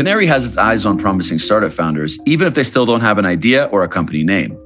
Canary 0.00 0.24
has 0.24 0.46
its 0.46 0.56
eyes 0.56 0.86
on 0.86 0.96
promising 0.96 1.36
startup 1.36 1.70
founders, 1.70 2.18
even 2.24 2.46
if 2.46 2.54
they 2.54 2.62
still 2.62 2.86
don't 2.86 3.02
have 3.02 3.18
an 3.18 3.26
idea 3.26 3.66
or 3.66 3.84
a 3.84 3.88
company 3.88 4.24
name. 4.24 4.58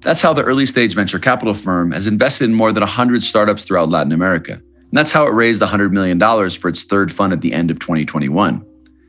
That's 0.00 0.22
how 0.22 0.32
the 0.32 0.42
early 0.42 0.64
stage 0.64 0.94
venture 0.94 1.18
capital 1.18 1.52
firm 1.52 1.90
has 1.90 2.06
invested 2.06 2.44
in 2.44 2.54
more 2.54 2.72
than 2.72 2.80
100 2.80 3.22
startups 3.22 3.64
throughout 3.64 3.90
Latin 3.90 4.12
America. 4.12 4.52
And 4.54 4.92
that's 4.92 5.12
how 5.12 5.26
it 5.26 5.34
raised 5.34 5.60
$100 5.60 5.90
million 5.90 6.18
for 6.48 6.70
its 6.70 6.84
third 6.84 7.12
fund 7.12 7.34
at 7.34 7.42
the 7.42 7.52
end 7.52 7.70
of 7.70 7.78
2021. 7.80 8.64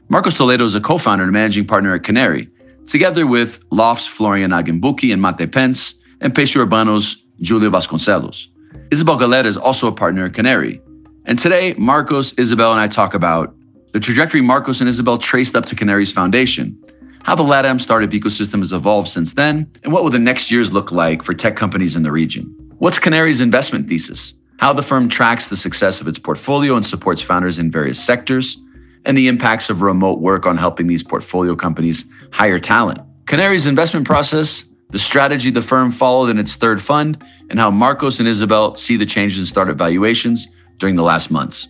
Marcos 0.09 0.35
Toledo 0.35 0.65
is 0.65 0.75
a 0.75 0.81
co 0.81 0.97
founder 0.97 1.23
and 1.23 1.31
managing 1.31 1.65
partner 1.65 1.95
at 1.95 2.03
Canary, 2.03 2.49
together 2.85 3.25
with 3.25 3.63
Loft's 3.71 4.05
Florian 4.05 4.51
Hagenbuch 4.51 5.13
and 5.13 5.21
Mate 5.21 5.49
Pencz, 5.49 5.93
and 6.19 6.35
Peixe 6.35 6.57
Urbano's 6.57 7.23
Julio 7.41 7.69
Vasconcellos. 7.69 8.47
Isabel 8.91 9.15
Galera 9.15 9.47
is 9.47 9.55
also 9.55 9.87
a 9.87 9.93
partner 9.93 10.25
at 10.25 10.33
Canary. 10.33 10.81
And 11.23 11.39
today, 11.39 11.73
Marcos, 11.77 12.33
Isabel, 12.33 12.73
and 12.73 12.81
I 12.81 12.89
talk 12.89 13.13
about 13.13 13.55
the 13.91 13.99
trajectory 13.99 14.41
Marcos 14.41 14.81
and 14.81 14.89
Isabel 14.89 15.17
traced 15.17 15.55
up 15.55 15.65
to 15.65 15.75
Canary's 15.75 16.11
foundation, 16.11 16.77
how 17.23 17.35
the 17.35 17.43
LATAM 17.43 17.81
startup 17.81 18.11
ecosystem 18.11 18.59
has 18.59 18.71
evolved 18.71 19.07
since 19.07 19.33
then, 19.33 19.69
and 19.83 19.91
what 19.91 20.03
will 20.03 20.11
the 20.11 20.19
next 20.19 20.51
years 20.51 20.71
look 20.71 20.91
like 20.91 21.23
for 21.23 21.33
tech 21.33 21.55
companies 21.55 21.95
in 21.95 22.03
the 22.03 22.11
region. 22.11 22.45
What's 22.77 22.99
Canary's 22.99 23.41
investment 23.41 23.89
thesis? 23.89 24.33
How 24.57 24.73
the 24.73 24.83
firm 24.83 25.09
tracks 25.09 25.49
the 25.49 25.55
success 25.55 26.01
of 26.01 26.07
its 26.07 26.19
portfolio 26.19 26.75
and 26.75 26.85
supports 26.85 27.21
founders 27.21 27.59
in 27.59 27.71
various 27.71 28.01
sectors, 28.03 28.57
and 29.05 29.17
the 29.17 29.27
impacts 29.27 29.69
of 29.69 29.81
remote 29.81 30.19
work 30.19 30.45
on 30.45 30.57
helping 30.57 30.87
these 30.87 31.03
portfolio 31.03 31.55
companies 31.55 32.05
hire 32.31 32.59
talent. 32.59 32.99
Canary's 33.25 33.65
investment 33.65 34.05
process, 34.05 34.63
the 34.89 34.99
strategy 34.99 35.51
the 35.51 35.61
firm 35.61 35.91
followed 35.91 36.29
in 36.29 36.39
its 36.39 36.55
third 36.55 36.81
fund, 36.81 37.23
and 37.49 37.59
how 37.59 37.71
Marcos 37.71 38.19
and 38.19 38.27
Isabel 38.27 38.75
see 38.75 38.97
the 38.97 39.05
changes 39.05 39.39
in 39.39 39.45
startup 39.45 39.77
valuations 39.77 40.47
during 40.77 40.95
the 40.95 41.03
last 41.03 41.31
months. 41.31 41.67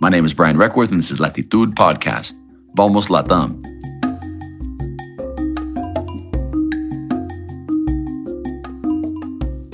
My 0.00 0.08
name 0.08 0.24
is 0.24 0.32
Brian 0.32 0.56
Requarth, 0.56 0.92
and 0.92 0.98
this 0.98 1.10
is 1.10 1.18
Latitud 1.18 1.74
Podcast. 1.74 2.32
Vamos 2.76 3.08
Latam. 3.08 3.64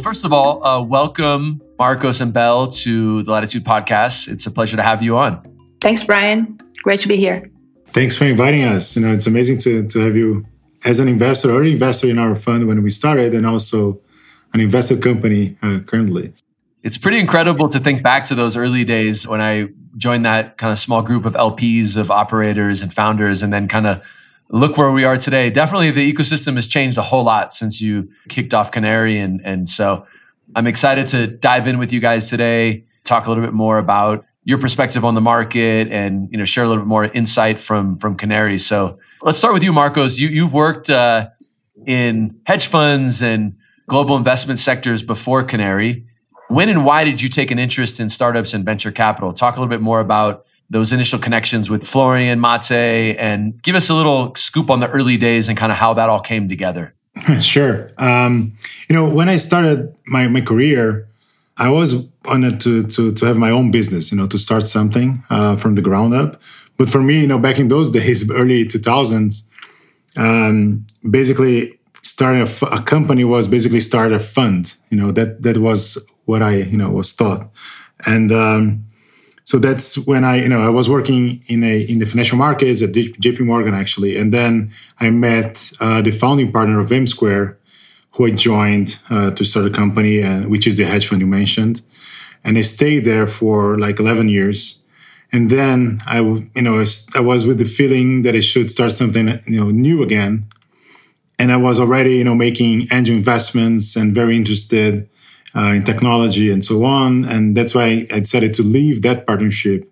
First 0.03 0.25
of 0.25 0.33
all, 0.33 0.67
uh, 0.67 0.83
welcome 0.83 1.61
Marcos 1.79 2.23
and 2.23 2.33
Belle 2.33 2.69
to 2.69 3.23
the 3.25 3.33
Latitud 3.33 3.65
Podcast. 3.65 4.29
It's 4.29 4.47
a 4.47 4.51
pleasure 4.51 4.79
to 4.79 4.83
have 4.83 5.03
you 5.03 5.19
on. 5.19 5.43
Thanks, 5.83 6.03
Brian. 6.03 6.59
Great 6.83 7.01
to 7.01 7.09
be 7.09 7.19
here. 7.19 7.51
Thanks 7.89 8.17
for 8.17 8.25
inviting 8.25 8.63
us. 8.63 8.97
You 8.97 9.03
know, 9.03 9.13
it's 9.13 9.27
amazing 9.27 9.59
to, 9.59 9.87
to 9.89 9.99
have 9.99 10.17
you 10.17 10.47
as 10.87 11.01
an 11.01 11.09
investor, 11.09 11.51
early 11.51 11.73
investor 11.73 12.09
in 12.09 12.19
our 12.19 12.35
fund 12.35 12.67
when 12.67 12.83
we 12.83 12.91
started, 12.91 13.35
and 13.35 13.45
also 13.45 14.01
an 14.55 14.61
invested 14.61 15.03
company 15.03 15.59
uh, 15.61 15.81
currently. 15.85 16.33
It's 16.83 16.97
pretty 16.97 17.19
incredible 17.19 17.69
to 17.69 17.79
think 17.79 18.03
back 18.03 18.25
to 18.27 18.35
those 18.35 18.57
early 18.57 18.87
days 18.87 19.29
when 19.29 19.43
I 19.43 19.69
joined 19.97 20.25
that 20.25 20.57
kind 20.59 20.73
of 20.73 20.79
small 20.79 21.03
group 21.03 21.25
of 21.25 21.35
LPs, 21.35 21.97
of 21.97 22.11
operators 22.11 22.83
and 22.83 22.93
founders, 22.93 23.43
and 23.43 23.53
then 23.53 23.69
kind 23.69 23.87
of 23.87 24.03
look 24.51 24.77
where 24.77 24.93
we 24.93 25.05
are 25.05 25.17
today. 25.17 25.51
Definitely 25.51 25.91
the 25.91 26.13
ecosystem 26.13 26.55
has 26.55 26.67
changed 26.67 26.99
a 26.99 27.03
whole 27.03 27.25
lot 27.25 27.55
since 27.55 27.81
you 27.81 28.11
kicked 28.29 28.55
off 28.55 28.71
Canary. 28.71 29.19
And, 29.19 29.41
and 29.45 29.69
so 29.69 30.07
I'm 30.55 30.67
excited 30.67 31.07
to 31.09 31.27
dive 31.27 31.67
in 31.67 31.79
with 31.79 31.93
you 31.93 32.01
guys 32.01 32.29
today, 32.29 32.85
talk 33.05 33.27
a 33.27 33.29
little 33.29 33.45
bit 33.45 33.55
more 33.55 33.79
about 33.79 34.25
your 34.45 34.59
perspective 34.59 35.05
on 35.05 35.15
the 35.15 35.21
market 35.21 35.89
and, 35.91 36.29
you 36.31 36.37
know, 36.37 36.45
share 36.45 36.65
a 36.65 36.69
little 36.69 36.83
bit 36.83 36.89
more 36.89 37.05
insight 37.07 37.59
from, 37.59 37.99
from 37.99 38.17
Canary. 38.17 38.59
So 38.59 38.99
let's 39.23 39.39
start 39.39 39.55
with 39.55 39.63
you, 39.63 39.73
Marcos. 39.73 40.19
You, 40.19 40.29
you've 40.29 40.53
worked 40.53 40.91
uh, 40.91 41.31
in 41.87 42.39
hedge 42.45 42.67
funds 42.67 43.23
and 43.23 43.57
global 43.89 44.17
investment 44.17 44.59
sectors 44.59 45.03
before 45.03 45.43
Canary. 45.45 46.07
When 46.55 46.69
and 46.69 46.85
why 46.85 47.03
did 47.03 47.21
you 47.21 47.29
take 47.29 47.51
an 47.51 47.59
interest 47.59 47.99
in 47.99 48.09
startups 48.09 48.55
and 48.55 48.65
venture 48.65 48.93
capital? 48.93 49.33
Talk 49.33 49.57
a 49.57 49.59
little 49.59 49.69
bit 49.69 49.81
more 49.81 49.99
about 49.99 50.47
those 50.71 50.93
initial 50.93 51.19
connections 51.19 51.69
with 51.69 51.85
Florian 51.85 52.41
Mate 52.41 53.17
and 53.19 53.61
give 53.61 53.75
us 53.75 53.91
a 53.91 53.95
little 53.95 54.33
scoop 54.37 54.71
on 54.71 54.79
the 54.79 54.89
early 54.89 55.17
days 55.17 55.49
and 55.49 55.59
kind 55.59 55.73
of 55.73 55.79
how 55.79 55.95
that 55.95 56.09
all 56.09 56.21
came 56.21 56.49
together. 56.49 56.95
Sure. 57.41 57.91
Um, 57.99 58.53
you 58.89 58.95
know, 58.95 59.13
when 59.13 59.29
I 59.29 59.39
started 59.39 59.93
my, 60.07 60.29
my 60.29 60.41
career, 60.41 61.09
I 61.57 61.71
was 61.71 62.09
wanted 62.25 62.61
to, 62.61 62.85
to, 62.85 63.13
to 63.13 63.27
have 63.27 63.37
my 63.37 63.51
own 63.51 63.73
business, 63.73 64.13
you 64.13 64.17
know, 64.17 64.29
to 64.29 64.39
start 64.39 64.69
something 64.69 65.25
uh, 65.31 65.57
from 65.57 65.75
the 65.75 65.83
ground 65.83 66.15
up. 66.15 66.41
But 66.77 66.89
for 66.89 67.03
me, 67.03 67.23
you 67.23 67.27
know, 67.27 67.41
back 67.41 67.59
in 67.59 67.67
those 67.67 67.91
days, 67.91 68.31
early 68.41 68.65
2000s, 68.65 69.49
um, 70.17 70.87
basically 71.11 71.81
starting 72.03 72.43
a, 72.43 72.45
f- 72.45 72.63
a 72.63 72.81
company 72.81 73.25
was 73.25 73.49
basically 73.49 73.81
start 73.81 74.13
a 74.13 74.21
fund. 74.21 74.75
You 74.91 74.99
know, 74.99 75.11
that 75.13 75.43
that 75.43 75.59
was 75.59 76.14
what 76.25 76.43
I, 76.43 76.57
you 76.57 76.79
know, 76.79 76.91
was 76.91 77.13
taught. 77.15 77.51
And 78.07 78.33
um, 78.33 78.85
so 79.45 79.59
that's 79.59 79.99
when 80.07 80.25
I, 80.25 80.37
you 80.37 80.49
know, 80.49 80.63
I 80.63 80.71
was 80.71 80.89
working 80.89 81.43
in 81.49 81.63
a 81.63 81.83
in 81.83 81.99
the 81.99 82.07
financial 82.07 82.39
markets 82.39 82.83
at 82.83 82.91
JP 82.91 83.41
Morgan 83.41 83.75
actually, 83.75 84.17
and 84.17 84.33
then 84.33 84.71
I 85.01 85.11
met 85.11 85.71
uh, 85.81 86.01
the 86.01 86.11
founding 86.11 86.51
partner 86.51 86.81
of 86.81 86.91
M 86.91 87.07
Square, 87.07 87.59
who 88.13 88.27
I 88.27 88.31
joined 88.31 88.99
uh, 89.11 89.33
to 89.33 89.45
start 89.45 89.67
a 89.67 89.71
company, 89.71 90.23
and 90.23 90.51
which 90.51 90.67
is 90.67 90.77
the 90.77 90.85
hedge 90.85 91.07
fund 91.07 91.21
you 91.21 91.27
mentioned, 91.27 91.83
and 92.43 92.57
I 92.57 92.63
stayed 92.63 93.01
there 93.01 93.27
for 93.27 93.79
like 93.79 94.01
11 94.01 94.29
years. 94.31 94.81
And 95.33 95.51
then 95.51 96.01
I, 96.07 96.21
you 96.21 96.63
know, 96.63 96.85
I 97.15 97.21
was 97.21 97.45
with 97.45 97.59
the 97.59 97.65
feeling 97.65 98.23
that 98.23 98.37
I 98.37 98.41
should 98.41 98.71
start 98.71 98.93
something, 98.93 99.27
you 99.49 99.61
know, 99.61 99.71
new 99.71 100.03
again. 100.03 100.47
And 101.41 101.51
I 101.51 101.57
was 101.57 101.81
already, 101.81 102.19
you 102.19 102.25
know, 102.25 102.37
making 102.37 102.87
angel 102.93 103.17
investments 103.17 103.97
and 103.97 104.15
very 104.15 104.37
interested 104.37 105.03
uh, 105.03 105.14
in 105.55 105.85
technology 105.85 106.51
and 106.51 106.65
so 106.65 106.85
on. 106.85 107.25
And 107.25 107.57
that's 107.57 107.75
why 107.75 108.07
I 108.13 108.19
decided 108.21 108.55
to 108.55 108.63
leave 108.63 109.03
that 109.03 109.27
partnership 109.27 109.91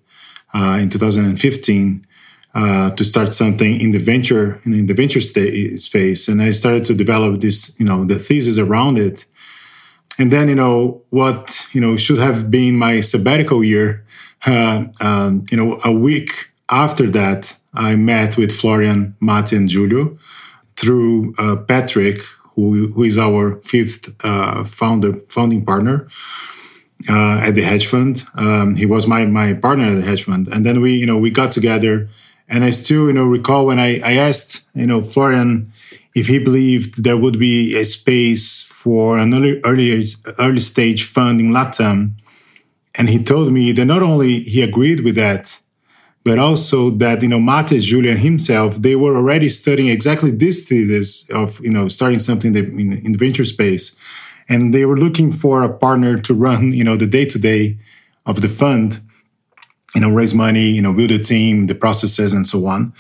uh, 0.54 0.78
in 0.80 0.90
2015 0.90 2.06
uh, 2.54 2.90
to 2.90 3.04
start 3.04 3.32
something 3.32 3.80
in 3.80 3.92
the 3.92 3.98
venture 3.98 4.60
in 4.64 4.86
the 4.86 4.94
venture 4.94 5.20
space. 5.20 6.28
And 6.28 6.42
I 6.42 6.50
started 6.50 6.84
to 6.84 6.94
develop 6.94 7.40
this, 7.40 7.78
you 7.80 7.86
know, 7.86 8.04
the 8.04 8.16
thesis 8.16 8.58
around 8.58 8.98
it. 8.98 9.24
And 10.18 10.30
then, 10.30 10.48
you 10.48 10.54
know, 10.54 11.02
what 11.10 11.66
you 11.72 11.80
know 11.80 11.96
should 11.96 12.18
have 12.18 12.50
been 12.50 12.76
my 12.76 13.00
sabbatical 13.00 13.64
year. 13.64 14.04
Uh, 14.44 14.86
um, 15.00 15.44
you 15.52 15.56
know, 15.56 15.78
a 15.84 15.92
week 15.92 16.50
after 16.68 17.08
that, 17.08 17.56
I 17.74 17.94
met 17.94 18.36
with 18.36 18.50
Florian, 18.50 19.14
Mate, 19.20 19.52
and 19.52 19.70
Julio 19.70 20.16
through 20.74 21.34
uh, 21.38 21.54
Patrick, 21.54 22.18
who, 22.54 22.88
who 22.92 23.04
is 23.04 23.18
our 23.18 23.56
fifth 23.62 24.14
uh, 24.24 24.64
founder, 24.64 25.14
founding 25.28 25.64
partner 25.64 26.08
uh, 27.08 27.40
at 27.42 27.54
the 27.54 27.62
hedge 27.62 27.86
fund. 27.86 28.24
Um, 28.34 28.76
he 28.76 28.86
was 28.86 29.06
my 29.06 29.24
my 29.26 29.54
partner 29.54 29.84
at 29.84 29.96
the 29.96 30.02
hedge 30.02 30.24
fund, 30.24 30.48
and 30.48 30.64
then 30.64 30.80
we 30.80 30.92
you 30.94 31.06
know 31.06 31.18
we 31.18 31.30
got 31.30 31.52
together. 31.52 32.08
And 32.48 32.64
I 32.64 32.70
still 32.70 33.06
you 33.06 33.12
know 33.12 33.24
recall 33.24 33.66
when 33.66 33.78
I, 33.78 34.00
I 34.04 34.14
asked 34.14 34.68
you 34.74 34.86
know 34.86 35.02
Florian 35.02 35.72
if 36.14 36.26
he 36.26 36.38
believed 36.38 37.02
there 37.02 37.16
would 37.16 37.38
be 37.38 37.76
a 37.76 37.84
space 37.84 38.64
for 38.64 39.19
an 39.19 39.32
early 39.34 39.60
early, 39.64 40.04
early 40.38 40.60
stage 40.60 41.04
fund 41.04 41.40
in 41.40 41.52
Latam, 41.52 42.12
and 42.94 43.08
he 43.08 43.22
told 43.22 43.52
me 43.52 43.72
that 43.72 43.84
not 43.86 44.02
only 44.02 44.40
he 44.40 44.62
agreed 44.62 45.00
with 45.00 45.16
that, 45.16 45.58
but 46.24 46.38
also 46.38 46.90
that 46.90 47.22
you 47.22 47.28
know 47.28 47.40
Mate 47.40 47.80
Julian 47.80 48.16
himself 48.16 48.76
they 48.76 48.96
were 48.96 49.16
already 49.16 49.48
studying 49.48 49.88
exactly 49.88 50.30
this 50.30 50.68
thesis 50.68 51.28
of 51.30 51.60
you 51.60 51.70
know 51.70 51.88
starting 51.88 52.18
something 52.18 52.54
in, 52.54 53.12
the 53.12 53.18
venture 53.18 53.44
space, 53.44 53.98
and 54.48 54.74
they 54.74 54.84
were 54.84 54.96
looking 54.96 55.30
for 55.30 55.62
a 55.62 55.72
partner 55.72 56.16
to 56.16 56.34
run 56.34 56.72
you 56.72 56.84
know 56.84 56.96
the 56.96 57.06
day 57.06 57.24
to 57.24 57.38
day 57.38 57.78
of 58.26 58.40
the 58.40 58.48
fund, 58.48 59.00
you 59.94 60.00
know 60.00 60.10
raise 60.10 60.34
money, 60.34 60.68
you 60.70 60.82
know 60.82 60.92
build 60.92 61.10
a 61.10 61.18
team, 61.18 61.66
the 61.66 61.74
processes 61.74 62.32
and 62.32 62.46
so 62.46 62.66
on, 62.66 62.92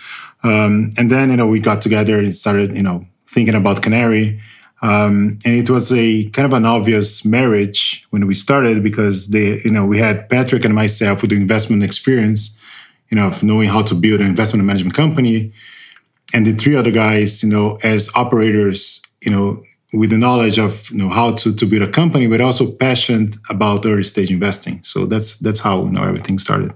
um, 0.42 0.92
and 0.98 1.10
then 1.10 1.30
you 1.30 1.36
know 1.36 1.46
we 1.46 1.60
got 1.60 1.80
together 1.82 2.18
and 2.18 2.34
started 2.34 2.74
you 2.74 2.82
know 2.82 3.06
thinking 3.26 3.54
about 3.54 3.82
Canary. 3.82 4.40
Um, 4.82 5.38
and 5.44 5.54
it 5.54 5.70
was 5.70 5.92
a 5.92 6.28
kind 6.30 6.44
of 6.44 6.52
an 6.52 6.66
obvious 6.66 7.24
marriage 7.24 8.04
when 8.10 8.26
we 8.26 8.34
started 8.34 8.82
because 8.82 9.28
they, 9.28 9.60
you 9.64 9.70
know, 9.70 9.86
we 9.86 9.98
had 9.98 10.28
Patrick 10.28 10.64
and 10.64 10.74
myself 10.74 11.22
with 11.22 11.30
the 11.30 11.36
investment 11.36 11.84
experience, 11.84 12.58
you 13.12 13.16
know, 13.16 13.26
of 13.26 13.42
knowing 13.42 13.68
how 13.68 13.82
to 13.82 13.94
build 13.94 14.22
an 14.22 14.26
investment 14.26 14.64
management 14.64 14.94
company. 14.96 15.52
And 16.32 16.46
the 16.46 16.52
three 16.52 16.74
other 16.74 16.90
guys, 16.90 17.42
you 17.42 17.50
know, 17.50 17.78
as 17.84 18.10
operators, 18.14 19.02
you 19.20 19.30
know, 19.30 19.62
with 19.92 20.08
the 20.08 20.16
knowledge 20.16 20.58
of 20.58 20.90
you 20.90 20.96
know 20.96 21.10
how 21.10 21.34
to, 21.34 21.54
to 21.54 21.66
build 21.66 21.82
a 21.82 21.90
company, 21.90 22.26
but 22.26 22.40
also 22.40 22.72
passionate 22.72 23.36
about 23.50 23.84
early 23.84 24.02
stage 24.02 24.30
investing. 24.30 24.82
So 24.82 25.04
that's 25.04 25.38
that's 25.40 25.60
how 25.60 25.84
you 25.84 25.90
know 25.90 26.02
everything 26.02 26.38
started. 26.38 26.72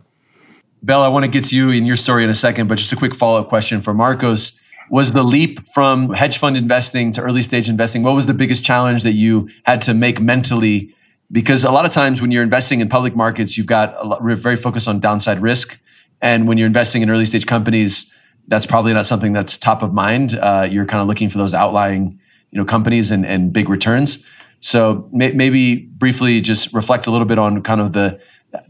Bell, 0.82 1.02
I 1.02 1.08
want 1.08 1.24
to 1.24 1.30
get 1.30 1.44
to 1.44 1.56
you 1.56 1.70
in 1.70 1.86
your 1.86 1.96
story 1.96 2.22
in 2.22 2.28
a 2.28 2.34
second, 2.34 2.68
but 2.68 2.76
just 2.76 2.92
a 2.92 2.96
quick 2.96 3.14
follow 3.14 3.40
up 3.40 3.48
question 3.48 3.80
for 3.80 3.94
Marcos. 3.94 4.60
Was 4.90 5.12
the 5.12 5.22
leap 5.22 5.66
from 5.68 6.12
hedge 6.12 6.36
fund 6.36 6.54
investing 6.56 7.12
to 7.12 7.22
early 7.22 7.42
stage 7.42 7.70
investing? 7.70 8.02
What 8.02 8.14
was 8.14 8.26
the 8.26 8.34
biggest 8.34 8.62
challenge 8.62 9.04
that 9.04 9.14
you 9.14 9.48
had 9.64 9.80
to 9.82 9.94
make 9.94 10.20
mentally? 10.20 10.94
Because 11.32 11.64
a 11.64 11.72
lot 11.72 11.86
of 11.86 11.92
times 11.92 12.20
when 12.20 12.30
you're 12.30 12.42
investing 12.42 12.80
in 12.80 12.88
public 12.88 13.16
markets, 13.16 13.56
you've 13.56 13.66
got 13.66 13.96
a 13.96 14.04
lot, 14.04 14.22
very 14.22 14.54
focused 14.54 14.86
on 14.86 15.00
downside 15.00 15.40
risk 15.40 15.80
and 16.20 16.48
when 16.48 16.58
you're 16.58 16.66
investing 16.66 17.02
in 17.02 17.10
early 17.10 17.24
stage 17.24 17.46
companies, 17.46 18.12
that's 18.48 18.66
probably 18.66 18.92
not 18.92 19.06
something 19.06 19.32
that's 19.32 19.58
top 19.58 19.82
of 19.82 19.92
mind. 19.92 20.34
Uh, 20.34 20.66
you're 20.70 20.86
kind 20.86 21.00
of 21.00 21.08
looking 21.08 21.28
for 21.28 21.38
those 21.38 21.54
outlying, 21.54 22.18
you 22.50 22.58
know, 22.58 22.64
companies 22.64 23.10
and, 23.10 23.26
and 23.26 23.52
big 23.52 23.68
returns. 23.68 24.24
So 24.60 25.08
may, 25.12 25.32
maybe 25.32 25.76
briefly 25.76 26.40
just 26.40 26.72
reflect 26.72 27.06
a 27.06 27.10
little 27.10 27.26
bit 27.26 27.38
on 27.38 27.62
kind 27.62 27.80
of 27.80 27.92
the 27.92 28.20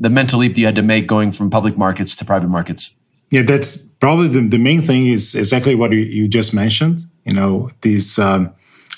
the 0.00 0.10
mental 0.10 0.40
leap 0.40 0.54
that 0.54 0.60
you 0.60 0.66
had 0.66 0.74
to 0.74 0.82
make 0.82 1.06
going 1.06 1.30
from 1.30 1.48
public 1.48 1.76
markets 1.76 2.16
to 2.16 2.24
private 2.24 2.48
markets. 2.48 2.92
Yeah, 3.30 3.42
that's 3.42 3.86
probably 4.00 4.28
the, 4.28 4.40
the 4.40 4.58
main 4.58 4.82
thing 4.82 5.06
is 5.06 5.34
exactly 5.34 5.74
what 5.74 5.92
you, 5.92 5.98
you 5.98 6.28
just 6.28 6.54
mentioned. 6.54 7.00
You 7.24 7.34
know, 7.34 7.68
this 7.82 8.18
um, 8.18 8.52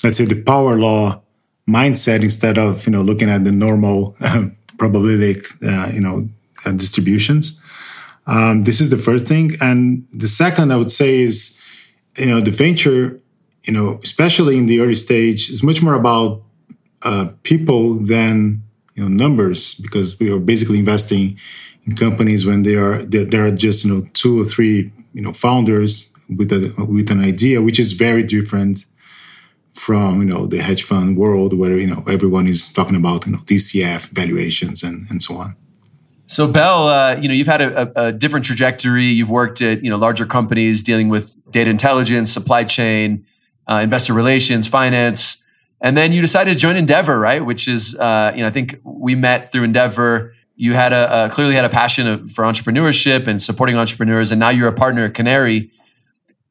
let's 0.04 0.16
say 0.16 0.24
the 0.24 0.42
power 0.42 0.78
law 0.78 1.20
mindset 1.68 2.22
instead 2.22 2.58
of 2.58 2.86
you 2.86 2.92
know 2.92 3.02
looking 3.02 3.28
at 3.28 3.44
the 3.44 3.52
normal 3.52 4.12
probabilistic 4.76 5.46
uh, 5.62 5.92
you 5.92 6.00
know 6.00 6.28
uh, 6.64 6.72
distributions. 6.72 7.60
Um, 8.28 8.64
this 8.64 8.80
is 8.80 8.90
the 8.90 8.98
first 8.98 9.26
thing, 9.26 9.56
and 9.60 10.06
the 10.12 10.28
second 10.28 10.70
I 10.70 10.76
would 10.76 10.92
say 10.92 11.20
is 11.20 11.60
you 12.18 12.26
know 12.26 12.40
the 12.40 12.50
venture, 12.50 13.20
you 13.64 13.72
know, 13.72 13.98
especially 14.04 14.58
in 14.58 14.66
the 14.66 14.80
early 14.80 14.94
stage, 14.94 15.50
is 15.50 15.62
much 15.62 15.82
more 15.82 15.94
about 15.94 16.42
uh, 17.02 17.30
people 17.42 17.94
than 17.94 18.62
you 18.94 19.02
know 19.02 19.08
numbers 19.08 19.74
because 19.74 20.18
we 20.20 20.30
are 20.30 20.38
basically 20.38 20.78
investing 20.78 21.38
in 21.84 21.96
companies 21.96 22.44
when 22.44 22.64
they 22.64 22.74
are 22.74 23.02
there 23.04 23.46
are 23.46 23.50
just 23.50 23.84
you 23.84 23.94
know 23.94 24.06
two 24.12 24.40
or 24.40 24.44
three 24.44 24.92
you 25.14 25.22
know 25.22 25.32
founders 25.32 26.12
with 26.28 26.52
a 26.52 26.74
with 26.86 27.10
an 27.10 27.22
idea 27.24 27.62
which 27.62 27.78
is 27.78 27.92
very 27.92 28.22
different 28.22 28.84
from 29.72 30.20
you 30.20 30.26
know 30.26 30.46
the 30.46 30.58
hedge 30.58 30.82
fund 30.82 31.16
world 31.16 31.56
where 31.56 31.78
you 31.78 31.86
know 31.86 32.02
everyone 32.08 32.46
is 32.46 32.72
talking 32.72 32.96
about 32.96 33.24
you 33.24 33.32
know 33.32 33.38
DCF 33.38 34.10
valuations 34.10 34.82
and 34.82 35.04
and 35.10 35.22
so 35.22 35.36
on. 35.36 35.56
So 36.28 36.46
Bell, 36.46 36.88
uh, 36.88 37.16
you 37.16 37.26
know 37.26 37.34
you've 37.34 37.46
had 37.46 37.60
a, 37.60 38.06
a, 38.06 38.12
different 38.12 38.46
trajectory. 38.46 39.06
You've 39.06 39.30
worked 39.30 39.60
at 39.60 39.82
you 39.82 39.90
know 39.90 39.96
larger 39.96 40.26
companies 40.26 40.82
dealing 40.82 41.08
with 41.08 41.34
data 41.50 41.70
intelligence, 41.70 42.30
supply 42.30 42.64
chain, 42.64 43.26
uh, 43.68 43.80
investor 43.82 44.12
relations, 44.12 44.68
finance, 44.68 45.42
and 45.80 45.96
then 45.96 46.12
you 46.12 46.20
decided 46.20 46.52
to 46.52 46.58
join 46.58 46.76
Endeavor, 46.76 47.18
right? 47.18 47.44
Which 47.44 47.66
is 47.66 47.96
uh, 47.96 48.32
you 48.36 48.42
know 48.42 48.46
I 48.46 48.50
think 48.50 48.78
we 48.84 49.14
met 49.14 49.50
through 49.50 49.64
Endeavor 49.64 50.34
you 50.58 50.74
had 50.74 50.92
a, 50.92 51.26
a 51.26 51.30
clearly 51.30 51.54
had 51.54 51.64
a 51.64 51.68
passion 51.68 52.26
for 52.26 52.42
entrepreneurship 52.42 53.28
and 53.28 53.40
supporting 53.40 53.76
entrepreneurs, 53.76 54.32
and 54.32 54.40
now 54.40 54.50
you're 54.50 54.66
a 54.66 54.72
partner 54.72 55.04
at 55.04 55.14
Canary. 55.14 55.70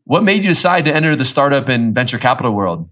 What 0.06 0.24
made 0.24 0.44
you 0.44 0.50
decide 0.50 0.86
to 0.86 0.96
enter 0.96 1.14
the 1.14 1.26
startup 1.26 1.68
and 1.68 1.94
venture 1.94 2.18
capital 2.18 2.54
world? 2.54 2.90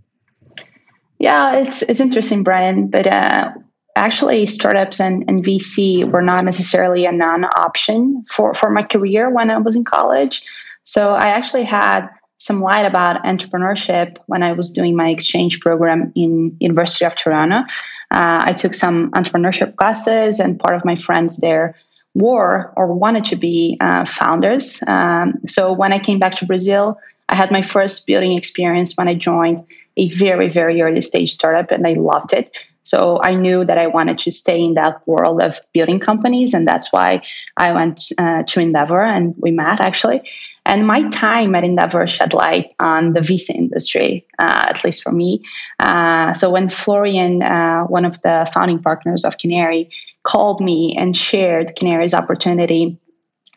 Yeah, 1.17 1.55
it's 1.55 1.81
it's 1.83 2.01
interesting, 2.01 2.43
Brian. 2.43 2.87
But 2.87 3.07
uh, 3.07 3.53
actually, 3.95 4.45
startups 4.45 4.99
and, 4.99 5.23
and 5.27 5.43
VC 5.43 6.09
were 6.09 6.21
not 6.21 6.45
necessarily 6.45 7.05
a 7.05 7.11
non-option 7.11 8.23
for 8.23 8.53
for 8.53 8.69
my 8.69 8.83
career 8.83 9.29
when 9.29 9.49
I 9.49 9.57
was 9.57 9.75
in 9.75 9.83
college. 9.83 10.41
So 10.83 11.13
I 11.13 11.27
actually 11.27 11.63
had 11.63 12.07
some 12.37 12.61
light 12.61 12.85
about 12.85 13.23
entrepreneurship 13.23 14.17
when 14.27 14.43
I 14.43 14.51
was 14.51 14.71
doing 14.71 14.95
my 14.95 15.09
exchange 15.09 15.59
program 15.59 16.11
in 16.15 16.55
University 16.59 17.05
of 17.05 17.15
Toronto. 17.15 17.63
Uh, 18.11 18.43
I 18.45 18.51
took 18.51 18.73
some 18.73 19.11
entrepreneurship 19.11 19.75
classes, 19.77 20.39
and 20.39 20.59
part 20.59 20.75
of 20.75 20.85
my 20.85 20.95
friends 20.95 21.37
there 21.37 21.75
were 22.13 22.71
or 22.77 22.93
wanted 22.93 23.25
to 23.25 23.35
be 23.35 23.77
uh, 23.81 24.05
founders. 24.05 24.81
Um, 24.87 25.33
so 25.47 25.73
when 25.73 25.91
I 25.91 25.99
came 25.99 26.19
back 26.19 26.35
to 26.35 26.45
Brazil, 26.45 26.99
I 27.29 27.35
had 27.35 27.51
my 27.51 27.61
first 27.61 28.05
building 28.05 28.33
experience 28.33 28.95
when 28.95 29.07
I 29.07 29.15
joined 29.15 29.65
a 29.97 30.09
very, 30.09 30.49
very 30.49 30.81
early 30.81 31.01
stage 31.01 31.31
startup, 31.31 31.71
and 31.71 31.87
I 31.87 31.93
loved 31.93 32.33
it. 32.33 32.67
So 32.85 33.19
I 33.21 33.33
knew 33.33 33.65
that 33.65 33.79
I 33.79 33.87
wanted 33.87 34.19
to 34.19 34.31
stay 34.31 34.63
in 34.63 34.75
that 34.75 35.05
world 35.07 35.41
of 35.41 35.59
building 35.73 35.99
companies, 35.99 36.53
and 36.53 36.67
that's 36.67 36.93
why 36.93 37.23
I 37.57 37.73
went 37.73 38.11
uh, 38.17 38.43
to 38.43 38.59
Endeavor, 38.59 39.01
and 39.01 39.33
we 39.37 39.51
met 39.51 39.81
actually. 39.81 40.21
And 40.67 40.87
my 40.87 41.09
time 41.09 41.55
at 41.55 41.63
Endeavor 41.63 42.05
shed 42.07 42.33
light 42.33 42.73
on 42.79 43.13
the 43.13 43.21
VC 43.21 43.55
industry, 43.55 44.25
uh, 44.39 44.65
at 44.69 44.83
least 44.83 45.01
for 45.01 45.11
me. 45.11 45.41
Uh, 45.79 46.33
so 46.33 46.49
when 46.51 46.69
Florian, 46.69 47.41
uh, 47.41 47.83
one 47.83 48.05
of 48.05 48.21
the 48.21 48.49
founding 48.53 48.81
partners 48.81 49.25
of 49.25 49.39
Canary, 49.39 49.89
called 50.23 50.61
me 50.61 50.95
and 50.97 51.17
shared 51.17 51.75
Canary's 51.75 52.13
opportunity, 52.13 52.99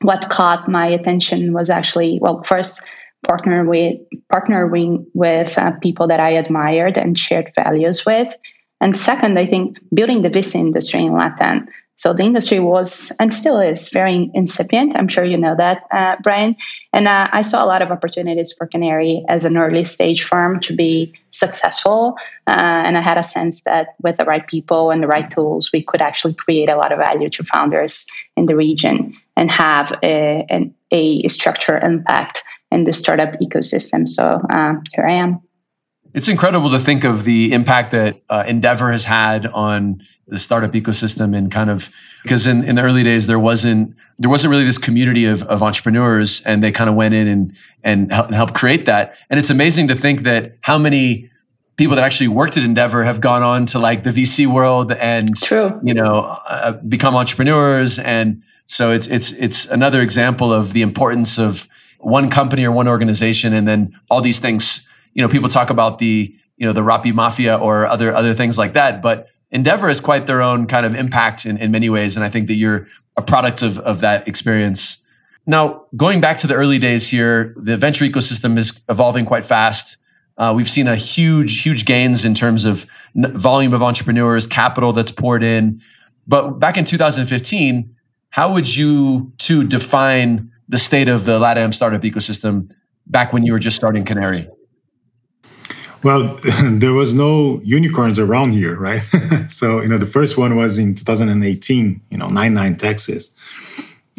what 0.01 0.31
caught 0.31 0.69
my 0.69 0.87
attention 0.87 1.53
was 1.53 1.69
actually, 1.71 2.19
well, 2.21 2.43
first, 2.43 2.83
partner 3.27 3.65
with 3.65 3.97
partnering 4.33 5.05
with 5.13 5.59
uh, 5.59 5.73
people 5.83 6.07
that 6.07 6.21
I 6.21 6.31
admired 6.31 6.97
and 6.97 7.19
shared 7.19 7.51
values 7.55 8.07
with. 8.07 8.35
And 8.81 8.97
second, 8.97 9.39
I 9.39 9.47
think 9.47 9.79
building 9.93 10.23
the 10.23 10.31
VC 10.31 10.57
industry 10.57 11.05
in 11.05 11.13
Latin 11.13 11.69
so 11.99 12.13
the 12.13 12.23
industry 12.23 12.61
was 12.61 13.15
and 13.19 13.35
still 13.35 13.59
is 13.59 13.89
very 13.89 14.31
incipient. 14.33 14.97
I'm 14.97 15.09
sure 15.09 15.25
you 15.25 15.37
know 15.37 15.57
that, 15.57 15.83
uh, 15.91 16.15
Brian. 16.23 16.55
And 16.93 17.09
uh, 17.09 17.29
I 17.33 17.43
saw 17.43 17.65
a 17.65 17.67
lot 17.67 17.83
of 17.83 17.91
opportunities 17.91 18.53
for 18.53 18.69
Canary 18.69 19.25
as 19.29 19.45
an 19.45 19.57
early 19.57 19.83
stage 19.83 20.23
firm 20.23 20.61
to 20.61 20.77
be 20.77 21.13
successful. 21.31 22.17
Uh, 22.47 22.53
and 22.87 22.97
I 22.97 23.01
had 23.01 23.19
a 23.19 23.25
sense 23.25 23.65
that 23.65 23.97
with 24.01 24.17
the 24.17 24.25
right 24.25 24.47
people 24.47 24.93
and 24.93 25.03
the 25.03 25.09
right 25.09 25.29
tools, 25.29 25.71
we 25.73 25.83
could 25.83 26.01
actually 26.01 26.35
create 26.35 26.69
a 26.69 26.77
lot 26.77 26.93
of 26.93 27.01
value 27.01 27.29
to 27.31 27.43
founders 27.43 28.07
in 28.37 28.47
the 28.47 28.55
region 28.55 29.13
and 29.37 29.51
have 29.51 29.93
a, 30.05 30.47
an, 30.49 30.73
a 30.93 31.27
structural 31.27 31.85
impact 31.85 32.45
in 32.71 32.85
the 32.85 32.93
startup 32.93 33.33
ecosystem. 33.41 34.09
So 34.09 34.41
uh, 34.51 34.75
here 34.95 35.05
I 35.05 35.15
am. 35.15 35.41
It's 36.15 36.29
incredible 36.29 36.71
to 36.71 36.79
think 36.79 37.05
of 37.05 37.25
the 37.25 37.53
impact 37.53 37.93
that 37.93 38.23
uh, 38.29 38.45
Endeavor 38.47 38.91
has 38.93 39.05
had 39.05 39.47
on 39.47 40.03
the 40.27 40.39
startup 40.39 40.73
ecosystem 40.73 41.37
and 41.37 41.51
kind 41.51 41.71
of 41.71 41.91
because 42.23 42.47
in, 42.47 42.65
in 42.65 42.77
the 42.77 42.83
early 42.83 43.03
days 43.03 43.27
there 43.27 43.39
wasn't 43.39 43.95
there 44.19 44.29
wasn't 44.29 44.51
really 44.51 44.65
this 44.65 44.79
community 44.79 45.25
of, 45.25 45.43
of 45.45 45.63
entrepreneurs 45.63 46.43
and 46.43 46.63
they 46.63 46.71
kind 46.71 46.91
of 46.91 46.97
went 46.97 47.15
in 47.15 47.27
and 47.27 47.53
and 47.83 48.13
helped, 48.13 48.29
and 48.29 48.37
helped 48.37 48.55
create 48.55 48.85
that 48.85 49.15
and 49.31 49.41
it's 49.41 49.51
amazing 49.51 49.89
to 49.89 49.95
think 49.95 50.25
that 50.25 50.57
how 50.61 50.79
many 50.79 51.31
people 51.77 51.97
that 51.97 52.05
actually 52.05 52.29
worked 52.29 52.57
at 52.57 52.63
Endeavor 52.63 53.05
have 53.05 53.21
gone 53.21 53.43
on 53.43 53.65
to 53.67 53.79
like 53.79 54.03
the 54.03 54.11
VC 54.11 54.47
world 54.47 54.93
and 54.93 55.35
True. 55.37 55.81
you 55.83 55.95
know 55.95 56.39
uh, 56.47 56.73
become 56.73 57.17
entrepreneurs 57.17 57.99
and 57.99 58.43
so 58.67 58.93
it's 58.93 59.07
it's 59.07 59.33
it's 59.33 59.67
another 59.67 60.03
example 60.03 60.53
of 60.53 60.73
the 60.75 60.83
importance 60.83 61.39
of 61.39 61.69
one 62.01 62.29
company 62.29 62.65
or 62.65 62.73
one 62.73 62.87
organization 62.87 63.55
and 63.55 63.67
then 63.67 63.99
all 64.11 64.21
these 64.21 64.39
things 64.39 64.87
you 65.19 65.23
know 65.23 65.29
people 65.29 65.51
talk 65.51 65.69
about 65.69 65.99
the 65.99 66.35
you 66.57 66.67
know 66.67 66.73
the 66.73 66.81
Rappi 66.81 67.13
mafia 67.13 67.57
or 67.57 67.87
other 67.87 68.15
other 68.15 68.33
things 68.33 68.57
like 68.57 68.73
that 68.73 69.03
but 69.03 69.29
Endeavor 69.51 69.89
is 69.89 70.01
quite 70.01 70.27
their 70.27 70.43
own 70.43 70.67
kind 70.67 70.85
of 70.85 70.95
impact 70.95 71.47
in, 71.47 71.57
in 71.57 71.71
many 71.71 71.89
ways. 71.89 72.17
And 72.17 72.25
I 72.25 72.29
think 72.29 72.49
that 72.49 72.55
you're 72.55 72.87
a 73.17 73.23
product 73.23 73.63
of, 73.63 73.79
of 73.81 74.01
that 74.01 74.29
experience. 74.29 75.05
Now, 75.47 75.85
going 75.97 76.21
back 76.21 76.39
to 76.39 76.47
the 76.47 76.55
early 76.55 76.79
days 76.79 77.09
here, 77.09 77.55
the 77.57 77.77
venture 77.77 78.05
ecosystem 78.05 78.59
is 78.59 78.79
evolving 78.89 79.25
quite 79.25 79.47
fast. 79.47 79.97
Uh, 80.37 80.53
we've 80.55 80.69
seen 80.69 80.87
a 80.87 80.97
huge, 80.97 81.63
huge 81.63 81.85
gains 81.87 82.25
in 82.25 82.35
terms 82.35 82.65
of 82.65 82.87
n- 83.17 83.37
volume 83.37 83.73
of 83.73 83.83
entrepreneurs, 83.83 84.47
capital 84.47 84.93
that's 84.93 85.11
poured 85.11 85.43
in. 85.43 85.81
But 86.27 86.59
back 86.59 86.77
in 86.77 86.85
2015, 86.85 87.95
how 88.31 88.53
would 88.53 88.77
you 88.77 89.33
to 89.39 89.65
define 89.65 90.53
the 90.69 90.79
state 90.79 91.09
of 91.09 91.25
the 91.25 91.41
LATAM 91.41 91.73
startup 91.73 92.03
ecosystem 92.03 92.71
back 93.07 93.33
when 93.33 93.43
you 93.43 93.53
were 93.53 93.59
just 93.59 93.77
starting 93.77 94.05
Canary? 94.05 94.47
Well, 96.03 96.37
there 96.63 96.93
was 96.93 97.15
no 97.15 97.61
unicorns 97.63 98.19
around 98.19 98.53
here, 98.53 98.77
right? 98.77 99.03
so, 99.49 99.81
you 99.81 99.89
know, 99.89 99.99
the 99.99 100.07
first 100.07 100.39
one 100.39 100.57
was 100.57 100.79
in 100.79 100.95
2018, 100.95 102.01
you 102.11 102.19
know, 102.19 102.29
99 102.29 102.77
Taxis. 102.77 103.35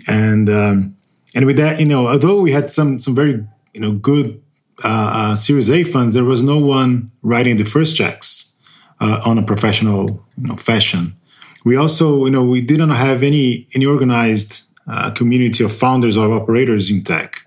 And, 0.07 0.49
um, 0.49 0.95
and 1.35 1.45
with 1.45 1.57
that, 1.57 1.79
you 1.79 1.85
know, 1.85 2.07
although 2.07 2.41
we 2.41 2.51
had 2.51 2.69
some, 2.71 2.99
some 2.99 3.15
very, 3.15 3.45
you 3.73 3.81
know, 3.81 3.93
good 3.93 4.41
uh, 4.83 5.11
uh, 5.13 5.35
Series 5.35 5.69
A 5.69 5.83
funds, 5.83 6.13
there 6.13 6.23
was 6.23 6.43
no 6.43 6.57
one 6.57 7.11
writing 7.21 7.57
the 7.57 7.65
first 7.65 7.95
checks 7.95 8.57
uh, 8.99 9.21
on 9.25 9.37
a 9.37 9.43
professional, 9.43 10.25
you 10.37 10.47
know, 10.47 10.55
fashion. 10.55 11.15
We 11.63 11.75
also, 11.77 12.25
you 12.25 12.31
know, 12.31 12.43
we 12.43 12.61
didn't 12.61 12.89
have 12.89 13.23
any, 13.23 13.67
any 13.75 13.85
organized 13.85 14.67
uh, 14.87 15.11
community 15.11 15.63
of 15.63 15.75
founders 15.75 16.17
or 16.17 16.33
operators 16.33 16.89
in 16.89 17.03
tech. 17.03 17.45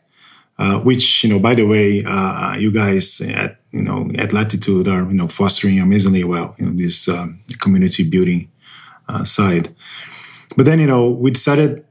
Uh, 0.59 0.79
which 0.81 1.25
you 1.25 1.31
know, 1.31 1.41
by 1.41 1.55
the 1.55 1.67
way, 1.67 2.05
uh, 2.07 2.55
you 2.55 2.71
guys 2.71 3.21
at 3.23 3.59
you 3.73 3.83
know 3.83 4.03
at 4.19 4.31
Latitud 4.31 4.87
are 4.87 5.11
you 5.11 5.17
know 5.17 5.29
fostering 5.29 5.81
amazingly 5.81 6.25
well. 6.25 6.55
You 6.59 6.67
know 6.67 6.73
this 6.73 7.09
um, 7.09 7.41
community 7.61 8.09
building 8.09 8.51
uh, 9.09 9.25
side. 9.25 9.69
But 10.57 10.67
then 10.67 10.81
you 10.81 10.87
know 10.87 11.11
we 11.11 11.31
decided 11.31 11.85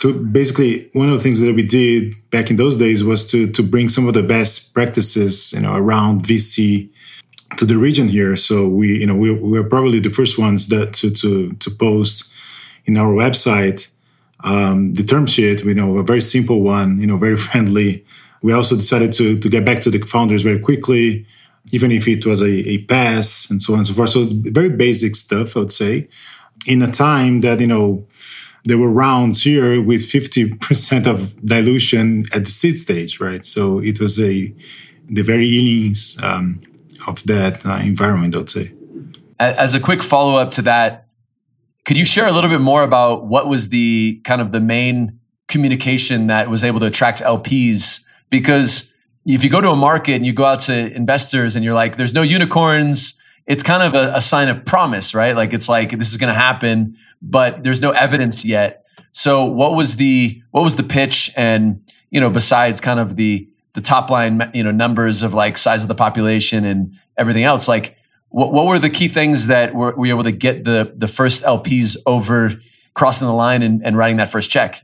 to 0.00 0.12
basically 0.12 0.88
one 0.92 1.08
of 1.08 1.14
the 1.14 1.20
things 1.20 1.40
that 1.40 1.54
we 1.54 1.62
did 1.62 2.14
back 2.30 2.50
in 2.50 2.56
those 2.56 2.76
days 2.76 3.04
was 3.04 3.30
to 3.30 3.50
to 3.52 3.62
bring 3.62 3.88
some 3.88 4.08
of 4.08 4.14
the 4.14 4.22
best 4.22 4.74
practices 4.74 5.52
you 5.52 5.60
know 5.60 5.74
around 5.74 6.22
VC 6.22 6.88
to 7.56 7.64
the 7.64 7.78
region 7.78 8.08
here. 8.08 8.36
So 8.36 8.68
we 8.68 8.98
you 8.98 9.06
know 9.06 9.16
we, 9.16 9.30
we 9.32 9.58
were 9.58 9.68
probably 9.68 10.00
the 10.00 10.10
first 10.10 10.38
ones 10.38 10.68
that 10.68 10.92
to 10.94 11.10
to 11.10 11.52
to 11.52 11.70
post 11.70 12.32
in 12.86 12.96
our 12.96 13.12
website 13.12 13.90
um, 14.44 14.94
the 14.94 15.02
term 15.02 15.26
sheet, 15.26 15.64
you 15.64 15.74
know, 15.74 15.98
a 15.98 16.02
very 16.04 16.20
simple 16.20 16.62
one, 16.62 16.98
you 16.98 17.06
know, 17.06 17.16
very 17.16 17.36
friendly. 17.48 18.04
We 18.42 18.52
also 18.52 18.76
decided 18.76 19.12
to 19.14 19.38
to 19.38 19.48
get 19.48 19.64
back 19.64 19.80
to 19.80 19.90
the 19.90 20.00
founders 20.00 20.42
very 20.42 20.60
quickly, 20.60 21.26
even 21.72 21.90
if 21.90 22.06
it 22.06 22.24
was 22.26 22.42
a, 22.42 22.46
a 22.46 22.78
pass 22.84 23.50
and 23.50 23.60
so 23.60 23.72
on 23.72 23.80
and 23.80 23.88
so 23.88 23.94
forth. 23.94 24.10
So 24.10 24.28
very 24.30 24.70
basic 24.70 25.16
stuff, 25.16 25.56
I 25.56 25.60
would 25.60 25.72
say, 25.72 26.08
in 26.66 26.82
a 26.82 26.90
time 26.90 27.40
that 27.40 27.60
you 27.60 27.66
know 27.66 28.06
there 28.64 28.78
were 28.78 28.90
rounds 28.90 29.42
here 29.42 29.82
with 29.82 30.02
50% 30.02 31.06
of 31.06 31.40
dilution 31.44 32.24
at 32.34 32.40
the 32.40 32.50
seed 32.50 32.74
stage, 32.74 33.20
right? 33.20 33.44
So 33.44 33.80
it 33.80 34.00
was 34.00 34.20
a 34.20 34.52
the 35.08 35.22
very 35.22 35.58
innings 35.58 36.22
um, 36.22 36.60
of 37.06 37.22
that 37.24 37.64
uh, 37.64 37.76
environment, 37.76 38.34
I 38.34 38.38
would 38.38 38.50
say. 38.50 38.72
As 39.40 39.72
a 39.72 39.80
quick 39.80 40.02
follow 40.02 40.36
up 40.36 40.50
to 40.52 40.62
that, 40.62 41.06
could 41.84 41.96
you 41.96 42.04
share 42.04 42.26
a 42.26 42.32
little 42.32 42.50
bit 42.50 42.60
more 42.60 42.82
about 42.82 43.26
what 43.26 43.48
was 43.48 43.70
the 43.70 44.20
kind 44.24 44.42
of 44.42 44.52
the 44.52 44.60
main 44.60 45.18
communication 45.46 46.26
that 46.26 46.50
was 46.50 46.62
able 46.62 46.80
to 46.80 46.86
attract 46.86 47.22
LPs 47.22 48.04
because 48.30 48.94
if 49.26 49.44
you 49.44 49.50
go 49.50 49.60
to 49.60 49.70
a 49.70 49.76
market 49.76 50.14
and 50.14 50.26
you 50.26 50.32
go 50.32 50.44
out 50.44 50.60
to 50.60 50.92
investors 50.94 51.56
and 51.56 51.64
you're 51.64 51.74
like, 51.74 51.96
there's 51.96 52.14
no 52.14 52.22
unicorns, 52.22 53.18
it's 53.46 53.62
kind 53.62 53.82
of 53.82 53.94
a, 53.94 54.16
a 54.16 54.20
sign 54.20 54.48
of 54.48 54.64
promise, 54.64 55.14
right? 55.14 55.36
Like 55.36 55.52
it's 55.52 55.68
like 55.68 55.90
this 55.98 56.10
is 56.10 56.16
going 56.16 56.32
to 56.32 56.38
happen, 56.38 56.96
but 57.20 57.62
there's 57.64 57.80
no 57.80 57.90
evidence 57.90 58.44
yet. 58.44 58.84
So 59.12 59.44
what 59.44 59.74
was 59.74 59.96
the 59.96 60.40
what 60.50 60.62
was 60.62 60.76
the 60.76 60.82
pitch? 60.82 61.32
And 61.36 61.82
you 62.10 62.20
know, 62.20 62.30
besides 62.30 62.80
kind 62.80 63.00
of 63.00 63.16
the 63.16 63.48
the 63.74 63.80
top 63.80 64.10
line, 64.10 64.50
you 64.54 64.62
know, 64.62 64.70
numbers 64.70 65.22
of 65.22 65.34
like 65.34 65.58
size 65.58 65.82
of 65.82 65.88
the 65.88 65.94
population 65.94 66.64
and 66.64 66.94
everything 67.16 67.44
else, 67.44 67.68
like 67.68 67.96
what, 68.28 68.52
what 68.52 68.66
were 68.66 68.78
the 68.78 68.90
key 68.90 69.08
things 69.08 69.46
that 69.46 69.74
were, 69.74 69.92
were 69.94 70.06
able 70.06 70.24
to 70.24 70.32
get 70.32 70.64
the 70.64 70.92
the 70.96 71.08
first 71.08 71.42
LPs 71.42 71.96
over 72.06 72.52
crossing 72.94 73.26
the 73.26 73.32
line 73.32 73.62
and, 73.62 73.84
and 73.84 73.96
writing 73.96 74.18
that 74.18 74.30
first 74.30 74.50
check? 74.50 74.82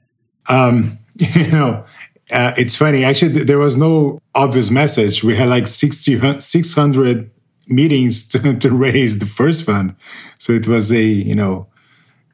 Um, 0.48 0.98
you 1.16 1.50
know, 1.52 1.84
uh, 2.30 2.52
it's 2.56 2.76
funny. 2.76 3.04
Actually, 3.04 3.44
there 3.44 3.58
was 3.58 3.76
no 3.76 4.20
obvious 4.34 4.70
message. 4.70 5.22
We 5.22 5.36
had 5.36 5.48
like 5.48 5.66
60, 5.66 6.40
600 6.40 7.30
meetings 7.68 8.28
to, 8.28 8.56
to 8.56 8.70
raise 8.70 9.18
the 9.18 9.26
first 9.26 9.64
fund. 9.64 9.94
So 10.38 10.52
it 10.52 10.66
was 10.66 10.92
a, 10.92 11.02
you 11.02 11.34
know, 11.34 11.66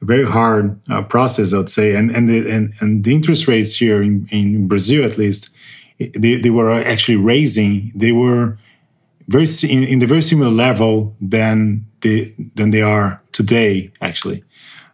very 0.02 0.24
hard 0.24 0.80
uh, 0.88 1.02
process, 1.02 1.52
I 1.52 1.58
would 1.58 1.68
say. 1.68 1.94
And, 1.94 2.10
and, 2.10 2.28
the, 2.28 2.50
and, 2.50 2.72
and 2.80 3.04
the 3.04 3.14
interest 3.14 3.48
rates 3.48 3.76
here 3.76 4.00
in, 4.02 4.26
in 4.30 4.66
Brazil, 4.66 5.04
at 5.04 5.18
least, 5.18 5.54
they, 5.98 6.36
they 6.36 6.50
were 6.50 6.70
actually 6.70 7.16
raising. 7.16 7.90
They 7.94 8.12
were 8.12 8.56
very 9.28 9.46
in, 9.62 9.84
in 9.84 9.98
the 9.98 10.06
very 10.06 10.22
similar 10.22 10.50
level 10.50 11.14
than 11.20 11.84
they, 12.00 12.34
than 12.54 12.70
they 12.70 12.80
are 12.80 13.22
today, 13.32 13.92
actually 14.00 14.42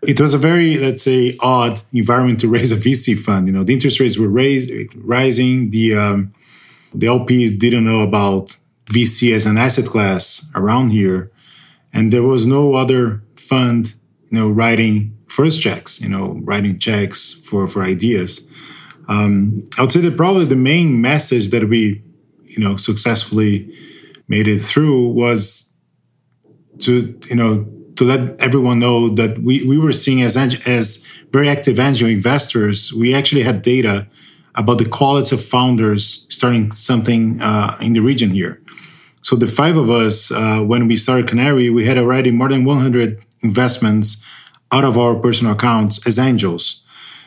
it 0.07 0.21
was 0.21 0.35
a 0.35 0.39
very 0.39 0.79
let's 0.79 1.03
say 1.03 1.37
odd 1.41 1.81
environment 1.93 2.41
to 2.41 2.49
raise 2.49 2.73
a 2.73 2.77
VC 2.77 3.19
fund. 3.19 3.47
You 3.47 3.53
know, 3.53 3.65
the 3.65 3.73
interest 3.73 4.01
rates 4.01 4.19
were 4.19 4.29
raised, 4.29 4.71
rising. 4.97 5.71
The 5.71 5.95
um, 5.97 6.35
the 6.95 7.07
LPs 7.07 7.59
didn't 7.59 7.85
know 7.85 8.01
about 8.01 8.57
VC 8.87 9.35
as 9.35 9.47
an 9.47 9.59
asset 9.59 9.87
class 9.87 10.51
around 10.55 10.91
here, 10.91 11.31
and 11.93 12.13
there 12.13 12.23
was 12.23 12.47
no 12.47 12.75
other 12.75 13.23
fund, 13.37 13.95
you 14.31 14.39
know, 14.39 14.51
writing 14.51 15.17
first 15.27 15.61
checks. 15.61 16.01
You 16.01 16.09
know, 16.09 16.41
writing 16.45 16.79
checks 16.79 17.33
for 17.33 17.69
for 17.69 17.83
ideas. 17.83 18.49
Um, 19.09 19.69
I 19.79 19.83
would 19.83 19.93
say 19.93 20.01
that 20.01 20.17
probably 20.17 20.47
the 20.47 20.57
main 20.57 21.01
message 21.01 21.51
that 21.51 21.69
we, 21.69 22.03
you 22.45 22.63
know, 22.63 22.77
successfully 22.77 23.73
made 24.29 24.49
it 24.49 24.59
through 24.59 25.09
was 25.09 25.77
to 26.81 27.19
you 27.29 27.37
know 27.37 27.67
to 27.97 28.05
let 28.05 28.41
everyone 28.41 28.79
know 28.79 29.09
that 29.09 29.39
we, 29.39 29.67
we 29.67 29.79
were 29.79 29.93
seeing 29.93 30.23
as, 30.23 30.37
as 30.37 31.07
very 31.33 31.49
active 31.49 31.79
angel 31.79 32.09
investors, 32.09 32.93
we 32.93 33.15
actually 33.15 33.43
had 33.43 33.63
data 33.63 34.07
about 34.55 34.79
the 34.79 34.89
quality 34.89 35.35
of 35.35 35.43
founders 35.43 36.27
starting 36.31 36.71
something 36.71 37.41
uh, 37.43 37.77
in 37.81 37.93
the 37.93 38.01
region 38.01 38.31
here. 38.31 38.61
So 39.23 39.37
the 39.37 39.47
five 39.47 39.77
of 39.77 39.91
us, 39.91 40.31
uh, 40.31 40.61
when 40.61 40.87
we 40.89 40.97
started 40.97 41.29
Canary, 41.29 41.69
we 41.69 41.85
had 41.85 41.99
already 41.99 42.31
more 42.31 42.49
than 42.49 42.65
100 42.65 43.23
investments 43.43 44.25
out 44.73 44.85
of 44.85 44.97
our 44.97 45.15
personal 45.17 45.53
accounts 45.53 46.07
as 46.07 46.19
angels. 46.19 46.85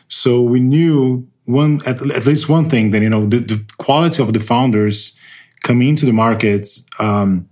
So 0.08 0.42
we 0.42 0.60
knew 0.60 1.28
one 1.46 1.80
at, 1.86 2.02
at 2.02 2.26
least 2.26 2.48
one 2.48 2.70
thing 2.70 2.92
that 2.92 3.02
you 3.02 3.10
know 3.10 3.26
the, 3.26 3.40
the, 3.40 3.66
quality 3.78 4.22
of 4.22 4.34
the 4.34 4.40
founders 4.40 5.18
coming 5.64 5.90
into 5.90 6.06
the 6.06 6.14
markets 6.14 6.86
um, 7.00 7.50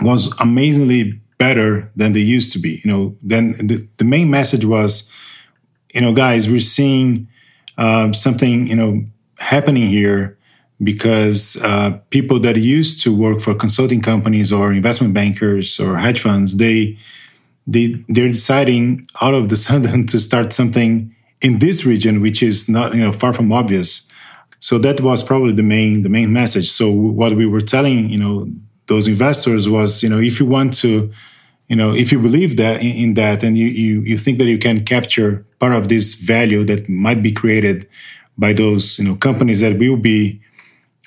was 0.00 0.32
amazingly 0.40 1.20
better 1.38 1.90
than 1.96 2.12
they 2.12 2.20
used 2.20 2.52
to 2.52 2.58
be. 2.58 2.80
You 2.84 2.90
know, 2.90 3.16
then 3.22 3.52
the, 3.52 3.86
the 3.96 4.04
main 4.04 4.30
message 4.30 4.64
was, 4.64 5.12
you 5.94 6.00
know, 6.00 6.12
guys, 6.12 6.48
we're 6.48 6.60
seeing 6.60 7.28
uh, 7.78 8.12
something, 8.12 8.66
you 8.66 8.76
know, 8.76 9.04
happening 9.38 9.86
here 9.86 10.38
because 10.82 11.56
uh, 11.62 11.98
people 12.10 12.38
that 12.40 12.56
used 12.56 13.02
to 13.04 13.16
work 13.16 13.40
for 13.40 13.54
consulting 13.54 14.00
companies 14.00 14.52
or 14.52 14.72
investment 14.72 15.14
bankers 15.14 15.78
or 15.78 15.96
hedge 15.96 16.20
funds, 16.20 16.56
they 16.56 16.96
they 17.66 18.04
they're 18.08 18.28
deciding 18.28 19.08
out 19.22 19.34
of 19.34 19.48
the 19.48 19.56
sudden 19.66 20.06
to 20.06 20.18
start 20.18 20.52
something 20.52 21.14
in 21.40 21.58
this 21.58 21.84
region, 21.84 22.20
which 22.20 22.42
is 22.42 22.68
not 22.68 22.94
you 22.94 23.00
know 23.00 23.12
far 23.12 23.32
from 23.32 23.52
obvious. 23.52 24.08
So 24.60 24.78
that 24.78 25.00
was 25.00 25.22
probably 25.22 25.52
the 25.52 25.62
main 25.62 26.02
the 26.02 26.08
main 26.08 26.32
message. 26.32 26.70
So 26.70 26.90
what 26.90 27.34
we 27.34 27.46
were 27.46 27.60
telling 27.60 28.08
you 28.08 28.18
know 28.18 28.48
those 28.86 29.08
investors 29.08 29.68
was, 29.68 30.02
you 30.02 30.08
know, 30.08 30.18
if 30.18 30.38
you 30.38 30.46
want 30.46 30.74
to, 30.74 31.10
you 31.68 31.76
know, 31.76 31.92
if 31.92 32.12
you 32.12 32.20
believe 32.20 32.56
that 32.56 32.82
in, 32.82 32.94
in 32.94 33.14
that 33.14 33.42
and 33.42 33.56
you, 33.56 33.66
you, 33.66 34.00
you 34.02 34.18
think 34.18 34.38
that 34.38 34.46
you 34.46 34.58
can 34.58 34.84
capture 34.84 35.46
part 35.58 35.72
of 35.72 35.88
this 35.88 36.14
value 36.14 36.64
that 36.64 36.88
might 36.88 37.22
be 37.22 37.32
created 37.32 37.88
by 38.36 38.52
those, 38.52 38.98
you 38.98 39.04
know, 39.04 39.16
companies 39.16 39.60
that 39.60 39.78
will 39.78 39.96
be 39.96 40.40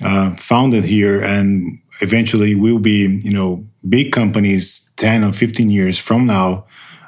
uh, 0.03 0.35
founded 0.35 0.83
here 0.83 1.21
and 1.21 1.79
eventually 2.01 2.55
will 2.55 2.79
be, 2.79 3.19
you 3.21 3.33
know, 3.33 3.65
big 3.87 4.11
companies 4.11 4.93
10 4.97 5.23
or 5.23 5.33
15 5.33 5.69
years 5.69 5.99
from 5.99 6.25
now, 6.25 6.65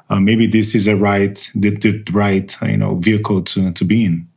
uh, 0.09 0.19
maybe 0.19 0.47
this 0.47 0.75
is 0.75 0.87
a 0.87 0.95
right, 0.95 1.51
the, 1.55 1.69
the 1.69 2.03
right, 2.11 2.55
you 2.63 2.77
know, 2.77 2.95
vehicle 2.95 3.41
to, 3.43 3.71
to 3.73 3.85
be 3.85 4.05
in. 4.05 4.27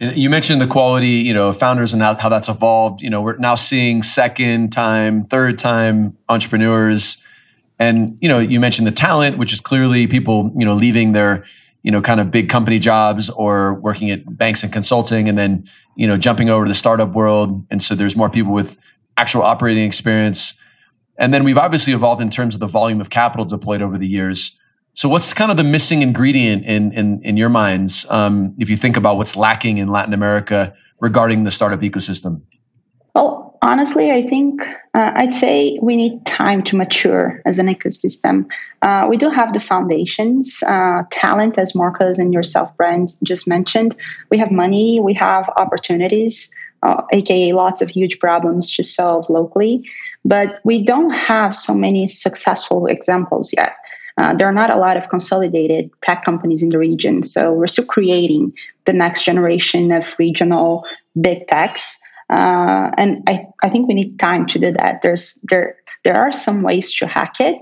You 0.00 0.28
mentioned 0.28 0.60
the 0.60 0.66
quality, 0.66 1.08
you 1.08 1.32
know, 1.32 1.52
founders 1.52 1.92
and 1.92 2.02
how, 2.02 2.28
that's 2.28 2.48
evolved. 2.48 3.00
You 3.00 3.10
know, 3.10 3.22
we're 3.22 3.36
now 3.36 3.54
seeing 3.54 4.02
second 4.02 4.72
time, 4.72 5.24
third 5.24 5.56
time 5.56 6.16
entrepreneurs. 6.28 7.22
And, 7.78 8.18
you 8.20 8.28
know, 8.28 8.38
you 8.40 8.58
mentioned 8.58 8.86
the 8.86 8.92
talent, 8.92 9.38
which 9.38 9.52
is 9.52 9.60
clearly 9.60 10.06
people, 10.06 10.52
you 10.56 10.64
know, 10.64 10.74
leaving 10.74 11.12
their, 11.12 11.44
you 11.82 11.92
know, 11.92 12.00
kind 12.00 12.20
of 12.20 12.30
big 12.30 12.48
company 12.48 12.78
jobs 12.78 13.30
or 13.30 13.74
working 13.74 14.10
at 14.10 14.36
banks 14.36 14.64
and 14.64 14.72
consulting 14.72 15.28
and 15.28 15.38
then, 15.38 15.68
you 15.96 16.06
know, 16.08 16.16
jumping 16.16 16.50
over 16.50 16.64
to 16.64 16.68
the 16.68 16.74
startup 16.74 17.12
world. 17.12 17.64
And 17.70 17.82
so 17.82 17.94
there's 17.94 18.16
more 18.16 18.30
people 18.30 18.52
with 18.52 18.76
actual 19.16 19.42
operating 19.42 19.84
experience. 19.84 20.60
And 21.18 21.32
then 21.32 21.44
we've 21.44 21.58
obviously 21.58 21.92
evolved 21.92 22.20
in 22.20 22.30
terms 22.30 22.54
of 22.54 22.60
the 22.60 22.66
volume 22.66 23.00
of 23.00 23.10
capital 23.10 23.44
deployed 23.44 23.80
over 23.80 23.96
the 23.96 24.08
years. 24.08 24.58
So, 24.94 25.08
what's 25.08 25.34
kind 25.34 25.50
of 25.50 25.56
the 25.56 25.64
missing 25.64 26.02
ingredient 26.02 26.64
in 26.64 26.92
in, 26.92 27.20
in 27.22 27.36
your 27.36 27.48
minds 27.48 28.08
um, 28.10 28.54
if 28.58 28.70
you 28.70 28.76
think 28.76 28.96
about 28.96 29.16
what's 29.16 29.36
lacking 29.36 29.78
in 29.78 29.88
Latin 29.88 30.14
America 30.14 30.74
regarding 31.00 31.44
the 31.44 31.50
startup 31.50 31.80
ecosystem? 31.80 32.42
Well, 33.14 33.58
honestly, 33.60 34.12
I 34.12 34.22
think 34.22 34.62
uh, 34.94 35.10
I'd 35.16 35.34
say 35.34 35.78
we 35.82 35.96
need 35.96 36.24
time 36.24 36.62
to 36.64 36.76
mature 36.76 37.42
as 37.44 37.58
an 37.58 37.66
ecosystem. 37.66 38.46
Uh, 38.82 39.06
we 39.08 39.16
do 39.16 39.30
have 39.30 39.52
the 39.52 39.60
foundations, 39.60 40.62
uh, 40.68 41.02
talent, 41.10 41.58
as 41.58 41.74
Marcos 41.74 42.18
and 42.18 42.32
yourself, 42.32 42.76
Brian, 42.76 43.06
just 43.24 43.48
mentioned. 43.48 43.96
We 44.30 44.38
have 44.38 44.52
money, 44.52 45.00
we 45.00 45.14
have 45.14 45.48
opportunities, 45.56 46.54
aka 47.12 47.50
uh, 47.50 47.56
lots 47.56 47.82
of 47.82 47.88
huge 47.88 48.18
problems 48.18 48.70
to 48.76 48.84
solve 48.84 49.28
locally, 49.28 49.88
but 50.24 50.60
we 50.64 50.84
don't 50.84 51.10
have 51.10 51.56
so 51.56 51.74
many 51.74 52.06
successful 52.06 52.86
examples 52.86 53.52
yet. 53.56 53.74
Uh, 54.16 54.34
there 54.34 54.46
are 54.46 54.52
not 54.52 54.72
a 54.72 54.76
lot 54.76 54.96
of 54.96 55.08
consolidated 55.08 55.90
tech 56.00 56.24
companies 56.24 56.62
in 56.62 56.68
the 56.68 56.78
region. 56.78 57.22
So 57.22 57.52
we're 57.52 57.66
still 57.66 57.84
creating 57.86 58.52
the 58.84 58.92
next 58.92 59.24
generation 59.24 59.90
of 59.90 60.14
regional 60.18 60.86
big 61.20 61.46
techs. 61.48 62.00
Uh, 62.30 62.90
and 62.96 63.22
I, 63.28 63.46
I 63.62 63.68
think 63.68 63.88
we 63.88 63.94
need 63.94 64.18
time 64.18 64.46
to 64.46 64.58
do 64.58 64.72
that. 64.72 65.02
There's 65.02 65.44
there 65.50 65.76
there 66.04 66.16
are 66.16 66.32
some 66.32 66.62
ways 66.62 66.94
to 66.94 67.06
hack 67.06 67.40
it, 67.40 67.56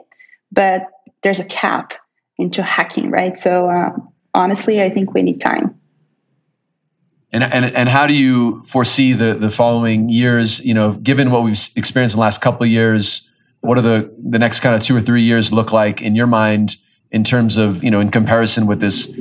but 0.53 0.87
there's 1.23 1.41
a 1.41 1.47
cap 1.47 1.95
into 2.39 2.63
hacking, 2.63 3.11
right? 3.11 3.37
So 3.37 3.71
uh, 3.71 3.91
honestly, 4.35 4.83
I 4.83 4.91
think 4.91 5.15
we 5.15 5.23
need 5.23 5.41
time. 5.41 5.79
And, 7.33 7.43
and 7.43 7.65
and 7.65 7.89
how 7.89 8.07
do 8.07 8.13
you 8.13 8.63
foresee 8.65 9.15
the 9.15 9.35
the 9.35 9.49
following 9.49 10.11
years? 10.11 10.65
You 10.65 10.75
know, 10.75 10.93
given 10.93 11.31
what 11.31 11.43
we've 11.43 11.59
experienced 11.77 12.15
in 12.15 12.19
the 12.19 12.23
last 12.23 12.43
couple 12.43 12.65
of 12.65 12.71
years, 12.71 13.31
what 13.63 13.79
are 13.79 13.83
the 13.83 14.15
the 14.31 14.39
next 14.39 14.61
kind 14.61 14.77
of 14.77 14.83
two 14.83 14.95
or 14.95 15.01
three 15.01 15.23
years 15.23 15.53
look 15.53 15.73
like 15.73 16.03
in 16.03 16.15
your 16.15 16.27
mind 16.27 16.77
in 17.11 17.25
terms 17.25 17.57
of 17.57 17.83
you 17.83 17.91
know 17.91 18.01
in 18.01 18.11
comparison 18.11 18.67
with 18.67 18.81
this 18.81 19.13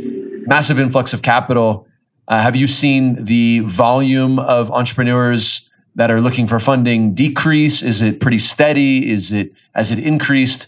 massive 0.46 0.80
influx 0.80 1.14
of 1.14 1.22
capital? 1.22 1.88
Uh, 2.28 2.42
have 2.42 2.56
you 2.56 2.68
seen 2.68 3.24
the 3.26 3.60
volume 3.60 4.40
of 4.40 4.72
entrepreneurs 4.72 5.70
that 5.96 6.10
are 6.10 6.22
looking 6.22 6.48
for 6.48 6.60
funding 6.60 7.14
decrease? 7.14 7.82
Is 7.82 8.02
it 8.02 8.20
pretty 8.20 8.40
steady? 8.40 9.12
Is 9.12 9.32
it 9.32 9.54
has 9.74 9.92
it 9.92 10.00
increased? 10.00 10.68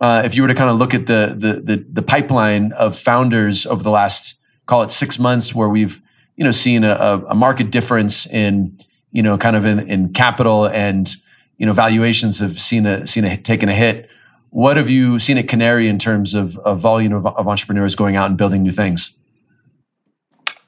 Uh, 0.00 0.22
if 0.24 0.34
you 0.34 0.42
were 0.42 0.48
to 0.48 0.54
kind 0.54 0.70
of 0.70 0.76
look 0.76 0.94
at 0.94 1.06
the, 1.06 1.34
the 1.36 1.60
the 1.60 1.84
the 1.90 2.02
pipeline 2.02 2.72
of 2.72 2.96
founders 2.96 3.66
over 3.66 3.82
the 3.82 3.90
last 3.90 4.34
call 4.66 4.82
it 4.82 4.90
six 4.90 5.18
months 5.18 5.54
where 5.54 5.68
we've 5.68 6.02
you 6.36 6.44
know 6.44 6.50
seen 6.50 6.84
a, 6.84 7.24
a 7.28 7.34
market 7.34 7.70
difference 7.70 8.26
in 8.26 8.78
you 9.12 9.22
know 9.22 9.38
kind 9.38 9.56
of 9.56 9.64
in, 9.64 9.78
in 9.88 10.12
capital 10.12 10.66
and 10.66 11.16
you 11.58 11.66
know 11.66 11.72
valuations 11.74 12.38
have 12.38 12.58
seen 12.58 12.86
a 12.86 13.06
seen 13.06 13.24
a 13.24 13.36
taken 13.36 13.68
a 13.68 13.74
hit. 13.74 14.08
What 14.50 14.76
have 14.78 14.88
you 14.88 15.18
seen 15.18 15.36
at 15.36 15.46
Canary 15.46 15.88
in 15.88 15.98
terms 15.98 16.32
of, 16.32 16.56
of 16.58 16.80
volume 16.80 17.12
of, 17.12 17.26
of 17.26 17.46
entrepreneurs 17.46 17.94
going 17.94 18.16
out 18.16 18.30
and 18.30 18.38
building 18.38 18.62
new 18.62 18.72
things? 18.72 19.18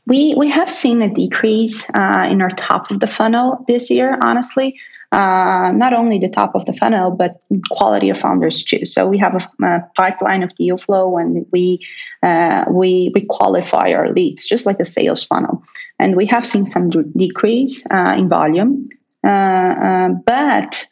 We 0.06 0.34
we 0.36 0.50
have 0.50 0.68
seen 0.68 1.00
a 1.02 1.08
decrease 1.08 1.88
uh, 1.94 2.28
in 2.30 2.42
our 2.42 2.50
top 2.50 2.90
of 2.90 3.00
the 3.00 3.06
funnel 3.06 3.64
this 3.66 3.90
year, 3.90 4.18
honestly. 4.22 4.76
uh, 5.12 5.72
not 5.74 5.92
only 5.92 6.18
the 6.18 6.28
top 6.28 6.54
of 6.54 6.66
the 6.66 6.72
funnel, 6.72 7.10
but 7.10 7.40
quality 7.70 8.10
of 8.10 8.18
founders 8.18 8.62
too. 8.62 8.84
So 8.84 9.08
we 9.08 9.18
have 9.18 9.34
a, 9.34 9.66
a 9.66 9.90
pipeline 9.96 10.42
of 10.42 10.54
deal 10.54 10.76
flow, 10.76 11.18
and 11.18 11.46
we 11.50 11.84
uh, 12.22 12.64
we 12.70 13.10
we 13.14 13.22
qualify 13.22 13.92
our 13.92 14.12
leads 14.12 14.46
just 14.46 14.66
like 14.66 14.78
a 14.78 14.84
sales 14.84 15.24
funnel. 15.24 15.64
And 15.98 16.16
we 16.16 16.26
have 16.26 16.46
seen 16.46 16.64
some 16.64 16.90
decrease 17.16 17.86
uh, 17.90 18.14
in 18.16 18.28
volume, 18.28 18.88
but 19.22 20.86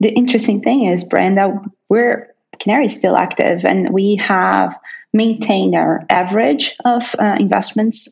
the 0.00 0.10
interesting 0.10 0.60
thing 0.60 0.86
is, 0.86 1.04
that 1.36 1.50
we're 1.88 2.34
Canary 2.60 2.86
is 2.86 2.96
still 2.96 3.16
active, 3.16 3.64
and 3.64 3.90
we 3.90 4.16
have 4.16 4.78
maintained 5.12 5.74
our 5.74 6.04
average 6.10 6.74
of 6.84 7.14
uh, 7.18 7.36
investments. 7.38 8.08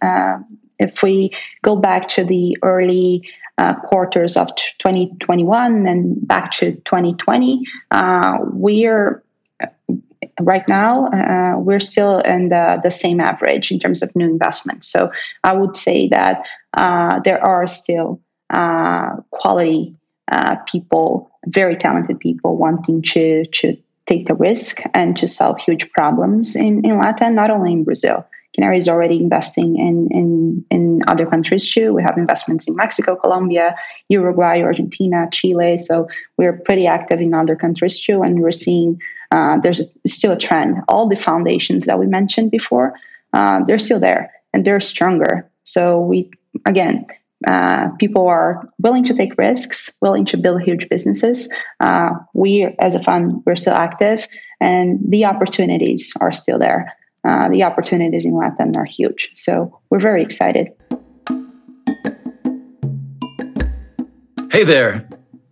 if 0.78 1.02
we 1.02 1.30
go 1.62 1.74
back 1.74 2.06
to 2.06 2.22
the 2.24 2.56
early 2.62 3.26
uh, 3.58 3.74
quarters 3.74 4.36
of 4.36 4.54
2021 4.78 5.86
and 5.86 6.26
back 6.26 6.50
to 6.52 6.72
2020, 6.72 7.64
uh, 7.90 8.38
we're 8.52 9.22
right 10.40 10.68
now 10.68 11.06
uh, 11.08 11.58
we're 11.58 11.80
still 11.80 12.18
in 12.20 12.50
the, 12.50 12.78
the 12.82 12.90
same 12.90 13.20
average 13.20 13.70
in 13.70 13.78
terms 13.78 14.02
of 14.02 14.14
new 14.14 14.28
investments. 14.28 14.86
So 14.86 15.10
I 15.44 15.54
would 15.54 15.76
say 15.76 16.08
that 16.08 16.44
uh, 16.74 17.20
there 17.20 17.42
are 17.42 17.66
still 17.66 18.20
uh, 18.50 19.16
quality 19.30 19.94
uh, 20.30 20.56
people, 20.66 21.30
very 21.46 21.76
talented 21.76 22.18
people 22.18 22.56
wanting 22.56 23.02
to 23.02 23.44
to 23.46 23.76
take 24.06 24.26
the 24.26 24.34
risk 24.34 24.78
and 24.94 25.16
to 25.16 25.26
solve 25.26 25.60
huge 25.60 25.90
problems 25.90 26.56
in, 26.56 26.84
in 26.84 26.98
Latin, 26.98 27.34
not 27.34 27.50
only 27.50 27.72
in 27.72 27.84
Brazil. 27.84 28.24
Canary 28.54 28.78
is 28.78 28.88
already 28.88 29.16
investing 29.16 29.76
in, 29.76 30.08
in, 30.10 30.64
in 30.70 31.00
other 31.08 31.26
countries 31.26 31.70
too. 31.70 31.92
We 31.92 32.02
have 32.02 32.16
investments 32.16 32.66
in 32.66 32.74
Mexico, 32.74 33.14
Colombia, 33.14 33.76
Uruguay, 34.08 34.62
Argentina, 34.62 35.28
Chile. 35.30 35.76
So 35.76 36.08
we're 36.38 36.54
pretty 36.54 36.86
active 36.86 37.20
in 37.20 37.34
other 37.34 37.54
countries 37.54 38.00
too. 38.00 38.22
And 38.22 38.40
we're 38.40 38.52
seeing 38.52 38.98
uh, 39.30 39.58
there's 39.62 39.80
a, 39.80 40.08
still 40.08 40.32
a 40.32 40.38
trend. 40.38 40.76
All 40.88 41.06
the 41.08 41.16
foundations 41.16 41.84
that 41.84 41.98
we 41.98 42.06
mentioned 42.06 42.50
before, 42.50 42.94
uh, 43.34 43.60
they're 43.66 43.78
still 43.78 44.00
there 44.00 44.32
and 44.54 44.64
they're 44.64 44.80
stronger. 44.80 45.50
So 45.64 46.00
we, 46.00 46.30
again, 46.64 47.04
uh, 47.46 47.88
people 47.98 48.26
are 48.26 48.68
willing 48.78 49.04
to 49.04 49.14
take 49.14 49.36
risks, 49.36 49.96
willing 50.00 50.24
to 50.26 50.36
build 50.36 50.62
huge 50.62 50.88
businesses. 50.88 51.52
Uh, 51.80 52.10
we, 52.34 52.74
as 52.78 52.94
a 52.94 53.02
fund, 53.02 53.42
we're 53.44 53.56
still 53.56 53.74
active, 53.74 54.26
and 54.60 54.98
the 55.08 55.24
opportunities 55.24 56.12
are 56.20 56.32
still 56.32 56.58
there. 56.58 56.92
Uh, 57.26 57.48
the 57.48 57.62
opportunities 57.62 58.24
in 58.24 58.36
Latin 58.36 58.76
are 58.76 58.84
huge. 58.84 59.30
So 59.34 59.78
we're 59.90 60.00
very 60.00 60.22
excited. 60.22 60.68
Hey 64.50 64.64
there. 64.64 65.06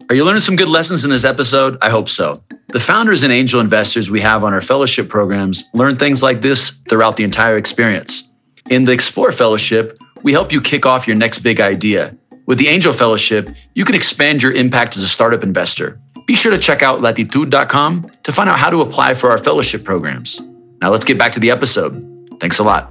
Are 0.09 0.14
you 0.14 0.25
learning 0.25 0.43
some 0.43 0.57
good 0.57 0.69
lessons 0.69 1.05
in 1.05 1.11
this 1.11 1.25
episode? 1.25 1.76
I 1.83 1.91
hope 1.91 2.09
so. 2.09 2.43
The 2.69 2.81
founders 2.81 3.23
and 3.23 3.33
angel 3.33 3.61
investors 3.61 4.11
we 4.11 4.21
have 4.21 4.45
on 4.45 4.55
our 4.55 4.61
fellowship 4.61 5.09
programs 5.09 5.64
learn 5.75 5.97
things 5.97 6.23
like 6.23 6.43
this 6.43 6.71
throughout 6.88 7.17
the 7.17 7.25
entire 7.25 7.57
experience. 7.57 8.23
In 8.71 8.85
the 8.85 8.93
Explore 8.93 9.33
Fellowship, 9.33 9.99
we 10.25 10.33
help 10.33 10.50
you 10.50 10.61
kick 10.61 10.87
off 10.87 11.07
your 11.07 11.14
next 11.14 11.40
big 11.40 11.61
idea. 11.61 12.16
With 12.47 12.59
the 12.59 12.69
Angel 12.69 12.93
Fellowship, 12.93 13.50
you 13.75 13.85
can 13.85 13.95
expand 13.95 14.43
your 14.43 14.52
impact 14.52 14.97
as 14.97 15.02
a 15.02 15.09
startup 15.09 15.43
investor. 15.43 16.00
Be 16.26 16.35
sure 16.35 16.50
to 16.50 16.59
check 16.59 16.83
out 16.83 17.00
latitud.com 17.00 18.11
to 18.23 18.33
find 18.33 18.49
out 18.49 18.59
how 18.59 18.71
to 18.71 18.81
apply 18.81 19.12
for 19.12 19.31
our 19.31 19.37
fellowship 19.37 19.85
programs. 19.85 20.40
Now 20.81 20.90
let's 20.90 21.04
get 21.04 21.19
back 21.19 21.33
to 21.33 21.40
the 21.40 21.50
episode. 21.50 21.93
Thanks 22.40 22.59
a 22.59 22.62
lot. 22.62 22.90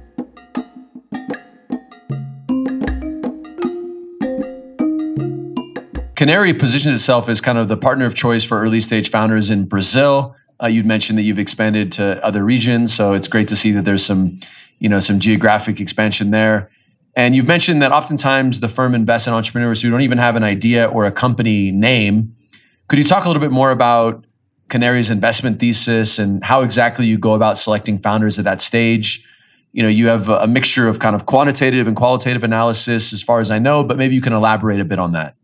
Canary 6.14 6.54
positions 6.54 6.94
itself 6.94 7.28
as 7.28 7.40
kind 7.40 7.58
of 7.58 7.66
the 7.66 7.76
partner 7.76 8.06
of 8.06 8.14
choice 8.14 8.44
for 8.44 8.60
early 8.60 8.80
stage 8.80 9.10
founders 9.10 9.50
in 9.50 9.64
Brazil. 9.64 10.36
Uh, 10.62 10.68
you'd 10.68 10.86
mentioned 10.86 11.18
that 11.18 11.22
you've 11.22 11.40
expanded 11.40 11.90
to 11.90 12.24
other 12.24 12.44
regions, 12.44 12.94
so 12.94 13.12
it's 13.12 13.26
great 13.26 13.48
to 13.48 13.56
see 13.56 13.72
that 13.72 13.84
there's 13.84 14.04
some, 14.04 14.38
you 14.78 14.88
know, 14.88 15.00
some 15.00 15.18
geographic 15.18 15.80
expansion 15.80 16.30
there. 16.30 16.70
And 17.16 17.36
you've 17.36 17.46
mentioned 17.46 17.80
that 17.82 17.92
oftentimes 17.92 18.60
the 18.60 18.68
firm 18.68 18.94
invests 18.94 19.28
in 19.28 19.34
entrepreneurs 19.34 19.80
who 19.80 19.90
don't 19.90 20.02
even 20.02 20.18
have 20.18 20.36
an 20.36 20.42
idea 20.42 20.86
or 20.86 21.04
a 21.04 21.12
company 21.12 21.70
name. 21.70 22.34
Could 22.88 22.98
you 22.98 23.04
talk 23.04 23.24
a 23.24 23.28
little 23.28 23.40
bit 23.40 23.52
more 23.52 23.70
about 23.70 24.24
Canary's 24.68 25.10
investment 25.10 25.60
thesis 25.60 26.18
and 26.18 26.42
how 26.42 26.62
exactly 26.62 27.06
you 27.06 27.18
go 27.18 27.34
about 27.34 27.58
selecting 27.58 27.98
founders 27.98 28.38
at 28.38 28.44
that 28.44 28.60
stage. 28.60 29.26
You 29.72 29.82
know, 29.82 29.88
you 29.88 30.06
have 30.06 30.28
a 30.28 30.46
mixture 30.46 30.88
of 30.88 31.00
kind 31.00 31.14
of 31.14 31.26
quantitative 31.26 31.86
and 31.86 31.96
qualitative 31.96 32.44
analysis, 32.44 33.12
as 33.12 33.22
far 33.22 33.40
as 33.40 33.50
I 33.50 33.58
know, 33.58 33.82
but 33.82 33.98
maybe 33.98 34.14
you 34.14 34.20
can 34.20 34.32
elaborate 34.32 34.80
a 34.80 34.84
bit 34.84 34.98
on 34.98 35.12
that. 35.12 35.34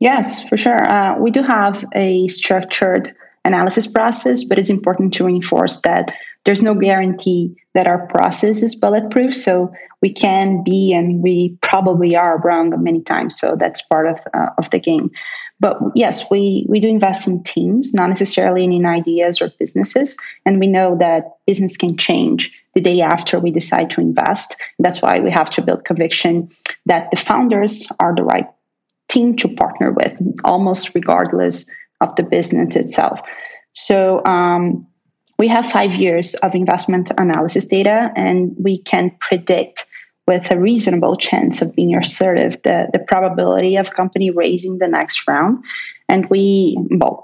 Yes, 0.00 0.48
for 0.48 0.56
sure. 0.56 0.90
Uh, 0.90 1.18
we 1.18 1.30
do 1.30 1.42
have 1.42 1.84
a 1.94 2.28
structured 2.28 3.14
analysis 3.44 3.90
process, 3.90 4.44
but 4.44 4.58
it's 4.58 4.70
important 4.70 5.12
to 5.14 5.24
reinforce 5.24 5.80
that 5.82 6.14
there's 6.44 6.62
no 6.62 6.74
guarantee 6.74 7.54
that 7.74 7.86
our 7.86 8.06
process 8.08 8.62
is 8.62 8.74
bulletproof. 8.74 9.34
So 9.34 9.72
we 10.00 10.12
can 10.12 10.62
be 10.64 10.92
and 10.92 11.22
we 11.22 11.58
probably 11.60 12.16
are 12.16 12.38
wrong 12.38 12.72
many 12.82 13.02
times. 13.02 13.38
So 13.38 13.56
that's 13.56 13.82
part 13.82 14.06
of, 14.06 14.20
uh, 14.32 14.50
of 14.56 14.70
the 14.70 14.78
game. 14.78 15.10
But 15.60 15.78
yes, 15.94 16.30
we, 16.30 16.64
we 16.68 16.80
do 16.80 16.88
invest 16.88 17.28
in 17.28 17.42
teams, 17.42 17.92
not 17.92 18.08
necessarily 18.08 18.64
in 18.64 18.86
ideas 18.86 19.42
or 19.42 19.50
businesses. 19.58 20.18
And 20.46 20.60
we 20.60 20.68
know 20.68 20.96
that 20.98 21.24
business 21.46 21.76
can 21.76 21.96
change 21.96 22.52
the 22.74 22.80
day 22.80 23.00
after 23.00 23.40
we 23.40 23.50
decide 23.50 23.90
to 23.90 24.00
invest. 24.00 24.60
That's 24.78 25.02
why 25.02 25.20
we 25.20 25.30
have 25.30 25.50
to 25.50 25.62
build 25.62 25.84
conviction 25.84 26.48
that 26.86 27.10
the 27.10 27.16
founders 27.16 27.90
are 27.98 28.14
the 28.14 28.22
right 28.22 28.46
team 29.08 29.36
to 29.36 29.48
partner 29.48 29.92
with, 29.92 30.16
almost 30.44 30.94
regardless 30.94 31.70
of 32.00 32.14
the 32.16 32.22
business 32.22 32.76
itself. 32.76 33.20
So 33.72 34.24
um, 34.24 34.86
we 35.38 35.48
have 35.48 35.66
five 35.66 35.94
years 35.94 36.34
of 36.36 36.54
investment 36.54 37.12
analysis 37.16 37.68
data, 37.68 38.10
and 38.16 38.54
we 38.58 38.78
can 38.78 39.12
predict 39.20 39.86
with 40.26 40.50
a 40.50 40.58
reasonable 40.58 41.16
chance 41.16 41.62
of 41.62 41.74
being 41.74 41.94
assertive 41.94 42.60
the, 42.62 42.88
the 42.92 42.98
probability 42.98 43.76
of 43.76 43.94
company 43.94 44.30
raising 44.30 44.78
the 44.78 44.88
next 44.88 45.26
round. 45.26 45.64
And 46.08 46.28
we, 46.28 46.76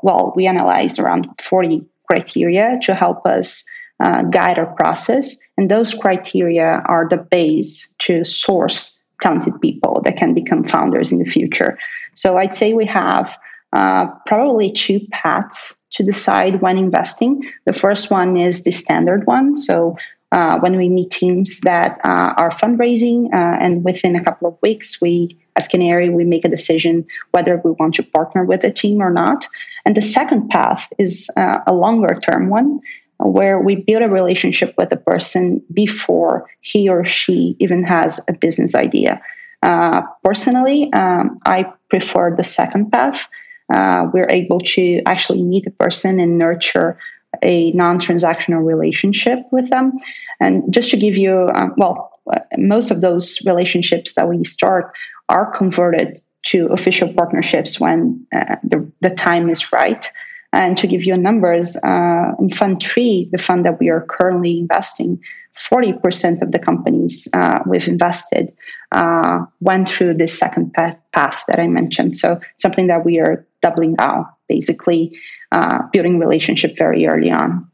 well, 0.02 0.32
we 0.34 0.46
analyzed 0.46 0.98
around 0.98 1.26
40 1.42 1.84
criteria 2.08 2.78
to 2.82 2.94
help 2.94 3.26
us 3.26 3.64
uh, 4.00 4.22
guide 4.22 4.58
our 4.58 4.74
process. 4.74 5.38
And 5.58 5.70
those 5.70 5.92
criteria 5.92 6.82
are 6.86 7.06
the 7.08 7.16
base 7.16 7.94
to 8.00 8.24
source 8.24 8.98
talented 9.20 9.60
people 9.60 10.00
that 10.04 10.16
can 10.16 10.34
become 10.34 10.64
founders 10.64 11.12
in 11.12 11.18
the 11.18 11.24
future. 11.24 11.78
So 12.14 12.38
I'd 12.38 12.54
say 12.54 12.74
we 12.74 12.86
have 12.86 13.36
uh, 13.74 14.06
probably 14.26 14.70
two 14.72 15.00
paths 15.10 15.82
to 15.90 16.02
decide 16.02 16.62
when 16.62 16.78
investing. 16.78 17.42
The 17.66 17.72
first 17.72 18.10
one 18.10 18.36
is 18.36 18.64
the 18.64 18.70
standard 18.70 19.26
one. 19.26 19.56
So 19.56 19.96
uh, 20.32 20.58
when 20.58 20.76
we 20.76 20.88
meet 20.88 21.10
teams 21.10 21.60
that 21.60 22.00
uh, 22.04 22.34
are 22.36 22.50
fundraising, 22.50 23.26
uh, 23.32 23.56
and 23.60 23.84
within 23.84 24.16
a 24.16 24.24
couple 24.24 24.48
of 24.48 24.56
weeks, 24.62 25.00
we, 25.00 25.38
as 25.56 25.68
Canary, 25.68 26.08
we 26.08 26.24
make 26.24 26.44
a 26.44 26.48
decision 26.48 27.06
whether 27.32 27.60
we 27.64 27.72
want 27.72 27.94
to 27.94 28.02
partner 28.02 28.44
with 28.44 28.64
a 28.64 28.70
team 28.70 29.00
or 29.00 29.10
not. 29.10 29.46
And 29.84 29.96
the 29.96 30.02
second 30.02 30.48
path 30.48 30.88
is 30.98 31.30
uh, 31.36 31.60
a 31.66 31.74
longer 31.74 32.14
term 32.20 32.48
one, 32.48 32.80
where 33.18 33.60
we 33.60 33.76
build 33.76 34.02
a 34.02 34.08
relationship 34.08 34.74
with 34.76 34.90
a 34.92 34.96
person 34.96 35.62
before 35.72 36.50
he 36.60 36.88
or 36.88 37.04
she 37.04 37.56
even 37.60 37.84
has 37.84 38.24
a 38.28 38.32
business 38.32 38.74
idea. 38.74 39.20
Uh, 39.62 40.02
personally, 40.22 40.92
um, 40.92 41.38
I 41.46 41.72
prefer 41.88 42.34
the 42.36 42.42
second 42.42 42.90
path. 42.90 43.28
Uh, 43.74 44.06
we're 44.12 44.30
able 44.30 44.60
to 44.60 45.02
actually 45.04 45.42
meet 45.42 45.66
a 45.66 45.70
person 45.72 46.20
and 46.20 46.38
nurture 46.38 46.96
a 47.42 47.72
non-transactional 47.72 48.64
relationship 48.64 49.40
with 49.50 49.68
them. 49.70 49.92
And 50.40 50.72
just 50.72 50.90
to 50.90 50.96
give 50.96 51.16
you, 51.16 51.50
uh, 51.54 51.68
well, 51.76 52.12
uh, 52.32 52.38
most 52.56 52.92
of 52.92 53.00
those 53.00 53.38
relationships 53.44 54.14
that 54.14 54.28
we 54.28 54.44
start 54.44 54.94
are 55.28 55.50
converted 55.56 56.20
to 56.44 56.66
official 56.66 57.12
partnerships 57.12 57.80
when 57.80 58.24
uh, 58.34 58.56
the, 58.62 58.90
the 59.00 59.10
time 59.10 59.50
is 59.50 59.72
right. 59.72 60.06
And 60.52 60.78
to 60.78 60.86
give 60.86 61.02
you 61.02 61.16
numbers, 61.16 61.76
uh, 61.82 62.32
in 62.38 62.50
Fund 62.50 62.80
3, 62.80 63.30
the 63.32 63.38
fund 63.38 63.64
that 63.64 63.80
we 63.80 63.88
are 63.88 64.06
currently 64.08 64.60
investing, 64.60 65.20
40% 65.56 66.42
of 66.42 66.52
the 66.52 66.58
companies 66.58 67.28
uh, 67.34 67.60
we've 67.66 67.88
invested 67.88 68.52
uh, 68.92 69.40
went 69.60 69.88
through 69.88 70.14
this 70.14 70.38
second 70.38 70.72
path, 70.72 70.96
path, 71.12 71.44
that 71.48 71.58
I 71.58 71.66
mentioned. 71.66 72.16
So 72.16 72.40
something 72.58 72.86
that 72.88 73.04
we 73.04 73.18
are 73.18 73.46
doubling 73.64 73.94
down, 73.94 74.26
basically 74.48 75.18
uh, 75.50 75.78
building 75.92 76.18
relationship 76.18 76.76
very 76.76 77.06
early 77.06 77.30
on. 77.30 77.66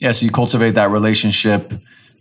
Yeah, 0.00 0.12
so 0.12 0.26
you 0.26 0.32
cultivate 0.32 0.72
that 0.72 0.90
relationship, 0.90 1.72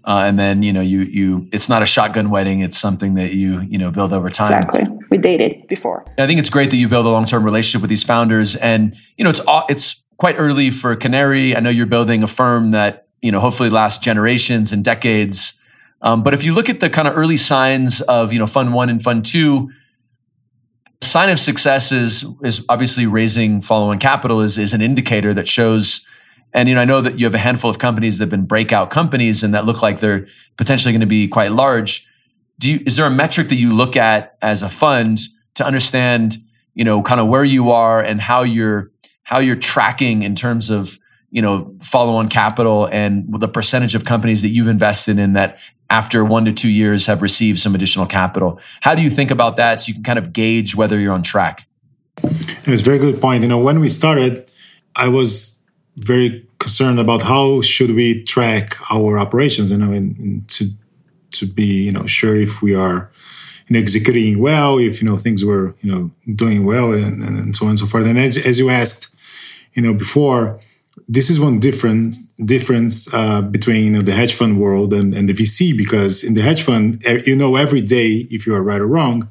uh, 0.06 0.22
and 0.28 0.38
then 0.38 0.62
you 0.62 0.72
know 0.72 0.82
you 0.82 1.02
you 1.02 1.50
it's 1.52 1.68
not 1.68 1.82
a 1.82 1.86
shotgun 1.86 2.30
wedding; 2.30 2.62
it's 2.62 2.78
something 2.78 3.16
that 3.16 3.34
you 3.34 3.62
you 3.62 3.80
know 3.80 3.90
build 3.90 4.14
over 4.14 4.30
time. 4.30 4.54
Exactly, 4.54 4.84
we 5.10 5.18
dated 5.18 5.68
before. 5.68 6.06
I 6.18 6.28
think 6.28 6.40
it's 6.40 6.52
great 6.52 6.70
that 6.70 6.78
you 6.78 6.88
build 6.88 7.06
a 7.06 7.10
long 7.10 7.26
term 7.26 7.44
relationship 7.44 7.82
with 7.82 7.90
these 7.90 8.04
founders, 8.04 8.56
and 8.56 8.96
you 9.18 9.24
know 9.24 9.32
it's 9.32 9.42
it's 9.70 10.04
quite 10.18 10.36
early 10.38 10.70
for 10.70 10.96
Canary. 10.96 11.56
I 11.58 11.60
know 11.60 11.72
you're 11.72 11.88
building 11.88 12.22
a 12.24 12.28
firm 12.28 12.72
that 12.72 13.08
you 13.22 13.32
know 13.32 13.40
hopefully 13.40 13.72
lasts 13.72 14.00
generations 14.00 14.72
and 14.72 14.84
decades. 14.84 15.60
Um, 16.04 16.22
but 16.22 16.34
if 16.34 16.44
you 16.44 16.54
look 16.54 16.70
at 16.70 16.80
the 16.82 16.90
kind 16.90 17.08
of 17.08 17.18
early 17.18 17.38
signs 17.38 18.02
of 18.02 18.32
you 18.32 18.40
know 18.40 18.46
Fund 18.48 18.74
One 18.74 18.90
and 18.90 19.02
Fund 19.02 19.26
Two 19.26 19.72
sign 21.02 21.30
of 21.30 21.40
success 21.40 21.92
is 21.92 22.26
is 22.44 22.66
obviously 22.70 23.06
raising 23.08 23.62
follow-on 23.62 24.00
capital 24.00 24.42
is 24.42 24.58
is 24.58 24.74
an 24.74 24.82
indicator 24.82 25.34
that 25.34 25.48
shows. 25.48 26.08
And 26.54 26.70
you 26.70 26.76
know, 26.76 26.82
I 26.82 26.86
know 26.86 27.02
that 27.02 27.18
you 27.18 27.26
have 27.26 27.34
a 27.34 27.40
handful 27.40 27.70
of 27.70 27.80
companies 27.80 28.18
that 28.18 28.24
have 28.24 28.30
been 28.30 28.46
breakout 28.46 28.90
companies 28.90 29.44
and 29.44 29.54
that 29.54 29.66
look 29.66 29.82
like 29.82 30.00
they're 30.00 30.28
potentially 30.58 30.92
going 30.92 31.02
to 31.02 31.08
be 31.08 31.28
quite 31.28 31.52
large. 31.52 32.08
Do 32.60 32.72
you, 32.72 32.80
is 32.86 32.96
there 32.96 33.06
a 33.08 33.10
metric 33.10 33.50
that 33.50 33.56
you 33.56 33.74
look 33.74 33.96
at 33.98 34.38
as 34.42 34.62
a 34.62 34.70
fund 34.70 35.20
to 35.56 35.66
understand, 35.66 36.38
you 36.76 36.84
know, 36.84 37.02
kind 37.02 37.20
of 37.20 37.28
where 37.28 37.44
you 37.44 37.72
are 37.72 38.02
and 38.02 38.22
how 38.22 38.44
you're 38.44 38.92
how 39.24 39.40
you're 39.40 39.56
tracking 39.56 40.22
in 40.22 40.36
terms 40.36 40.70
of 40.70 41.00
you 41.34 41.42
know 41.42 41.74
follow-on 41.82 42.30
capital 42.30 42.86
and 42.86 43.26
the 43.42 43.48
percentage 43.48 43.96
of 43.96 44.06
companies 44.06 44.44
that 44.44 44.50
you've 44.50 44.68
invested 44.68 45.18
in 45.18 45.34
that 45.34 45.58
after 45.90 46.24
one 46.24 46.46
to 46.46 46.54
two 46.54 46.70
years 46.70 47.08
have 47.08 47.22
received 47.22 47.60
some 47.60 47.74
additional 47.74 48.06
capital. 48.06 48.60
How 48.82 48.94
do 48.96 49.02
you 49.02 49.10
think 49.10 49.32
about 49.32 49.58
that 49.58 49.82
so 49.82 49.90
you 49.90 49.96
can 49.96 50.04
kind 50.04 50.20
of 50.20 50.32
gauge 50.32 50.76
whether 50.76 51.00
you're 51.00 51.12
on 51.12 51.24
track? 51.24 51.68
It's 52.24 52.82
a 52.82 52.84
very 52.84 53.00
good 53.00 53.20
point. 53.20 53.42
You 53.42 53.50
know, 53.50 53.58
when 53.58 53.80
we 53.80 53.90
started, 53.90 54.50
I 54.96 55.08
was 55.08 55.64
very 55.98 56.48
concerned 56.60 57.00
about 57.00 57.24
how 57.24 57.62
should 57.62 57.96
we 57.96 58.24
track 58.24 58.78
our 58.92 59.18
operations, 59.18 59.72
you 59.72 59.80
know, 59.80 59.92
and, 59.92 60.48
to 60.50 60.70
to 61.32 61.48
be 61.48 61.66
you 61.88 61.92
know 61.92 62.06
sure 62.06 62.36
if 62.36 62.62
we 62.62 62.76
are 62.76 63.10
you 63.68 63.74
know, 63.74 63.80
executing 63.80 64.38
well, 64.38 64.78
if 64.78 65.02
you 65.02 65.10
know 65.10 65.18
things 65.18 65.44
were 65.44 65.76
you 65.82 65.92
know 65.92 66.12
doing 66.36 66.64
well, 66.64 66.94
and, 66.94 67.24
and 67.24 67.56
so 67.56 67.66
on 67.66 67.72
and 67.72 67.80
so 67.80 67.88
forth. 67.88 68.06
And 68.06 68.20
as, 68.20 68.38
as 68.46 68.60
you 68.60 68.70
asked, 68.70 69.16
you 69.74 69.82
know, 69.82 69.96
before 69.96 70.60
this 71.08 71.30
is 71.30 71.40
one 71.40 71.60
difference 71.60 72.18
difference 72.34 73.14
uh, 73.14 73.42
between 73.42 73.84
you 73.86 73.92
know, 73.92 74.02
the 74.02 74.12
hedge 74.12 74.34
fund 74.34 74.60
world 74.60 74.94
and, 74.94 75.14
and 75.14 75.28
the 75.28 75.34
VC 75.34 75.76
because 75.76 76.24
in 76.24 76.34
the 76.34 76.42
hedge 76.42 76.62
fund 76.62 77.04
you 77.26 77.36
know 77.36 77.56
every 77.56 77.82
day 77.82 78.26
if 78.30 78.46
you 78.46 78.54
are 78.56 78.64
right 78.64 78.82
or 78.82 78.88
wrong, 78.88 79.30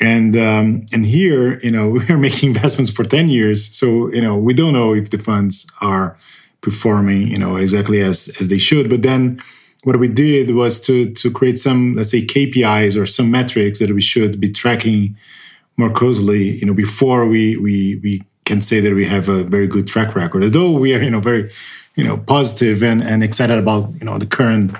and 0.00 0.36
um, 0.36 0.86
and 0.92 1.06
here 1.06 1.58
you 1.62 1.70
know 1.70 1.90
we're 2.08 2.18
making 2.18 2.50
investments 2.50 2.90
for 2.90 3.04
ten 3.04 3.28
years, 3.28 3.74
so 3.74 4.10
you 4.12 4.20
know 4.20 4.36
we 4.36 4.54
don't 4.54 4.72
know 4.72 4.94
if 4.94 5.10
the 5.10 5.18
funds 5.18 5.70
are 5.80 6.16
performing 6.60 7.28
you 7.28 7.38
know 7.38 7.56
exactly 7.56 8.00
as 8.00 8.34
as 8.40 8.48
they 8.48 8.58
should. 8.58 8.90
But 8.90 9.02
then 9.02 9.40
what 9.84 9.98
we 9.98 10.08
did 10.08 10.54
was 10.54 10.80
to 10.82 11.10
to 11.12 11.30
create 11.30 11.58
some 11.58 11.94
let's 11.94 12.10
say 12.10 12.26
KPIs 12.26 13.00
or 13.00 13.06
some 13.06 13.30
metrics 13.30 13.78
that 13.78 13.90
we 13.90 14.00
should 14.00 14.40
be 14.40 14.50
tracking 14.50 15.16
more 15.76 15.90
closely 15.90 16.50
you 16.50 16.66
know 16.66 16.74
before 16.74 17.28
we 17.28 17.56
we 17.56 18.00
we 18.02 18.22
can 18.44 18.60
say 18.60 18.80
that 18.80 18.92
we 18.92 19.04
have 19.04 19.28
a 19.28 19.44
very 19.44 19.66
good 19.66 19.86
track 19.86 20.14
record. 20.14 20.44
Although 20.44 20.72
we 20.72 20.94
are, 20.94 21.02
you 21.02 21.10
know, 21.10 21.20
very, 21.20 21.50
you 21.94 22.04
know, 22.04 22.18
positive 22.18 22.82
and, 22.82 23.02
and 23.02 23.22
excited 23.22 23.58
about, 23.58 23.90
you 23.98 24.04
know, 24.04 24.18
the 24.18 24.26
current 24.26 24.72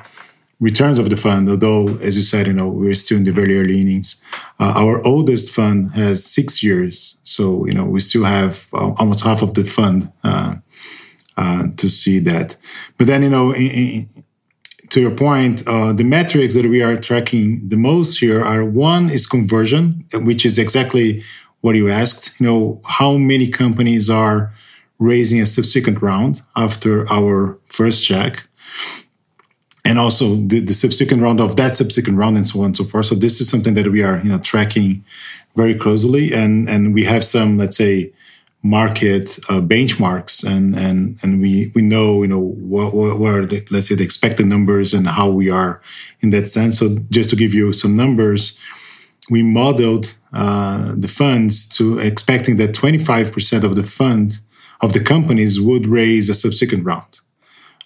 returns 0.60 0.98
of 0.98 1.10
the 1.10 1.16
fund. 1.16 1.48
Although, 1.48 1.88
as 1.98 2.16
you 2.16 2.22
said, 2.22 2.46
you 2.46 2.52
know, 2.52 2.68
we're 2.68 2.94
still 2.94 3.18
in 3.18 3.24
the 3.24 3.32
very 3.32 3.58
early 3.58 3.80
innings. 3.80 4.22
Uh, 4.58 4.72
our 4.76 5.04
oldest 5.06 5.52
fund 5.52 5.92
has 5.94 6.24
six 6.24 6.62
years, 6.62 7.18
so 7.22 7.66
you 7.66 7.74
know, 7.74 7.84
we 7.84 8.00
still 8.00 8.24
have 8.24 8.66
uh, 8.72 8.92
almost 8.98 9.24
half 9.24 9.42
of 9.42 9.54
the 9.54 9.64
fund 9.64 10.10
uh, 10.22 10.54
uh 11.36 11.64
to 11.76 11.88
see 11.88 12.18
that. 12.20 12.56
But 12.96 13.06
then, 13.08 13.22
you 13.22 13.30
know, 13.30 13.52
in, 13.52 13.70
in, 13.70 14.08
to 14.90 15.00
your 15.00 15.10
point, 15.10 15.66
uh, 15.66 15.92
the 15.92 16.04
metrics 16.04 16.54
that 16.54 16.66
we 16.66 16.82
are 16.82 16.96
tracking 16.96 17.68
the 17.68 17.76
most 17.76 18.20
here 18.20 18.40
are 18.42 18.64
one 18.64 19.10
is 19.10 19.26
conversion, 19.26 20.04
which 20.14 20.46
is 20.46 20.56
exactly 20.56 21.22
what 21.64 21.76
you 21.76 21.88
asked. 21.88 22.38
You 22.38 22.44
know, 22.44 22.80
how 22.86 23.16
many 23.16 23.48
companies 23.48 24.10
are 24.10 24.52
raising 24.98 25.40
a 25.40 25.46
subsequent 25.46 26.02
round 26.02 26.42
after 26.54 27.10
our 27.10 27.58
first 27.64 28.04
check? 28.04 28.46
And 29.82 29.98
also 29.98 30.34
the, 30.34 30.60
the 30.60 30.74
subsequent 30.74 31.22
round 31.22 31.40
of 31.40 31.56
that 31.56 31.74
subsequent 31.74 32.18
round 32.18 32.36
and 32.36 32.46
so 32.46 32.60
on 32.60 32.66
and 32.66 32.76
so 32.76 32.84
forth. 32.84 33.06
So 33.06 33.14
this 33.14 33.40
is 33.40 33.48
something 33.48 33.72
that 33.74 33.88
we 33.88 34.02
are, 34.02 34.18
you 34.18 34.30
know, 34.30 34.38
tracking 34.38 35.04
very 35.56 35.74
closely. 35.74 36.34
And 36.34 36.68
and 36.68 36.92
we 36.92 37.04
have 37.04 37.24
some, 37.24 37.56
let's 37.56 37.78
say, 37.78 38.12
market 38.62 39.38
uh, 39.48 39.60
benchmarks 39.60 40.44
and 40.44 40.74
and 40.74 41.18
and 41.22 41.40
we 41.40 41.70
we 41.74 41.82
know 41.82 42.22
you 42.22 42.28
know 42.28 42.40
what, 42.40 42.94
what 42.94 43.34
are 43.34 43.44
the 43.44 43.66
let's 43.70 43.88
say 43.88 43.94
the 43.94 44.02
expected 44.02 44.46
numbers 44.46 44.94
and 44.94 45.06
how 45.06 45.28
we 45.28 45.50
are 45.50 45.82
in 46.20 46.30
that 46.30 46.48
sense 46.48 46.78
so 46.78 46.96
just 47.10 47.28
to 47.28 47.36
give 47.36 47.52
you 47.52 47.74
some 47.74 47.94
numbers 47.94 48.58
we 49.30 49.42
modeled 49.42 50.14
uh, 50.32 50.94
the 50.96 51.08
funds 51.08 51.68
to 51.70 51.98
expecting 51.98 52.56
that 52.56 52.74
25% 52.74 53.64
of 53.64 53.76
the 53.76 53.82
fund 53.82 54.40
of 54.80 54.92
the 54.92 55.02
companies 55.02 55.60
would 55.60 55.86
raise 55.86 56.28
a 56.28 56.34
subsequent 56.34 56.84
round. 56.84 57.20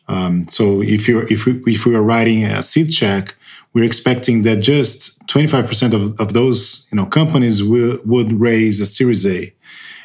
Um, 0.09 0.44
so 0.44 0.83
if 0.83 1.07
you're 1.07 1.31
if 1.31 1.44
we, 1.44 1.61
if 1.66 1.85
we 1.85 1.94
are 1.94 2.03
writing 2.03 2.44
a 2.44 2.62
seed 2.62 2.90
check, 2.90 3.37
we're 3.74 3.85
expecting 3.85 4.42
that 4.42 4.62
just 4.62 5.24
25% 5.27 5.92
of, 5.92 6.18
of 6.18 6.33
those 6.33 6.88
you 6.90 6.96
know 6.96 7.05
companies 7.05 7.62
will, 7.62 7.98
would 8.07 8.33
raise 8.33 8.81
a 8.81 8.87
Series 8.87 9.27
A, 9.27 9.55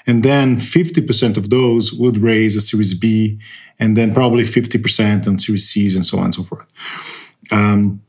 and 0.05 0.21
then 0.21 0.57
50% 0.57 1.37
of 1.37 1.49
those 1.49 1.93
would 1.93 2.17
raise 2.17 2.57
a 2.57 2.61
Series 2.61 2.93
B, 2.93 3.39
and 3.79 3.95
then 3.95 4.13
probably 4.13 4.43
50% 4.43 5.27
on 5.27 5.39
Series 5.39 5.69
C's 5.69 5.95
and 5.95 6.05
so 6.05 6.17
on 6.17 6.25
and 6.25 6.35
so 6.35 6.43
forth. 6.43 6.67
Um, 7.51 8.02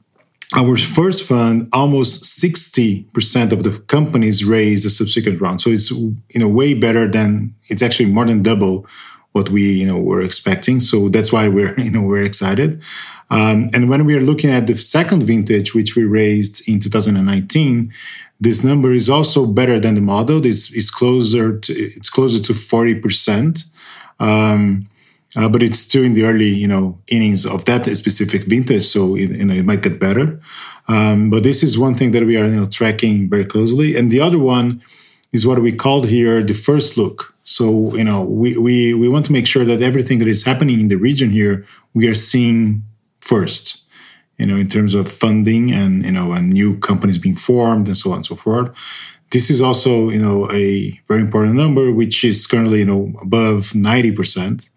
our 0.57 0.77
first 0.77 1.27
fund, 1.27 1.69
almost 1.73 2.23
60% 2.23 3.53
of 3.53 3.63
the 3.65 3.79
companies 3.87 4.45
raised 4.45 4.87
a 4.87 4.91
subsequent 4.91 5.41
round. 5.41 5.61
So 5.61 5.71
it's 5.71 5.91
you 5.91 6.17
know 6.37 6.49
way 6.49 6.75
better 6.75 7.11
than 7.11 7.55
it's 7.69 7.83
actually 7.83 8.11
more 8.11 8.25
than 8.25 8.43
double 8.43 8.87
what 9.33 9.51
we 9.51 9.63
you 9.63 9.87
know 9.87 10.01
were 10.01 10.23
expecting. 10.23 10.81
So 10.81 11.09
that's 11.09 11.33
why 11.33 11.49
we're 11.49 11.75
you 11.79 11.91
know 11.91 12.03
we're 12.03 12.25
excited. 12.25 12.83
Um, 13.31 13.69
and 13.75 13.89
when 13.89 14.05
we 14.05 14.17
are 14.17 14.21
looking 14.21 14.51
at 14.51 14.67
the 14.67 14.77
second 14.77 15.25
vintage, 15.25 15.75
which 15.75 15.97
we 15.97 16.05
raised 16.05 16.69
in 16.69 16.79
2019, 16.79 17.91
this 18.41 18.63
number 18.63 18.93
is 18.93 19.09
also 19.09 19.47
better 19.47 19.81
than 19.81 19.95
the 19.95 20.03
model. 20.03 20.45
It's, 20.45 20.73
it's 20.75 20.91
closer 20.91 21.59
to 21.59 21.73
it's 21.73 22.11
closer 22.11 22.41
to 22.41 22.55
40 22.55 23.01
percent. 23.01 23.65
Um, 24.21 24.89
uh, 25.37 25.49
but 25.49 25.63
it's 25.63 25.79
still 25.79 26.05
in 26.05 26.15
the 26.15 26.25
early, 26.25 26.49
you 26.49 26.69
know, 26.69 26.99
innings 27.09 27.45
of 27.45 27.65
that 27.65 27.85
specific 27.87 28.45
vintage, 28.45 28.85
so 28.85 29.17
it, 29.17 29.31
you 29.31 29.45
know 29.45 29.55
it 29.55 29.65
might 29.65 29.83
get 29.83 29.99
better. 29.99 30.41
Um, 30.87 31.31
but 31.31 31.43
this 31.43 31.63
is 31.63 31.79
one 31.79 31.95
thing 31.95 32.13
that 32.13 32.25
we 32.25 32.37
are 32.37 32.47
you 32.47 32.61
know, 32.61 32.67
tracking 32.67 33.29
very 33.29 33.45
closely, 33.45 33.97
and 33.97 34.11
the 34.11 34.21
other 34.21 34.39
one 34.39 34.83
is 35.33 35.47
what 35.47 35.61
we 35.61 35.75
called 35.75 36.07
here 36.07 36.43
the 36.43 36.55
first 36.55 36.97
look. 36.97 37.35
So 37.43 37.95
you 37.97 38.05
know, 38.05 38.23
we 38.23 38.57
we 38.57 38.95
we 38.95 39.09
want 39.09 39.27
to 39.27 39.33
make 39.33 39.47
sure 39.47 39.65
that 39.65 39.83
everything 39.83 40.19
that 40.21 40.29
is 40.29 40.45
happening 40.45 40.81
in 40.81 40.89
the 40.89 40.97
region 40.97 41.31
here 41.31 41.67
we 41.95 42.09
are 42.09 42.15
seeing 42.15 42.85
first. 43.21 43.83
You 44.39 44.47
know, 44.47 44.57
in 44.57 44.69
terms 44.69 44.95
of 44.95 45.09
funding 45.09 45.73
and 45.73 46.05
you 46.05 46.13
know, 46.13 46.33
and 46.33 46.53
new 46.53 46.79
companies 46.79 47.19
being 47.19 47.37
formed 47.37 47.87
and 47.87 47.97
so 47.97 48.11
on 48.11 48.17
and 48.17 48.27
so 48.27 48.37
forth. 48.37 48.77
This 49.31 49.51
is 49.51 49.61
also 49.61 50.11
you 50.11 50.23
know 50.23 50.51
a 50.53 51.01
very 51.09 51.21
important 51.21 51.57
number, 51.57 51.91
which 51.93 52.23
is 52.25 52.47
currently 52.47 52.81
you 52.81 52.87
know 52.87 53.13
above 53.21 53.75
ninety 53.75 54.13
percent. 54.13 54.71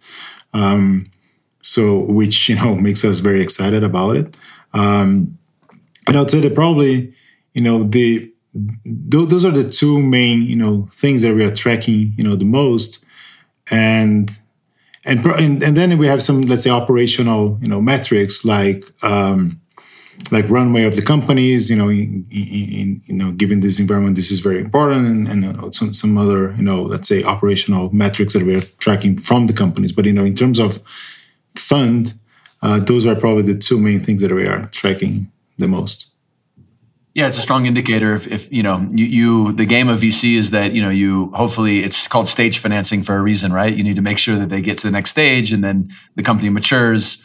Um, 0.53 1.11
so, 1.61 2.11
which 2.11 2.49
you 2.49 2.55
know 2.55 2.75
makes 2.75 3.03
us 3.03 3.19
very 3.19 3.41
excited 3.41 3.83
about 3.83 4.15
it. 4.15 4.37
Um, 4.73 5.37
and 6.07 6.15
I'd 6.17 6.31
say 6.31 6.39
that 6.39 6.55
probably, 6.55 7.13
you 7.53 7.61
know, 7.61 7.83
the 7.83 8.31
th- 8.53 9.29
those 9.29 9.43
are 9.43 9.51
the 9.51 9.69
two 9.69 10.01
main 10.01 10.43
you 10.43 10.55
know 10.55 10.87
things 10.91 11.21
that 11.21 11.35
we 11.35 11.43
are 11.43 11.53
tracking, 11.53 12.13
you 12.17 12.23
know, 12.23 12.35
the 12.35 12.45
most, 12.45 13.03
and 13.69 14.29
and 15.05 15.25
and, 15.25 15.63
and 15.63 15.77
then 15.77 15.97
we 15.97 16.07
have 16.07 16.23
some 16.23 16.41
let's 16.43 16.63
say 16.63 16.69
operational 16.69 17.57
you 17.61 17.67
know 17.67 17.81
metrics 17.81 18.45
like. 18.45 18.83
Um, 19.03 19.61
like 20.31 20.49
runway 20.49 20.83
of 20.83 20.95
the 20.95 21.01
companies, 21.01 21.69
you 21.69 21.75
know, 21.75 21.89
in, 21.89 22.25
in, 22.31 23.01
you 23.05 23.15
know, 23.15 23.31
given 23.31 23.59
this 23.61 23.79
environment, 23.79 24.15
this 24.15 24.31
is 24.31 24.39
very 24.39 24.59
important, 24.59 25.07
and, 25.07 25.27
and 25.27 25.59
uh, 25.59 25.71
some 25.71 25.93
some 25.93 26.17
other, 26.17 26.53
you 26.53 26.63
know, 26.63 26.83
let's 26.83 27.07
say 27.07 27.23
operational 27.23 27.93
metrics 27.93 28.33
that 28.33 28.43
we're 28.43 28.61
tracking 28.61 29.17
from 29.17 29.47
the 29.47 29.53
companies. 29.53 29.91
But 29.91 30.05
you 30.05 30.13
know, 30.13 30.25
in 30.25 30.35
terms 30.35 30.59
of 30.59 30.79
fund, 31.55 32.13
uh, 32.61 32.79
those 32.79 33.05
are 33.05 33.15
probably 33.15 33.43
the 33.43 33.57
two 33.57 33.79
main 33.79 34.01
things 34.01 34.21
that 34.21 34.31
we 34.31 34.47
are 34.47 34.65
tracking 34.67 35.31
the 35.57 35.67
most. 35.67 36.07
Yeah, 37.13 37.27
it's 37.27 37.39
a 37.39 37.41
strong 37.41 37.65
indicator. 37.65 38.13
If, 38.13 38.27
if 38.27 38.51
you 38.51 38.61
know, 38.61 38.87
you, 38.91 39.05
you 39.05 39.53
the 39.53 39.65
game 39.65 39.89
of 39.89 39.99
VC 39.99 40.37
is 40.37 40.51
that 40.51 40.73
you 40.73 40.81
know 40.81 40.89
you 40.89 41.31
hopefully 41.33 41.83
it's 41.83 42.07
called 42.07 42.27
stage 42.27 42.59
financing 42.59 43.01
for 43.01 43.15
a 43.15 43.21
reason, 43.21 43.53
right? 43.53 43.73
You 43.73 43.83
need 43.83 43.95
to 43.95 44.03
make 44.03 44.17
sure 44.17 44.37
that 44.37 44.49
they 44.49 44.61
get 44.61 44.77
to 44.79 44.87
the 44.87 44.91
next 44.91 45.11
stage, 45.11 45.53
and 45.53 45.63
then 45.63 45.91
the 46.15 46.23
company 46.23 46.49
matures 46.49 47.23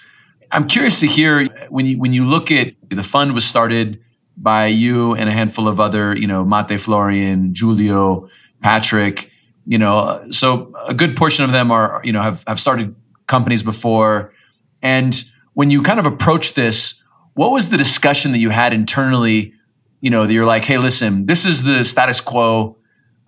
I'm 0.52 0.68
curious 0.68 1.00
to 1.00 1.06
hear 1.06 1.48
when 1.72 1.86
you 1.86 1.98
when 1.98 2.12
you 2.12 2.24
look 2.24 2.50
at 2.50 2.74
the 2.90 3.02
fund 3.02 3.32
was 3.32 3.46
started 3.46 3.98
by 4.36 4.66
you 4.66 5.14
and 5.14 5.28
a 5.28 5.32
handful 5.32 5.66
of 5.66 5.80
other, 5.80 6.14
you 6.16 6.26
know, 6.26 6.44
Mate 6.44 6.78
Florian, 6.78 7.54
Julio, 7.54 8.28
Patrick, 8.60 9.30
you 9.66 9.78
know, 9.78 10.26
so 10.30 10.74
a 10.86 10.92
good 10.92 11.16
portion 11.16 11.44
of 11.44 11.52
them 11.52 11.70
are, 11.70 12.02
you 12.04 12.12
know, 12.12 12.20
have 12.20 12.44
have 12.46 12.60
started 12.60 12.94
companies 13.26 13.62
before. 13.62 14.34
And 14.82 15.24
when 15.54 15.70
you 15.70 15.82
kind 15.82 15.98
of 15.98 16.04
approach 16.04 16.52
this, 16.52 17.02
what 17.34 17.52
was 17.52 17.70
the 17.70 17.78
discussion 17.78 18.32
that 18.32 18.38
you 18.38 18.50
had 18.50 18.74
internally? 18.74 19.54
You 20.02 20.10
know, 20.10 20.26
that 20.26 20.32
you're 20.32 20.44
like, 20.44 20.64
hey, 20.64 20.76
listen, 20.76 21.24
this 21.24 21.46
is 21.46 21.62
the 21.62 21.84
status 21.84 22.20
quo. 22.20 22.76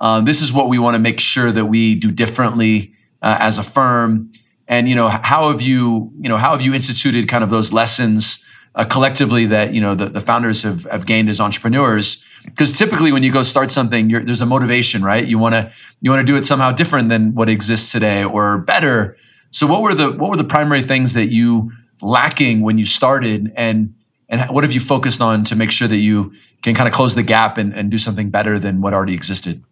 Uh, 0.00 0.20
this 0.20 0.42
is 0.42 0.52
what 0.52 0.68
we 0.68 0.78
want 0.78 0.96
to 0.96 0.98
make 0.98 1.18
sure 1.18 1.50
that 1.50 1.64
we 1.64 1.94
do 1.94 2.11
differently 2.11 2.92
uh, 3.22 3.38
as 3.40 3.57
a 3.57 3.62
firm 3.62 4.33
and 4.68 4.88
you 4.88 4.94
know 4.94 5.09
how 5.09 5.50
have 5.50 5.61
you 5.61 6.12
you 6.20 6.29
know 6.29 6.37
how 6.37 6.50
have 6.53 6.62
you 6.62 6.74
instituted 6.74 7.29
kind 7.29 7.44
of 7.44 7.50
those 7.50 7.72
lessons 7.72 8.44
uh, 8.74 8.85
collectively 8.85 9.46
that 9.46 9.74
you 9.74 9.81
know 9.81 9.94
the, 9.94 10.09
the 10.09 10.20
founders 10.20 10.62
have, 10.62 10.85
have 10.85 11.07
gained 11.07 11.29
as 11.29 11.40
entrepreneurs? 11.40 12.24
Because 12.44 12.77
typically 12.77 13.12
when 13.12 13.22
you 13.22 13.33
go 13.33 13.42
start 13.42 13.70
something 13.70 14.09
there's 14.09 14.40
a 14.40 14.46
motivation 14.46 15.03
right? 15.03 15.27
You 15.27 15.38
want 15.38 15.55
to 15.55 15.72
you 16.00 16.11
want 16.11 16.27
to 16.27 16.31
do 16.31 16.37
it 16.37 16.44
somehow 16.44 16.72
different 16.72 17.09
than 17.09 17.35
what 17.35 17.48
exists 17.48 17.92
today 17.92 18.24
or 18.24 18.59
better. 18.59 19.16
So 19.50 19.66
what 19.66 19.83
were 19.83 19.94
the 19.94 20.12
what 20.12 20.31
were 20.31 20.37
the 20.37 20.44
primary 20.44 20.83
things 20.83 21.14
that 21.14 21.31
you 21.33 21.72
lacking 22.03 22.62
when 22.62 22.79
you 22.79 22.87
started? 22.87 23.53
And 23.57 23.94
and 24.29 24.50
what 24.50 24.64
have 24.64 24.72
you 24.72 24.81
focused 24.81 25.20
on 25.20 25.44
to 25.44 25.57
make 25.57 25.70
sure 25.70 25.88
that 25.88 25.98
you 25.98 26.33
can 26.62 26.74
kind 26.74 26.88
of 26.88 26.94
close 26.94 27.14
the 27.14 27.22
gap 27.22 27.59
and, 27.59 27.74
and 27.74 27.90
do 27.90 27.98
something 27.98 28.31
better 28.31 28.59
than 28.59 28.81
what 28.81 28.94
already 28.94 29.14
existed? 29.14 29.62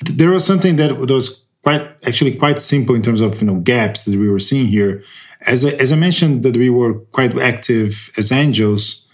There 0.00 0.30
was 0.30 0.44
something 0.44 0.76
that 0.76 0.96
was 0.96 1.45
quite 1.66 1.82
actually 2.06 2.32
quite 2.32 2.60
simple 2.60 2.94
in 2.94 3.02
terms 3.02 3.20
of 3.20 3.40
you 3.40 3.46
know 3.48 3.56
gaps 3.56 4.04
that 4.04 4.16
we 4.16 4.28
were 4.28 4.38
seeing 4.38 4.68
here. 4.68 5.02
As 5.40 5.64
I, 5.64 5.70
as 5.70 5.92
I 5.92 5.96
mentioned 5.96 6.44
that 6.44 6.56
we 6.56 6.70
were 6.70 6.94
quite 7.16 7.36
active 7.40 8.10
as 8.16 8.30
angels 8.30 9.04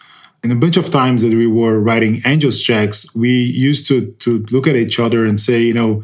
and 0.42 0.52
a 0.52 0.56
bunch 0.56 0.76
of 0.76 0.90
times 0.90 1.22
that 1.22 1.34
we 1.34 1.46
were 1.46 1.80
writing 1.80 2.20
angels 2.26 2.60
checks 2.60 3.16
we 3.16 3.30
used 3.30 3.86
to 3.88 4.12
to 4.24 4.44
look 4.50 4.66
at 4.66 4.76
each 4.76 5.00
other 5.00 5.24
and 5.24 5.40
say 5.40 5.62
you 5.62 5.72
know 5.72 6.02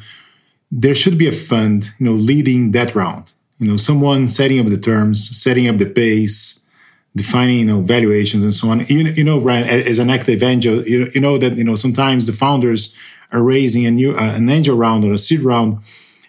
there 0.71 0.95
should 0.95 1.19
be 1.19 1.29
a 1.29 1.33
fund 1.51 1.91
you 1.99 2.07
know 2.07 2.17
leading 2.31 2.71
that 2.71 2.95
round. 2.95 3.35
You 3.59 3.69
know 3.69 3.77
someone 3.77 4.27
setting 4.29 4.59
up 4.59 4.69
the 4.69 4.81
terms 4.93 5.19
setting 5.45 5.69
up 5.69 5.77
the 5.77 5.91
pace 6.01 6.67
defining 7.15 7.59
you 7.59 7.67
know 7.67 7.83
valuations 7.83 8.43
and 8.43 8.55
so 8.55 8.71
on. 8.71 8.87
You, 8.87 9.13
you 9.19 9.25
know 9.25 9.39
brian 9.39 9.65
as 9.93 9.99
an 9.99 10.09
active 10.09 10.43
angel 10.43 10.77
you, 10.93 11.11
you 11.15 11.21
know 11.21 11.37
that 11.37 11.59
you 11.59 11.65
know 11.65 11.77
sometimes 11.77 12.27
the 12.27 12.33
founders 12.33 12.97
are 13.33 13.43
raising 13.43 13.85
a 13.85 13.91
new 13.91 14.13
uh, 14.13 14.33
an 14.41 14.49
angel 14.49 14.79
round 14.79 15.05
or 15.05 15.13
a 15.13 15.19
seed 15.19 15.41
round 15.41 15.83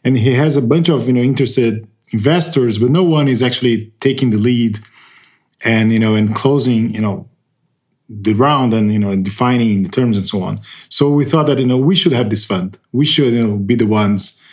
and 0.04 0.18
he 0.18 0.34
has 0.34 0.58
a 0.58 0.62
bunch 0.62 0.90
of 0.90 1.08
you 1.08 1.14
know 1.14 1.22
interested 1.22 1.88
investors, 2.12 2.78
but 2.80 2.92
no 2.92 3.04
one 3.04 3.28
is 3.28 3.42
actually 3.42 3.92
taking 4.00 4.30
the 4.30 4.38
lead 4.38 4.80
and 5.64 5.92
you 5.92 6.00
know 6.00 6.16
and 6.16 6.36
closing 6.36 6.94
you 6.94 7.02
know 7.02 7.28
the 8.10 8.34
round 8.34 8.74
and 8.74 8.92
you 8.92 9.00
know 9.00 9.12
and 9.12 9.24
defining 9.24 9.84
the 9.84 9.90
terms 9.90 10.18
and 10.18 10.26
so 10.26 10.42
on. 10.42 10.62
So 10.90 11.12
we 11.12 11.26
thought 11.26 11.46
that 11.48 11.60
you 11.60 11.68
know 11.68 11.78
we 11.78 11.96
should 11.96 12.14
have 12.14 12.30
this 12.30 12.46
fund. 12.46 12.80
We 12.92 13.06
should 13.06 13.34
you 13.34 13.46
know 13.46 13.58
be 13.58 13.76
the 13.76 13.88
ones 13.88 14.44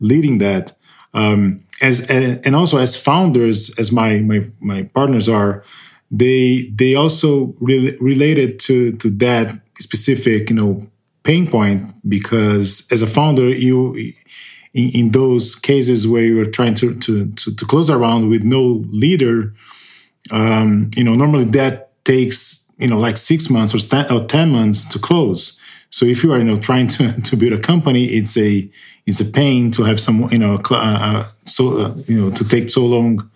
leading 0.00 0.38
that. 0.38 0.72
Um, 1.12 1.64
as 1.80 2.08
and 2.08 2.56
also 2.56 2.76
as 2.78 2.96
founders, 2.96 3.76
as 3.78 3.92
my 3.92 4.20
my 4.20 4.50
my 4.60 4.84
partners 4.94 5.28
are, 5.28 5.62
they 6.10 6.70
they 6.74 6.94
also 6.94 7.52
re- 7.60 7.96
related 8.00 8.58
to 8.60 8.92
to 8.92 9.10
that 9.10 9.60
specific 9.78 10.50
you 10.50 10.56
know 10.56 10.86
pain 11.22 11.50
point 11.50 11.82
because 12.08 12.86
as 12.90 13.02
a 13.02 13.06
founder 13.06 13.48
you 13.48 13.96
in, 14.74 14.90
in 14.94 15.10
those 15.12 15.54
cases 15.54 16.06
where 16.06 16.24
you 16.24 16.40
are 16.40 16.50
trying 16.50 16.74
to, 16.74 16.94
to, 16.96 17.30
to, 17.32 17.54
to 17.54 17.64
close 17.64 17.88
a 17.88 17.96
round 17.96 18.28
with 18.28 18.42
no 18.42 18.84
leader, 18.90 19.54
um, 20.30 20.90
you 20.96 21.04
know, 21.04 21.14
normally 21.14 21.44
that 21.44 22.04
takes, 22.04 22.72
you 22.78 22.88
know, 22.88 22.98
like 22.98 23.16
six 23.16 23.48
months 23.48 23.74
or, 23.74 24.14
or 24.14 24.26
10 24.26 24.50
months 24.50 24.84
to 24.86 24.98
close. 24.98 25.60
So 25.90 26.04
if 26.04 26.24
you 26.24 26.32
are, 26.32 26.38
you 26.38 26.44
know, 26.44 26.58
trying 26.58 26.88
to, 26.88 27.20
to 27.22 27.36
build 27.36 27.52
a 27.52 27.60
company, 27.60 28.04
it's 28.04 28.36
a, 28.36 28.68
it's 29.06 29.20
a 29.20 29.24
pain 29.24 29.70
to 29.72 29.84
have 29.84 30.00
some, 30.00 30.28
you 30.30 30.38
know, 30.38 30.60
uh, 30.70 30.98
uh, 31.00 31.24
so, 31.44 31.78
uh, 31.78 31.94
you 32.06 32.20
know, 32.20 32.30
to 32.30 32.44
take 32.44 32.68
so 32.68 32.84
long 32.84 33.30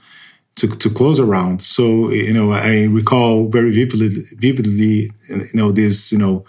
to, 0.56 0.66
to 0.66 0.90
close 0.90 1.20
around. 1.20 1.62
So, 1.62 2.10
you 2.10 2.32
know, 2.32 2.52
I 2.52 2.86
recall 2.86 3.48
very 3.48 3.70
vividly, 3.70 4.08
vividly, 4.36 5.10
you 5.28 5.46
know, 5.54 5.70
this, 5.70 6.10
you 6.10 6.18
know, 6.18 6.44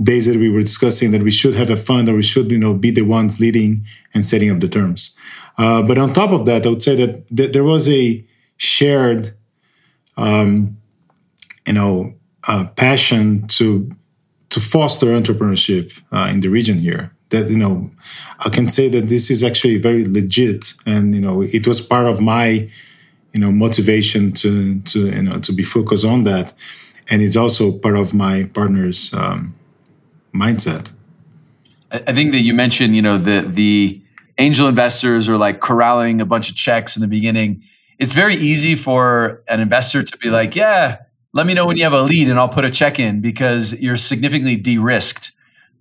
days 0.00 0.26
that 0.26 0.38
we 0.38 0.50
were 0.50 0.60
discussing 0.60 1.10
that 1.12 1.22
we 1.22 1.30
should 1.30 1.54
have 1.54 1.70
a 1.70 1.76
fund 1.76 2.08
or 2.08 2.14
we 2.14 2.22
should, 2.22 2.50
you 2.50 2.58
know, 2.58 2.74
be 2.74 2.90
the 2.90 3.02
ones 3.02 3.40
leading 3.40 3.84
and 4.14 4.24
setting 4.24 4.50
up 4.50 4.60
the 4.60 4.68
terms. 4.68 5.16
Uh, 5.58 5.82
but 5.82 5.98
on 5.98 6.12
top 6.12 6.30
of 6.30 6.46
that, 6.46 6.64
I 6.64 6.68
would 6.70 6.82
say 6.82 6.94
that 6.96 7.28
th- 7.36 7.52
there 7.52 7.64
was 7.64 7.88
a 7.88 8.24
shared, 8.56 9.34
um, 10.16 10.76
you 11.66 11.74
know, 11.74 12.14
uh, 12.48 12.66
passion 12.76 13.46
to 13.48 13.90
to 14.50 14.60
foster 14.60 15.06
entrepreneurship 15.06 15.98
uh, 16.12 16.28
in 16.30 16.40
the 16.40 16.48
region 16.48 16.78
here. 16.78 17.14
That 17.30 17.48
you 17.48 17.56
know, 17.56 17.90
I 18.40 18.48
can 18.48 18.68
say 18.68 18.88
that 18.88 19.08
this 19.08 19.30
is 19.30 19.42
actually 19.42 19.78
very 19.78 20.04
legit, 20.04 20.74
and 20.86 21.14
you 21.14 21.20
know, 21.20 21.42
it 21.42 21.66
was 21.66 21.80
part 21.80 22.06
of 22.06 22.20
my, 22.20 22.68
you 23.32 23.40
know, 23.40 23.50
motivation 23.50 24.32
to 24.32 24.80
to 24.80 25.06
you 25.06 25.22
know 25.22 25.38
to 25.38 25.52
be 25.52 25.62
focused 25.62 26.04
on 26.04 26.24
that, 26.24 26.52
and 27.08 27.22
it's 27.22 27.36
also 27.36 27.72
part 27.72 27.96
of 27.96 28.14
my 28.14 28.44
partner's. 28.54 29.12
Um, 29.14 29.54
mindset. 30.34 30.92
I 31.90 32.12
think 32.12 32.32
that 32.32 32.40
you 32.40 32.54
mentioned, 32.54 32.96
you 32.96 33.02
know, 33.02 33.18
the 33.18 33.42
the 33.42 34.00
angel 34.38 34.66
investors 34.66 35.28
are 35.28 35.36
like 35.36 35.60
corralling 35.60 36.20
a 36.20 36.24
bunch 36.24 36.48
of 36.48 36.56
checks 36.56 36.96
in 36.96 37.02
the 37.02 37.08
beginning. 37.08 37.62
It's 37.98 38.14
very 38.14 38.34
easy 38.36 38.74
for 38.74 39.42
an 39.48 39.60
investor 39.60 40.02
to 40.02 40.18
be 40.18 40.30
like, 40.30 40.56
"Yeah, 40.56 40.98
let 41.34 41.46
me 41.46 41.52
know 41.54 41.66
when 41.66 41.76
you 41.76 41.84
have 41.84 41.92
a 41.92 42.02
lead, 42.02 42.28
and 42.28 42.38
I'll 42.38 42.48
put 42.48 42.64
a 42.64 42.70
check 42.70 42.98
in," 42.98 43.20
because 43.20 43.78
you're 43.78 43.98
significantly 43.98 44.56
de-risked. 44.56 45.32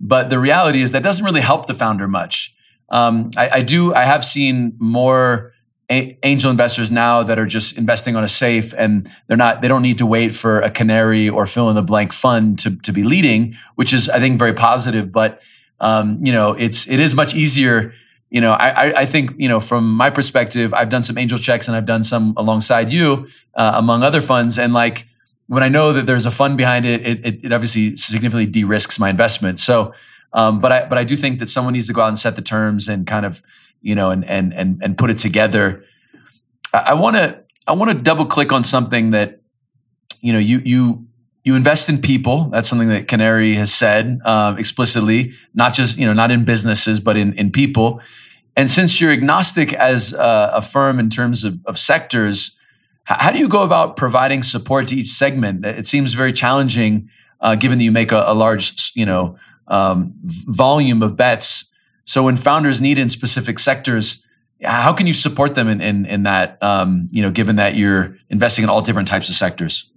But 0.01 0.29
the 0.29 0.39
reality 0.39 0.81
is 0.81 0.91
that 0.91 1.03
doesn't 1.03 1.23
really 1.23 1.41
help 1.41 1.67
the 1.67 1.73
founder 1.73 2.07
much. 2.07 2.55
Um, 2.89 3.31
I, 3.37 3.49
I 3.49 3.61
do. 3.61 3.93
I 3.93 4.03
have 4.03 4.25
seen 4.25 4.75
more 4.79 5.50
angel 5.91 6.49
investors 6.49 6.89
now 6.89 7.21
that 7.21 7.37
are 7.37 7.45
just 7.45 7.77
investing 7.77 8.15
on 8.15 8.23
a 8.23 8.27
safe 8.27 8.73
and 8.77 9.09
they're 9.27 9.37
not 9.37 9.61
they 9.61 9.67
don't 9.67 9.81
need 9.81 9.97
to 9.97 10.05
wait 10.05 10.33
for 10.33 10.61
a 10.61 10.69
canary 10.69 11.27
or 11.29 11.45
fill 11.45 11.69
in 11.69 11.75
the 11.75 11.81
blank 11.81 12.13
fund 12.13 12.57
to, 12.59 12.75
to 12.77 12.93
be 12.93 13.03
leading 13.03 13.55
which 13.75 13.91
is 13.93 14.09
i 14.09 14.19
think 14.19 14.39
very 14.39 14.53
positive. 14.53 15.11
But 15.11 15.41
um, 15.79 16.23
you 16.25 16.31
know 16.31 16.53
it's 16.53 16.87
it 16.87 16.99
is 16.99 17.13
much 17.13 17.35
easier 17.35 17.93
you 18.29 18.39
know 18.39 18.51
I, 18.53 19.01
I 19.01 19.05
think 19.05 19.31
you 19.37 19.49
know 19.49 19.59
from 19.59 19.91
my 19.91 20.09
perspective 20.09 20.73
i've 20.73 20.89
done 20.89 21.03
some 21.03 21.17
angel 21.17 21.37
checks 21.37 21.67
and 21.67 21.75
i've 21.75 21.87
done 21.87 22.03
some 22.03 22.33
alongside 22.37 22.91
you 22.91 23.27
uh, 23.55 23.73
among 23.75 24.03
other 24.03 24.21
funds. 24.21 24.57
And 24.57 24.73
like 24.73 25.07
when 25.47 25.63
i 25.63 25.67
know 25.67 25.91
that 25.91 26.05
there's 26.05 26.25
a 26.25 26.31
fund 26.31 26.55
behind 26.57 26.85
it 26.85 27.05
it, 27.05 27.43
it, 27.43 27.51
obviously 27.51 27.95
significantly 27.95 28.45
de-risks 28.45 28.97
my 28.97 29.09
investment. 29.09 29.59
So 29.59 29.93
um, 30.31 30.59
but 30.61 30.71
i 30.71 30.85
but 30.85 30.97
i 30.97 31.03
do 31.03 31.17
think 31.17 31.39
that 31.39 31.49
someone 31.49 31.73
needs 31.73 31.87
to 31.87 31.93
go 31.93 32.01
out 32.01 32.07
and 32.07 32.19
set 32.19 32.35
the 32.37 32.41
terms 32.41 32.87
and 32.87 33.05
kind 33.05 33.25
of 33.25 33.41
you 33.81 33.95
know, 33.95 34.11
and 34.11 34.23
and 34.25 34.53
and 34.53 34.81
and 34.81 34.97
put 34.97 35.09
it 35.09 35.17
together. 35.17 35.83
I 36.73 36.93
want 36.93 37.17
to 37.17 37.43
I 37.67 37.73
want 37.73 37.91
to 37.91 37.97
double 37.97 38.25
click 38.25 38.51
on 38.51 38.63
something 38.63 39.11
that 39.11 39.41
you 40.21 40.33
know 40.33 40.39
you 40.39 40.61
you 40.63 41.05
you 41.43 41.55
invest 41.55 41.89
in 41.89 42.01
people. 42.01 42.49
That's 42.49 42.67
something 42.67 42.89
that 42.89 43.07
Canary 43.07 43.55
has 43.55 43.73
said 43.73 44.19
uh, 44.23 44.55
explicitly, 44.57 45.33
not 45.53 45.73
just 45.73 45.97
you 45.97 46.05
know 46.05 46.13
not 46.13 46.31
in 46.31 46.45
businesses 46.45 46.99
but 46.99 47.17
in 47.17 47.33
in 47.33 47.51
people. 47.51 48.01
And 48.55 48.69
since 48.69 48.99
you're 48.99 49.11
agnostic 49.11 49.73
as 49.73 50.13
a, 50.13 50.51
a 50.55 50.61
firm 50.61 50.99
in 50.99 51.09
terms 51.09 51.45
of, 51.45 51.59
of 51.65 51.79
sectors, 51.79 52.57
how 53.05 53.31
do 53.31 53.39
you 53.39 53.47
go 53.47 53.61
about 53.61 53.95
providing 53.95 54.43
support 54.43 54.89
to 54.89 54.95
each 54.95 55.07
segment? 55.07 55.65
It 55.65 55.87
seems 55.87 56.13
very 56.13 56.33
challenging, 56.33 57.09
uh, 57.39 57.55
given 57.55 57.77
that 57.77 57.83
you 57.83 57.91
make 57.91 58.11
a, 58.11 58.23
a 58.27 58.33
large, 58.33 58.91
you 58.93 59.05
know, 59.05 59.37
um, 59.67 60.13
volume 60.23 61.01
of 61.01 61.15
bets 61.15 61.70
so 62.11 62.23
when 62.23 62.35
founders 62.35 62.81
need 62.81 62.99
in 62.99 63.07
specific 63.07 63.57
sectors, 63.57 64.27
how 64.61 64.91
can 64.91 65.07
you 65.07 65.13
support 65.13 65.55
them 65.55 65.69
in 65.69 65.79
in, 65.79 66.05
in 66.05 66.23
that? 66.23 66.61
Um, 66.61 67.07
you 67.09 67.21
know, 67.21 67.31
given 67.31 67.55
that 67.55 67.77
you're 67.77 68.17
investing 68.29 68.63
in 68.63 68.69
all 68.69 68.81
different 68.81 69.07
types 69.07 69.29
of 69.29 69.35
sectors. 69.35 69.89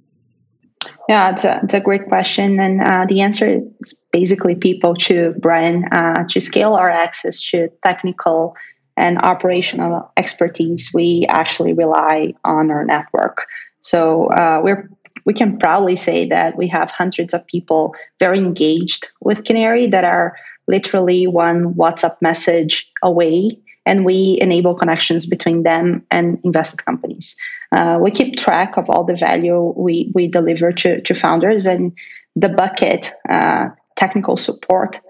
Yeah, 1.09 1.33
it's 1.33 1.43
a, 1.43 1.59
it's 1.65 1.75
a 1.75 1.81
great 1.81 2.07
question. 2.07 2.61
And 2.61 2.81
uh, 2.83 3.07
the 3.09 3.21
answer 3.21 3.65
is 3.83 3.99
basically 4.13 4.55
people 4.55 4.95
to 5.07 5.35
Brian 5.41 5.87
uh, 5.91 6.23
to 6.29 6.39
scale 6.39 6.75
our 6.75 6.89
access 6.89 7.41
to 7.51 7.69
technical 7.85 8.55
and 8.97 9.21
operational 9.23 10.13
expertise. 10.17 10.93
We 10.95 11.27
actually 11.29 11.73
rely 11.73 12.35
on 12.45 12.71
our 12.71 12.85
network. 12.85 13.45
So 13.83 14.27
uh, 14.27 14.61
we're 14.63 14.89
we 15.25 15.35
can 15.35 15.59
proudly 15.59 15.97
say 15.97 16.27
that 16.29 16.57
we 16.57 16.69
have 16.69 16.93
hundreds 16.93 17.35
of 17.35 17.45
people 17.47 17.95
very 18.21 18.39
engaged 18.39 19.11
with 19.21 19.45
Canary 19.45 19.89
that 19.89 20.05
are 20.05 20.37
literally 20.67 21.27
one 21.27 21.75
WhatsApp 21.75 22.17
message 22.21 22.91
away, 23.03 23.51
and 23.87 24.05
we 24.05 24.39
enable 24.41 24.75
connections 24.75 25.27
between 25.27 25.63
them 25.63 26.05
and 26.11 26.39
invested 26.45 26.85
companies. 26.85 27.39
Uh, 27.73 27.99
we 28.01 28.11
keep 28.11 28.37
track 28.37 28.77
of 28.77 28.89
all 28.89 29.05
the 29.05 29.17
value 29.17 29.75
we, 29.77 30.11
we 30.15 30.29
deliver 30.29 30.73
to, 30.73 31.01
to 31.03 31.15
founders, 31.15 31.67
and 31.67 31.93
the 32.37 32.49
bucket, 32.49 33.13
uh, 33.29 33.67
technical 33.97 34.37
support, 34.37 35.01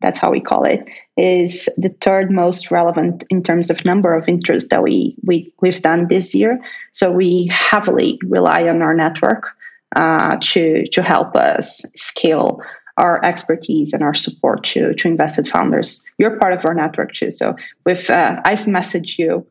that's 0.00 0.18
how 0.18 0.30
we 0.30 0.40
call 0.40 0.64
it, 0.64 0.86
is 1.16 1.66
the 1.78 1.94
third 2.00 2.30
most 2.30 2.70
relevant 2.70 3.24
in 3.30 3.42
terms 3.42 3.70
of 3.70 3.84
number 3.84 4.14
of 4.14 4.28
interests 4.28 4.68
that 4.68 4.82
we, 4.82 5.16
we, 5.24 5.50
we've 5.62 5.80
done 5.80 6.08
this 6.08 6.34
year. 6.34 6.60
So 6.92 7.10
we 7.12 7.48
heavily 7.50 8.18
rely 8.24 8.68
on 8.68 8.82
our 8.82 8.94
network 8.94 9.52
uh, 9.94 10.36
to, 10.42 10.86
to 10.88 11.02
help 11.02 11.34
us 11.34 11.90
scale 11.96 12.60
our 12.96 13.24
expertise 13.24 13.92
and 13.92 14.02
our 14.02 14.14
support 14.14 14.64
to, 14.64 14.94
to 14.94 15.08
invested 15.08 15.46
founders. 15.46 16.08
You're 16.18 16.38
part 16.38 16.52
of 16.52 16.64
our 16.64 16.74
network 16.74 17.12
too. 17.12 17.30
So 17.30 17.54
with 17.84 18.08
uh, 18.10 18.40
I've 18.44 18.64
messaged 18.64 19.18
you 19.18 19.46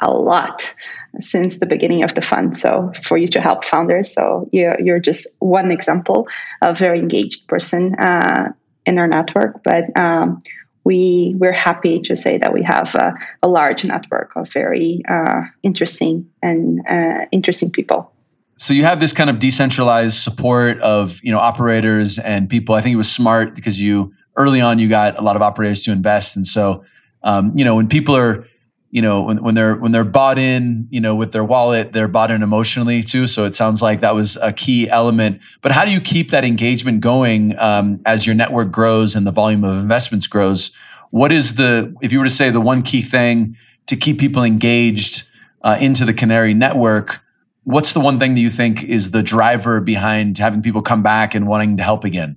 a 0.00 0.10
lot 0.10 0.74
since 1.20 1.60
the 1.60 1.66
beginning 1.66 2.02
of 2.02 2.14
the 2.14 2.20
fund. 2.20 2.56
So 2.56 2.92
for 3.02 3.16
you 3.16 3.28
to 3.28 3.40
help 3.40 3.64
founders. 3.64 4.12
So 4.12 4.48
you're, 4.52 4.80
you're 4.80 4.98
just 4.98 5.28
one 5.40 5.70
example, 5.70 6.28
a 6.60 6.74
very 6.74 6.98
engaged 6.98 7.46
person 7.46 7.94
uh, 7.96 8.52
in 8.86 8.98
our 8.98 9.06
network. 9.06 9.62
But 9.62 9.96
um, 9.98 10.42
we 10.84 11.34
we're 11.38 11.52
happy 11.52 12.00
to 12.00 12.14
say 12.14 12.36
that 12.38 12.52
we 12.52 12.62
have 12.62 12.94
a, 12.94 13.14
a 13.42 13.48
large 13.48 13.84
network 13.84 14.36
of 14.36 14.52
very 14.52 15.02
uh, 15.08 15.42
interesting 15.62 16.30
and 16.42 16.80
uh, 16.88 17.26
interesting 17.32 17.70
people. 17.70 18.12
So 18.56 18.72
you 18.72 18.84
have 18.84 19.00
this 19.00 19.12
kind 19.12 19.30
of 19.30 19.38
decentralized 19.38 20.16
support 20.16 20.78
of 20.80 21.20
you 21.22 21.32
know 21.32 21.38
operators 21.38 22.18
and 22.18 22.48
people. 22.48 22.74
I 22.74 22.80
think 22.80 22.94
it 22.94 22.98
was 22.98 23.10
smart 23.10 23.54
because 23.54 23.80
you 23.80 24.12
early 24.36 24.60
on 24.60 24.78
you 24.78 24.88
got 24.88 25.18
a 25.18 25.22
lot 25.22 25.36
of 25.36 25.42
operators 25.42 25.82
to 25.84 25.92
invest, 25.92 26.36
and 26.36 26.46
so 26.46 26.84
um, 27.22 27.52
you 27.56 27.64
know 27.64 27.74
when 27.74 27.88
people 27.88 28.16
are 28.16 28.46
you 28.90 29.02
know 29.02 29.22
when, 29.22 29.42
when 29.42 29.54
they're 29.54 29.74
when 29.74 29.90
they're 29.90 30.04
bought 30.04 30.38
in 30.38 30.86
you 30.90 31.00
know 31.00 31.16
with 31.16 31.32
their 31.32 31.44
wallet 31.44 31.92
they're 31.92 32.08
bought 32.08 32.30
in 32.30 32.42
emotionally 32.42 33.02
too. 33.02 33.26
So 33.26 33.44
it 33.44 33.54
sounds 33.54 33.82
like 33.82 34.00
that 34.02 34.14
was 34.14 34.36
a 34.36 34.52
key 34.52 34.88
element. 34.88 35.40
But 35.60 35.72
how 35.72 35.84
do 35.84 35.90
you 35.90 36.00
keep 36.00 36.30
that 36.30 36.44
engagement 36.44 37.00
going 37.00 37.58
um, 37.58 38.00
as 38.06 38.24
your 38.24 38.36
network 38.36 38.70
grows 38.70 39.16
and 39.16 39.26
the 39.26 39.32
volume 39.32 39.64
of 39.64 39.76
investments 39.76 40.28
grows? 40.28 40.70
What 41.10 41.32
is 41.32 41.56
the 41.56 41.92
if 42.02 42.12
you 42.12 42.18
were 42.20 42.24
to 42.24 42.30
say 42.30 42.50
the 42.50 42.60
one 42.60 42.82
key 42.82 43.02
thing 43.02 43.56
to 43.86 43.96
keep 43.96 44.18
people 44.20 44.44
engaged 44.44 45.28
uh, 45.62 45.76
into 45.80 46.04
the 46.04 46.14
canary 46.14 46.54
network 46.54 47.23
what's 47.64 47.92
the 47.92 48.00
one 48.00 48.18
thing 48.18 48.34
that 48.34 48.40
you 48.40 48.50
think 48.50 48.84
is 48.84 49.10
the 49.10 49.22
driver 49.22 49.80
behind 49.80 50.38
having 50.38 50.62
people 50.62 50.82
come 50.82 51.02
back 51.02 51.34
and 51.34 51.46
wanting 51.46 51.76
to 51.76 51.82
help 51.82 52.04
again 52.04 52.36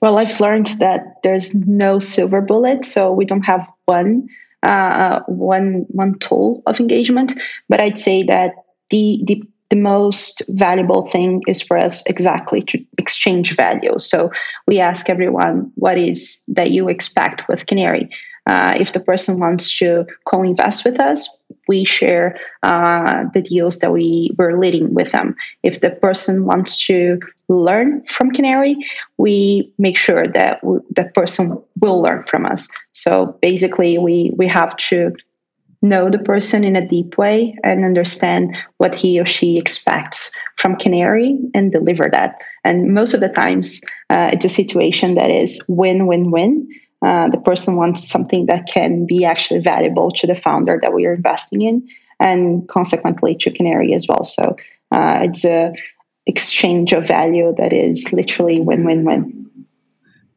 well 0.00 0.18
i've 0.18 0.40
learned 0.40 0.66
that 0.78 1.00
there's 1.22 1.54
no 1.66 1.98
silver 1.98 2.40
bullet 2.40 2.84
so 2.84 3.12
we 3.12 3.24
don't 3.24 3.42
have 3.42 3.66
one 3.86 4.28
uh, 4.64 5.20
one 5.26 5.84
one 5.88 6.18
tool 6.18 6.62
of 6.66 6.80
engagement. 6.80 7.34
But 7.68 7.80
I'd 7.80 7.98
say 7.98 8.22
that 8.24 8.54
the 8.90 9.22
the 9.26 9.42
the 9.70 9.76
most 9.76 10.42
valuable 10.50 11.06
thing 11.06 11.42
is 11.46 11.60
for 11.60 11.78
us 11.78 12.04
exactly 12.06 12.62
to 12.62 12.84
exchange 12.98 13.56
value. 13.56 13.98
So 13.98 14.30
we 14.66 14.78
ask 14.78 15.08
everyone 15.08 15.70
what 15.74 15.98
is 15.98 16.44
that 16.48 16.70
you 16.70 16.88
expect 16.88 17.48
with 17.48 17.66
Canary. 17.66 18.08
Uh, 18.46 18.74
if 18.78 18.92
the 18.92 19.00
person 19.00 19.40
wants 19.40 19.78
to 19.78 20.04
co-invest 20.26 20.84
with 20.84 21.00
us, 21.00 21.43
we 21.68 21.84
share 21.84 22.38
uh, 22.62 23.24
the 23.32 23.42
deals 23.42 23.78
that 23.78 23.92
we 23.92 24.30
were 24.38 24.58
leading 24.58 24.94
with 24.94 25.12
them. 25.12 25.34
If 25.62 25.80
the 25.80 25.90
person 25.90 26.44
wants 26.44 26.86
to 26.86 27.18
learn 27.48 28.02
from 28.04 28.30
Canary, 28.30 28.76
we 29.18 29.72
make 29.78 29.98
sure 29.98 30.26
that 30.28 30.60
w- 30.62 30.84
that 30.96 31.14
person 31.14 31.62
will 31.80 32.00
learn 32.00 32.24
from 32.24 32.46
us. 32.46 32.68
So 32.92 33.38
basically, 33.40 33.98
we 33.98 34.32
we 34.36 34.48
have 34.48 34.76
to 34.88 35.12
know 35.84 36.08
the 36.10 36.18
person 36.18 36.64
in 36.64 36.76
a 36.76 36.86
deep 36.86 37.16
way 37.18 37.56
and 37.62 37.84
understand 37.84 38.56
what 38.78 38.94
he 38.94 39.20
or 39.20 39.26
she 39.26 39.58
expects 39.58 40.40
from 40.56 40.76
Canary 40.76 41.38
and 41.54 41.70
deliver 41.70 42.08
that. 42.10 42.40
And 42.64 42.94
most 42.94 43.14
of 43.14 43.20
the 43.20 43.28
times, 43.28 43.82
uh, 44.10 44.30
it's 44.32 44.46
a 44.46 44.48
situation 44.48 45.14
that 45.14 45.30
is 45.30 45.64
win 45.68 46.06
win 46.06 46.30
win 46.30 46.66
uh, 47.04 47.28
the 47.28 47.38
person 47.38 47.76
wants 47.76 48.08
something 48.08 48.46
that 48.46 48.66
can 48.66 49.04
be 49.04 49.24
actually 49.24 49.60
valuable 49.60 50.10
to 50.10 50.26
the 50.26 50.34
founder 50.34 50.78
that 50.80 50.94
we 50.94 51.04
are 51.04 51.14
investing 51.14 51.60
in 51.60 51.86
and 52.18 52.66
consequently 52.68 53.34
to 53.34 53.50
canary 53.50 53.92
as 53.92 54.06
well. 54.08 54.24
So 54.24 54.56
uh, 54.90 55.20
it's 55.22 55.44
a 55.44 55.74
exchange 56.26 56.94
of 56.94 57.06
value 57.06 57.54
that 57.58 57.74
is 57.74 58.10
literally 58.12 58.60
win-win-win. 58.60 59.50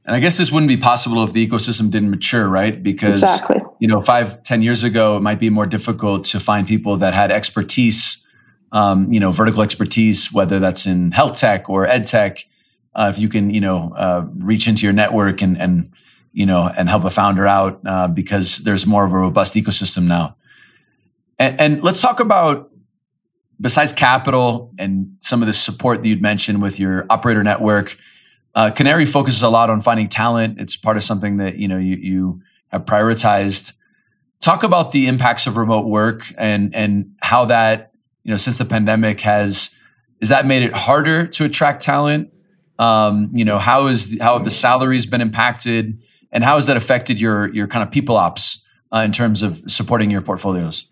And 0.05 0.15
i 0.15 0.19
guess 0.19 0.37
this 0.37 0.51
wouldn't 0.51 0.67
be 0.67 0.77
possible 0.77 1.23
if 1.23 1.33
the 1.33 1.45
ecosystem 1.45 1.89
didn't 1.89 2.09
mature 2.09 2.47
right? 2.47 2.81
Because 2.81 3.23
exactly. 3.23 3.61
you 3.79 3.87
know 3.87 4.01
five 4.01 4.43
ten 4.43 4.61
years 4.61 4.83
ago 4.83 5.17
it 5.17 5.21
might 5.21 5.39
be 5.39 5.49
more 5.49 5.65
difficult 5.65 6.25
to 6.25 6.39
find 6.39 6.67
people 6.67 6.97
that 6.97 7.13
had 7.13 7.31
expertise 7.31 8.25
um, 8.73 9.11
you 9.11 9.19
know 9.19 9.31
vertical 9.31 9.61
expertise 9.61 10.33
whether 10.33 10.59
that's 10.59 10.85
in 10.85 11.11
health 11.11 11.37
tech 11.37 11.69
or 11.69 11.85
ed 11.87 12.05
tech 12.05 12.45
uh, 12.95 13.11
if 13.13 13.19
you 13.19 13.29
can 13.29 13.49
you 13.49 13.61
know 13.61 13.93
uh, 13.95 14.25
reach 14.37 14.67
into 14.67 14.85
your 14.85 14.93
network 14.93 15.41
and 15.41 15.57
and 15.57 15.91
you 16.37 16.45
know, 16.45 16.71
and 16.77 16.87
help 16.87 17.03
a 17.03 17.09
founder 17.09 17.47
out 17.47 17.81
uh, 17.87 18.07
because 18.07 18.59
there's 18.59 18.85
more 18.85 19.03
of 19.03 19.11
a 19.11 19.17
robust 19.17 19.55
ecosystem 19.55 20.03
now. 20.03 20.35
And, 21.39 21.59
and, 21.59 21.83
let's 21.83 21.99
talk 21.99 22.19
about 22.19 22.69
besides 23.59 23.91
capital 23.91 24.71
and 24.77 25.17
some 25.19 25.41
of 25.41 25.47
the 25.47 25.53
support 25.53 26.03
that 26.03 26.07
you'd 26.07 26.21
mentioned 26.21 26.61
with 26.61 26.79
your 26.79 27.07
operator 27.09 27.43
network. 27.43 27.97
Uh, 28.53 28.69
Canary 28.69 29.07
focuses 29.07 29.41
a 29.41 29.49
lot 29.49 29.71
on 29.71 29.81
finding 29.81 30.09
talent. 30.09 30.61
It's 30.61 30.75
part 30.75 30.95
of 30.95 31.03
something 31.03 31.37
that 31.37 31.57
you 31.57 31.67
know 31.67 31.79
you, 31.79 31.95
you 31.95 32.41
have 32.67 32.85
prioritized. 32.85 33.73
Talk 34.39 34.61
about 34.61 34.91
the 34.91 35.07
impacts 35.07 35.47
of 35.47 35.57
remote 35.57 35.87
work 35.87 36.31
and 36.37 36.73
and 36.75 37.15
how 37.19 37.45
that 37.45 37.93
you 38.23 38.29
know 38.29 38.37
since 38.37 38.59
the 38.59 38.65
pandemic 38.65 39.21
has 39.21 39.75
is 40.21 40.29
that 40.29 40.45
made 40.45 40.61
it 40.61 40.73
harder 40.73 41.25
to 41.25 41.45
attract 41.45 41.81
talent. 41.81 42.31
Um, 42.77 43.31
you 43.33 43.43
know 43.43 43.57
how 43.57 43.87
is 43.87 44.19
how 44.21 44.33
have 44.33 44.43
the 44.43 44.51
salaries 44.51 45.07
been 45.07 45.21
impacted? 45.21 45.99
And 46.31 46.43
how 46.43 46.55
has 46.55 46.65
that 46.65 46.77
affected 46.77 47.19
your 47.19 47.53
your 47.53 47.67
kind 47.67 47.83
of 47.83 47.91
people 47.91 48.17
ops 48.17 48.65
uh, 48.93 48.99
in 48.99 49.11
terms 49.11 49.41
of 49.41 49.61
supporting 49.67 50.11
your 50.11 50.21
portfolios? 50.21 50.89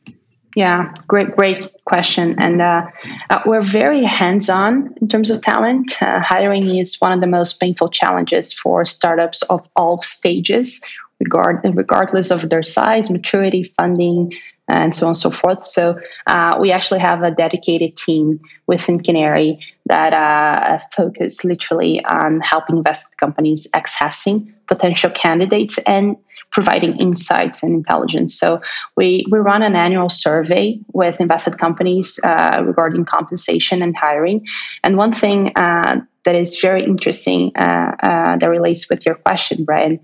Yeah, 0.56 0.94
great, 1.10 1.36
great 1.36 1.68
question. 1.84 2.36
And 2.40 2.62
uh, 2.62 2.88
uh, 3.30 3.42
we're 3.46 3.62
very 3.62 4.04
hands 4.06 4.50
on 4.50 4.96
in 5.02 5.10
terms 5.10 5.30
of 5.30 5.42
talent. 5.42 6.02
Uh, 6.02 6.22
hiring 6.22 6.78
is 6.78 6.96
one 7.02 7.12
of 7.12 7.20
the 7.20 7.28
most 7.28 7.60
painful 7.60 7.90
challenges 7.90 8.54
for 8.54 8.86
startups 8.86 9.42
of 9.44 9.68
all 9.76 10.02
stages, 10.02 10.82
regard, 11.20 11.60
regardless 11.74 12.32
of 12.32 12.50
their 12.50 12.64
size, 12.64 13.12
maturity, 13.12 13.66
funding, 13.78 14.32
and 14.70 14.96
so 14.96 15.08
on 15.08 15.10
and 15.10 15.18
so 15.18 15.30
forth. 15.30 15.66
So 15.66 16.00
uh, 16.26 16.58
we 16.60 16.72
actually 16.72 17.02
have 17.02 17.22
a 17.22 17.32
dedicated 17.32 17.98
team 17.98 18.40
within 18.66 19.02
Canary 19.02 19.60
that 19.88 20.14
uh, 20.14 20.80
focus 20.96 21.44
literally 21.44 22.04
on 22.06 22.40
helping 22.40 22.78
investment 22.78 23.18
companies 23.18 23.68
accessing 23.76 24.55
potential 24.68 25.10
candidates 25.12 25.78
and 25.88 26.18
providing 26.52 26.98
insights 26.98 27.64
and 27.64 27.74
intelligence. 27.74 28.38
So 28.40 28.62
we, 28.96 29.26
we 29.30 29.40
run 29.40 29.62
an 29.62 29.76
annual 29.76 30.10
survey 30.10 30.80
with 30.94 31.20
invested 31.20 31.58
companies 31.58 32.20
uh, 32.24 32.64
regarding 32.66 33.04
compensation 33.06 33.82
and 33.82 33.96
hiring. 33.96 34.46
And 34.84 34.96
one 34.96 35.12
thing 35.12 35.52
uh, 35.58 36.02
that 36.24 36.36
is 36.36 36.60
very 36.62 36.84
interesting 36.84 37.52
uh, 37.56 37.96
uh, 38.02 38.38
that 38.38 38.50
relates 38.50 38.90
with 38.90 39.06
your 39.06 39.16
question, 39.16 39.66
Brian, 39.66 40.00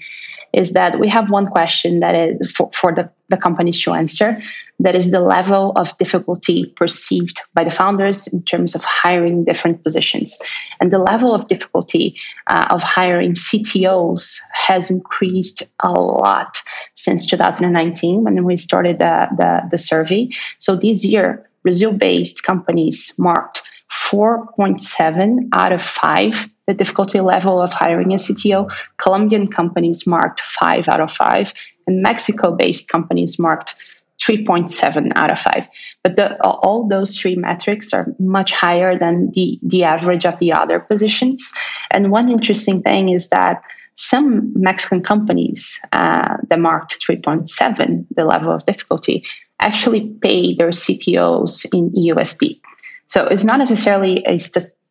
is 0.53 0.73
that 0.73 0.99
we 0.99 1.07
have 1.07 1.29
one 1.29 1.47
question 1.47 1.99
that 1.99 2.15
is 2.15 2.51
for, 2.51 2.69
for 2.73 2.93
the, 2.93 3.09
the 3.29 3.37
companies 3.37 3.81
to 3.83 3.93
answer 3.93 4.41
that 4.79 4.95
is 4.95 5.11
the 5.11 5.19
level 5.19 5.71
of 5.75 5.97
difficulty 5.97 6.65
perceived 6.75 7.39
by 7.53 7.63
the 7.63 7.71
founders 7.71 8.27
in 8.33 8.41
terms 8.43 8.75
of 8.75 8.83
hiring 8.83 9.45
different 9.45 9.83
positions. 9.83 10.39
And 10.79 10.91
the 10.91 10.99
level 10.99 11.33
of 11.33 11.47
difficulty 11.47 12.15
uh, 12.47 12.67
of 12.69 12.81
hiring 12.81 13.33
CTOs 13.33 14.39
has 14.53 14.89
increased 14.89 15.63
a 15.83 15.91
lot 15.91 16.57
since 16.95 17.25
2019 17.25 18.23
when 18.23 18.43
we 18.43 18.57
started 18.57 18.99
the, 18.99 19.27
the, 19.37 19.67
the 19.69 19.77
survey. 19.77 20.29
So 20.57 20.75
this 20.75 21.05
year, 21.05 21.47
Brazil 21.63 21.93
based 21.93 22.43
companies 22.43 23.13
marked 23.19 23.61
4.7 23.91 25.49
out 25.53 25.71
of 25.71 25.81
5 25.81 26.49
the 26.67 26.73
difficulty 26.73 27.19
level 27.19 27.61
of 27.61 27.73
hiring 27.73 28.13
a 28.13 28.17
CTO. 28.17 28.71
Colombian 28.97 29.47
companies 29.47 30.05
marked 30.05 30.41
5 30.41 30.87
out 30.87 31.01
of 31.01 31.11
5, 31.11 31.53
and 31.87 32.01
Mexico 32.01 32.55
based 32.55 32.89
companies 32.89 33.39
marked 33.39 33.75
3.7 34.21 35.11
out 35.15 35.31
of 35.31 35.39
5. 35.39 35.67
But 36.03 36.15
the, 36.15 36.41
all 36.43 36.87
those 36.87 37.17
three 37.17 37.35
metrics 37.35 37.93
are 37.93 38.07
much 38.19 38.51
higher 38.51 38.97
than 38.97 39.31
the, 39.33 39.59
the 39.63 39.83
average 39.83 40.25
of 40.25 40.37
the 40.39 40.53
other 40.53 40.79
positions. 40.79 41.51
And 41.91 42.11
one 42.11 42.29
interesting 42.29 42.81
thing 42.81 43.09
is 43.09 43.29
that 43.29 43.63
some 43.95 44.51
Mexican 44.55 45.03
companies 45.03 45.79
uh, 45.91 46.37
that 46.49 46.59
marked 46.59 46.97
3.7, 47.07 48.05
the 48.15 48.25
level 48.25 48.51
of 48.51 48.65
difficulty, 48.65 49.23
actually 49.59 50.09
pay 50.21 50.55
their 50.55 50.69
CTOs 50.69 51.65
in 51.73 51.91
USD. 51.91 52.59
So 53.07 53.25
it's 53.25 53.43
not 53.43 53.59
necessarily 53.59 54.23
a 54.25 54.39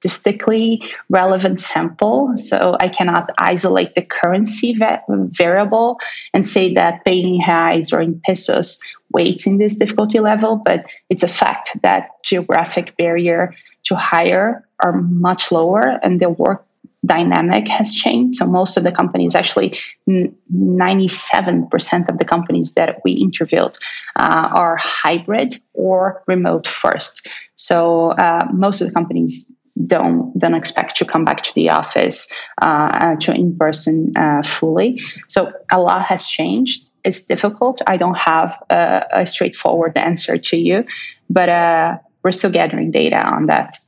statistically 0.01 0.83
relevant 1.11 1.61
sample. 1.61 2.33
So 2.37 2.77
I 2.81 2.89
cannot 2.89 3.31
isolate 3.39 3.95
the 3.95 4.03
currency 4.03 4.73
va- 4.73 5.03
variable 5.09 5.99
and 6.33 6.47
say 6.47 6.73
that 6.75 7.05
paying 7.05 7.43
reais 7.43 7.93
or 7.93 8.01
in 8.01 8.21
pesos 8.25 8.81
weights 9.13 9.47
in 9.47 9.59
this 9.59 9.77
difficulty 9.77 10.21
level, 10.21 10.57
but 10.57 10.87
it's 11.11 11.23
a 11.23 11.29
fact 11.29 11.71
that 11.83 12.09
geographic 12.25 12.97
barrier 12.97 13.55
to 13.85 13.95
hire 13.95 14.67
are 14.83 15.03
much 15.03 15.53
lower 15.53 15.99
and 16.03 16.21
the 16.21 16.31
work 16.31 16.65
dynamic 17.05 17.69
has 17.69 17.95
changed. 17.95 18.37
So 18.37 18.47
most 18.47 18.77
of 18.77 18.85
the 18.85 18.93
companies, 18.93 19.35
actually 19.35 19.79
97% 20.09 22.09
of 22.09 22.19
the 22.19 22.25
companies 22.25 22.75
that 22.75 23.01
we 23.05 23.13
interviewed 23.13 23.77
uh, 24.17 24.49
are 24.53 24.77
hybrid 24.77 25.59
or 25.73 26.23
remote 26.27 26.67
first. 26.67 27.27
So 27.55 28.11
uh, 28.11 28.47
most 28.53 28.83
of 28.83 28.89
the 28.89 28.95
companies 28.95 29.51
don't 29.87 30.37
don't 30.39 30.55
expect 30.55 30.97
to 30.97 31.05
come 31.05 31.25
back 31.25 31.43
to 31.43 31.55
the 31.55 31.71
office 31.71 32.33
uh, 32.61 33.17
to 33.17 33.33
in 33.33 33.57
person 33.57 34.13
uh, 34.17 34.43
fully. 34.43 35.01
So 35.29 35.53
a 35.71 35.81
lot 35.81 36.05
has 36.05 36.27
changed. 36.27 36.91
It's 37.05 37.25
difficult. 37.25 37.81
I 37.87 37.97
don't 37.97 38.19
have 38.19 38.59
a, 38.69 39.05
a 39.13 39.27
straightforward 39.27 39.97
answer 39.97 40.37
to 40.37 40.57
you, 40.57 40.85
but 41.29 41.49
uh, 41.49 41.99
we're 42.23 42.33
still 42.33 42.51
gathering 42.51 42.91
data 42.91 43.27
on 43.27 43.47
that. 43.47 43.79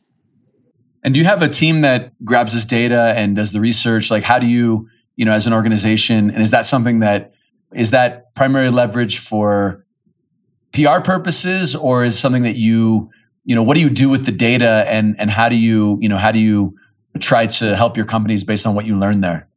And 1.03 1.15
do 1.15 1.21
you 1.21 1.27
have 1.27 1.43
a 1.43 1.49
team 1.49 1.81
that 1.81 2.13
grabs 2.25 2.53
this 2.55 2.65
data 2.65 3.13
and 3.17 3.35
does 3.35 3.53
the 3.53 3.61
research? 3.61 4.11
Like, 4.11 4.23
how 4.23 4.39
do 4.39 4.47
you, 4.47 4.89
you 5.17 5.25
know, 5.25 5.33
as 5.33 5.47
an 5.47 5.53
organization, 5.53 6.31
and 6.31 6.43
is 6.43 6.53
that 6.53 6.65
something 6.65 7.01
that 7.01 7.33
is 7.73 7.91
that 7.91 8.35
primary 8.35 8.71
leverage 8.71 9.19
for 9.19 9.85
PR 10.73 11.01
purposes, 11.01 11.75
or 11.75 12.05
is 12.05 12.19
something 12.19 12.45
that 12.45 12.57
you 12.57 13.11
you 13.45 13.55
know, 13.55 13.63
what 13.63 13.75
do 13.75 13.81
you 13.81 13.91
do 13.91 14.09
with 14.09 14.27
the 14.27 14.33
data 14.33 14.85
and, 14.89 15.19
and 15.19 15.31
how 15.31 15.49
do 15.49 15.57
you, 15.57 15.99
you 16.01 16.09
know, 16.09 16.19
how 16.19 16.33
do 16.33 16.39
you 16.39 16.77
try 17.19 17.47
to 17.47 17.77
help 17.77 17.97
your 17.97 18.07
companies 18.07 18.45
based 18.45 18.67
on 18.67 18.75
what 18.75 18.87
you 18.87 18.97
learned 18.97 19.23
there? 19.23 19.49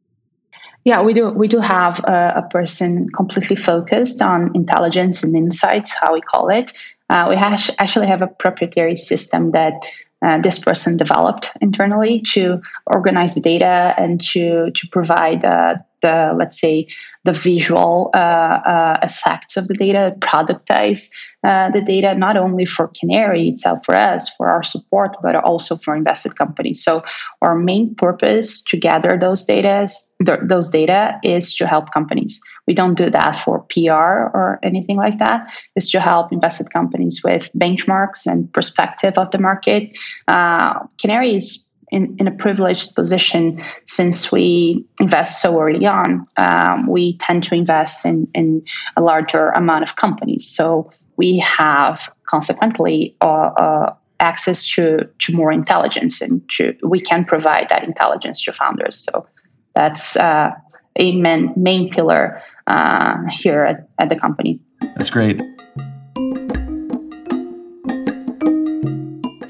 Yeah, 0.84 1.02
we 1.02 1.14
do. 1.14 1.30
We 1.30 1.48
do 1.48 1.58
have 1.58 1.98
a, 2.04 2.34
a 2.36 2.48
person 2.48 3.08
completely 3.10 3.56
focused 3.56 4.22
on 4.22 4.52
intelligence 4.54 5.24
and 5.24 5.34
insights, 5.34 5.92
how 6.00 6.12
we 6.12 6.20
call 6.20 6.48
it. 6.48 6.72
Uh, 7.10 7.26
we 7.28 7.36
has, 7.36 7.70
actually 7.78 8.06
have 8.06 8.22
a 8.22 8.28
proprietary 8.28 8.94
system 8.94 9.50
that 9.50 9.84
uh, 10.22 10.38
this 10.38 10.58
person 10.58 10.96
developed 10.96 11.50
internally 11.60 12.20
to 12.20 12.60
organize 12.86 13.34
the 13.34 13.40
data 13.40 13.94
and 13.98 14.20
to 14.20 14.70
to 14.70 14.88
provide 14.88 15.44
uh, 15.44 15.74
the 16.06 16.34
let's 16.38 16.58
say 16.60 16.86
the 17.24 17.32
visual 17.32 18.10
uh, 18.14 18.60
uh, 18.74 18.98
effects 19.02 19.56
of 19.56 19.68
the 19.68 19.74
data, 19.74 20.14
productize 20.20 21.10
uh, 21.44 21.70
the 21.70 21.82
data 21.82 22.14
not 22.14 22.36
only 22.36 22.64
for 22.64 22.90
Canary 22.98 23.48
itself, 23.48 23.84
for 23.84 23.94
us, 23.94 24.28
for 24.36 24.48
our 24.48 24.62
support, 24.62 25.16
but 25.22 25.34
also 25.34 25.76
for 25.76 25.94
invested 25.94 26.36
companies. 26.36 26.82
So 26.82 27.04
our 27.42 27.56
main 27.56 27.94
purpose 27.94 28.62
to 28.64 28.76
gather 28.76 29.18
those 29.20 29.44
data, 29.44 29.88
those 30.20 30.68
data 30.68 31.18
is 31.22 31.54
to 31.54 31.66
help 31.66 31.92
companies. 31.92 32.40
We 32.66 32.74
don't 32.74 32.96
do 32.96 33.10
that 33.10 33.36
for 33.36 33.64
PR 33.70 34.30
or 34.36 34.58
anything 34.62 34.96
like 34.96 35.18
that. 35.18 35.52
It's 35.76 35.90
to 35.92 36.00
help 36.00 36.32
invested 36.32 36.72
companies 36.72 37.20
with 37.24 37.50
benchmarks 37.52 38.26
and 38.26 38.52
perspective 38.52 39.18
of 39.18 39.30
the 39.30 39.38
market. 39.38 39.96
Uh, 40.26 40.80
Canary 41.00 41.34
is 41.34 41.65
in, 41.90 42.16
in 42.18 42.26
a 42.26 42.30
privileged 42.30 42.94
position 42.94 43.62
since 43.86 44.32
we 44.32 44.84
invest 45.00 45.40
so 45.40 45.60
early 45.60 45.86
on. 45.86 46.22
Um, 46.36 46.86
we 46.86 47.16
tend 47.18 47.44
to 47.44 47.54
invest 47.54 48.04
in, 48.04 48.28
in 48.34 48.62
a 48.96 49.02
larger 49.02 49.50
amount 49.50 49.82
of 49.82 49.96
companies. 49.96 50.46
So 50.46 50.90
we 51.16 51.38
have 51.38 52.08
consequently 52.26 53.16
uh, 53.20 53.24
uh, 53.24 53.94
access 54.20 54.66
to, 54.74 55.08
to 55.18 55.34
more 55.34 55.52
intelligence 55.52 56.20
and 56.20 56.48
to, 56.50 56.74
we 56.82 57.00
can 57.00 57.24
provide 57.24 57.68
that 57.68 57.84
intelligence 57.86 58.42
to 58.44 58.52
founders. 58.52 58.98
So 58.98 59.26
that's 59.74 60.16
uh, 60.16 60.50
a 60.96 61.16
main, 61.20 61.52
main 61.56 61.90
pillar 61.90 62.42
uh, 62.66 63.18
here 63.30 63.64
at, 63.64 63.88
at 63.98 64.08
the 64.08 64.16
company. 64.16 64.58
That's 64.96 65.10
great. 65.10 65.40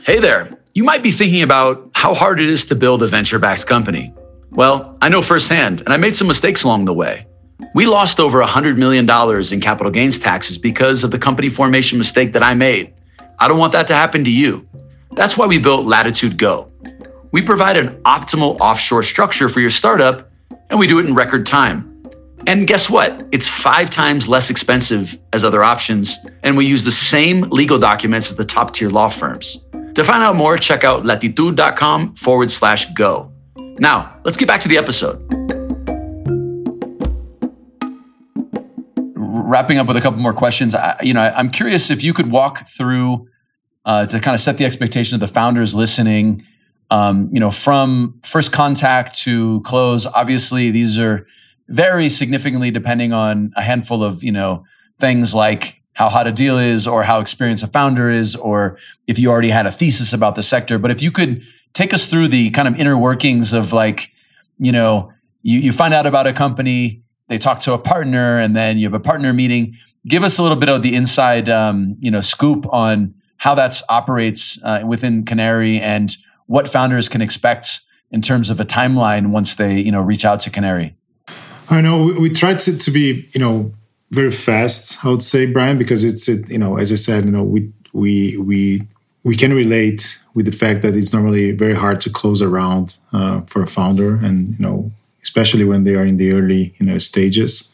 Hey 0.04 0.20
there. 0.20 0.55
You 0.76 0.84
might 0.84 1.02
be 1.02 1.10
thinking 1.10 1.40
about 1.40 1.90
how 1.94 2.12
hard 2.12 2.38
it 2.38 2.50
is 2.50 2.66
to 2.66 2.74
build 2.74 3.02
a 3.02 3.06
venture 3.06 3.38
backed 3.38 3.64
company. 3.64 4.12
Well, 4.50 4.98
I 5.00 5.08
know 5.08 5.22
firsthand, 5.22 5.80
and 5.80 5.88
I 5.88 5.96
made 5.96 6.14
some 6.14 6.26
mistakes 6.26 6.64
along 6.64 6.84
the 6.84 6.92
way. 6.92 7.24
We 7.74 7.86
lost 7.86 8.20
over 8.20 8.42
$100 8.42 8.76
million 8.76 9.08
in 9.54 9.60
capital 9.62 9.90
gains 9.90 10.18
taxes 10.18 10.58
because 10.58 11.02
of 11.02 11.10
the 11.10 11.18
company 11.18 11.48
formation 11.48 11.96
mistake 11.96 12.34
that 12.34 12.42
I 12.42 12.52
made. 12.52 12.92
I 13.38 13.48
don't 13.48 13.56
want 13.56 13.72
that 13.72 13.86
to 13.86 13.94
happen 13.94 14.22
to 14.24 14.30
you. 14.30 14.66
That's 15.12 15.34
why 15.38 15.46
we 15.46 15.56
built 15.56 15.86
Latitud 15.86 16.36
Go. 16.36 16.70
We 17.32 17.40
provide 17.40 17.78
an 17.78 17.98
optimal 18.02 18.60
offshore 18.60 19.02
structure 19.02 19.48
for 19.48 19.60
your 19.60 19.70
startup, 19.70 20.30
and 20.68 20.78
we 20.78 20.86
do 20.86 20.98
it 20.98 21.06
in 21.06 21.14
record 21.14 21.46
time. 21.46 21.90
And 22.46 22.66
guess 22.66 22.90
what? 22.90 23.26
It's 23.32 23.48
five 23.48 23.88
times 23.88 24.28
less 24.28 24.50
expensive 24.50 25.18
as 25.32 25.42
other 25.42 25.64
options, 25.64 26.18
and 26.42 26.54
we 26.54 26.66
use 26.66 26.84
the 26.84 26.90
same 26.90 27.40
legal 27.44 27.78
documents 27.78 28.28
as 28.28 28.36
the 28.36 28.44
top 28.44 28.74
tier 28.74 28.90
law 28.90 29.08
firms. 29.08 29.56
To 29.96 30.04
find 30.04 30.22
out 30.22 30.36
more, 30.36 30.58
check 30.58 30.84
out 30.84 31.04
latitud.com 31.04 32.16
forward 32.16 32.50
slash 32.50 32.84
go. 32.92 33.32
Now, 33.78 34.14
let's 34.24 34.36
get 34.36 34.46
back 34.46 34.60
to 34.60 34.68
the 34.68 34.76
episode. 34.76 35.22
Wrapping 39.16 39.78
up 39.78 39.86
with 39.86 39.96
a 39.96 40.02
couple 40.02 40.20
more 40.20 40.34
questions, 40.34 40.74
I, 40.74 40.98
you 41.02 41.14
know, 41.14 41.22
I'm 41.22 41.50
curious 41.50 41.88
if 41.88 42.04
you 42.04 42.12
could 42.12 42.30
walk 42.30 42.68
through 42.68 43.26
uh, 43.86 44.04
to 44.04 44.20
kind 44.20 44.34
of 44.34 44.40
set 44.42 44.58
the 44.58 44.66
expectation 44.66 45.14
of 45.14 45.20
the 45.20 45.28
founders 45.28 45.74
listening. 45.74 46.44
Um, 46.90 47.30
you 47.32 47.40
know, 47.40 47.50
from 47.50 48.20
first 48.22 48.52
contact 48.52 49.18
to 49.20 49.62
close. 49.62 50.04
Obviously, 50.04 50.70
these 50.70 50.98
are 50.98 51.26
very 51.68 52.10
significantly 52.10 52.70
depending 52.70 53.14
on 53.14 53.50
a 53.56 53.62
handful 53.62 54.04
of 54.04 54.22
you 54.22 54.30
know 54.30 54.62
things 55.00 55.34
like 55.34 55.82
how 55.96 56.10
hot 56.10 56.26
a 56.26 56.32
deal 56.32 56.58
is 56.58 56.86
or 56.86 57.02
how 57.02 57.20
experienced 57.20 57.62
a 57.62 57.66
founder 57.66 58.10
is 58.10 58.36
or 58.36 58.78
if 59.06 59.18
you 59.18 59.30
already 59.30 59.48
had 59.48 59.66
a 59.66 59.72
thesis 59.72 60.12
about 60.12 60.34
the 60.34 60.42
sector. 60.42 60.78
But 60.78 60.90
if 60.90 61.00
you 61.00 61.10
could 61.10 61.42
take 61.72 61.94
us 61.94 62.04
through 62.04 62.28
the 62.28 62.50
kind 62.50 62.68
of 62.68 62.78
inner 62.78 62.98
workings 62.98 63.54
of 63.54 63.72
like, 63.72 64.12
you 64.58 64.72
know, 64.72 65.10
you, 65.40 65.58
you 65.58 65.72
find 65.72 65.94
out 65.94 66.04
about 66.04 66.26
a 66.26 66.34
company, 66.34 67.02
they 67.28 67.38
talk 67.38 67.60
to 67.60 67.72
a 67.72 67.78
partner, 67.78 68.38
and 68.38 68.54
then 68.54 68.76
you 68.76 68.84
have 68.84 68.92
a 68.92 69.00
partner 69.00 69.32
meeting. 69.32 69.78
Give 70.06 70.22
us 70.22 70.36
a 70.36 70.42
little 70.42 70.58
bit 70.58 70.68
of 70.68 70.82
the 70.82 70.94
inside, 70.94 71.48
um, 71.48 71.96
you 72.00 72.10
know, 72.10 72.20
scoop 72.20 72.66
on 72.70 73.14
how 73.38 73.54
that 73.54 73.80
operates 73.88 74.62
uh, 74.62 74.82
within 74.86 75.24
Canary 75.24 75.80
and 75.80 76.14
what 76.44 76.68
founders 76.68 77.08
can 77.08 77.22
expect 77.22 77.80
in 78.10 78.20
terms 78.20 78.50
of 78.50 78.60
a 78.60 78.66
timeline 78.66 79.28
once 79.28 79.54
they, 79.54 79.80
you 79.80 79.90
know, 79.90 80.02
reach 80.02 80.26
out 80.26 80.40
to 80.40 80.50
Canary. 80.50 80.94
I 81.70 81.80
know 81.80 82.04
we, 82.04 82.18
we 82.18 82.30
try 82.30 82.54
to, 82.54 82.78
to 82.78 82.90
be, 82.90 83.26
you 83.32 83.40
know, 83.40 83.72
very 84.10 84.30
fast, 84.30 85.04
I 85.04 85.10
would 85.10 85.22
say, 85.22 85.50
Brian, 85.50 85.78
because 85.78 86.04
it's 86.04 86.28
it, 86.28 86.48
you 86.50 86.58
know, 86.58 86.76
as 86.76 86.92
I 86.92 86.94
said, 86.94 87.24
you 87.24 87.30
know, 87.30 87.42
we 87.42 87.72
we 87.92 88.36
we 88.38 88.82
we 89.24 89.36
can 89.36 89.52
relate 89.52 90.22
with 90.34 90.46
the 90.46 90.52
fact 90.52 90.82
that 90.82 90.94
it's 90.94 91.12
normally 91.12 91.50
very 91.52 91.74
hard 91.74 92.00
to 92.02 92.10
close 92.10 92.40
a 92.40 92.48
round 92.48 92.98
uh, 93.12 93.40
for 93.42 93.62
a 93.62 93.66
founder, 93.66 94.16
and 94.16 94.50
you 94.50 94.60
know, 94.60 94.90
especially 95.22 95.64
when 95.64 95.84
they 95.84 95.94
are 95.94 96.04
in 96.04 96.16
the 96.16 96.32
early 96.32 96.74
you 96.78 96.86
know 96.86 96.98
stages. 96.98 97.72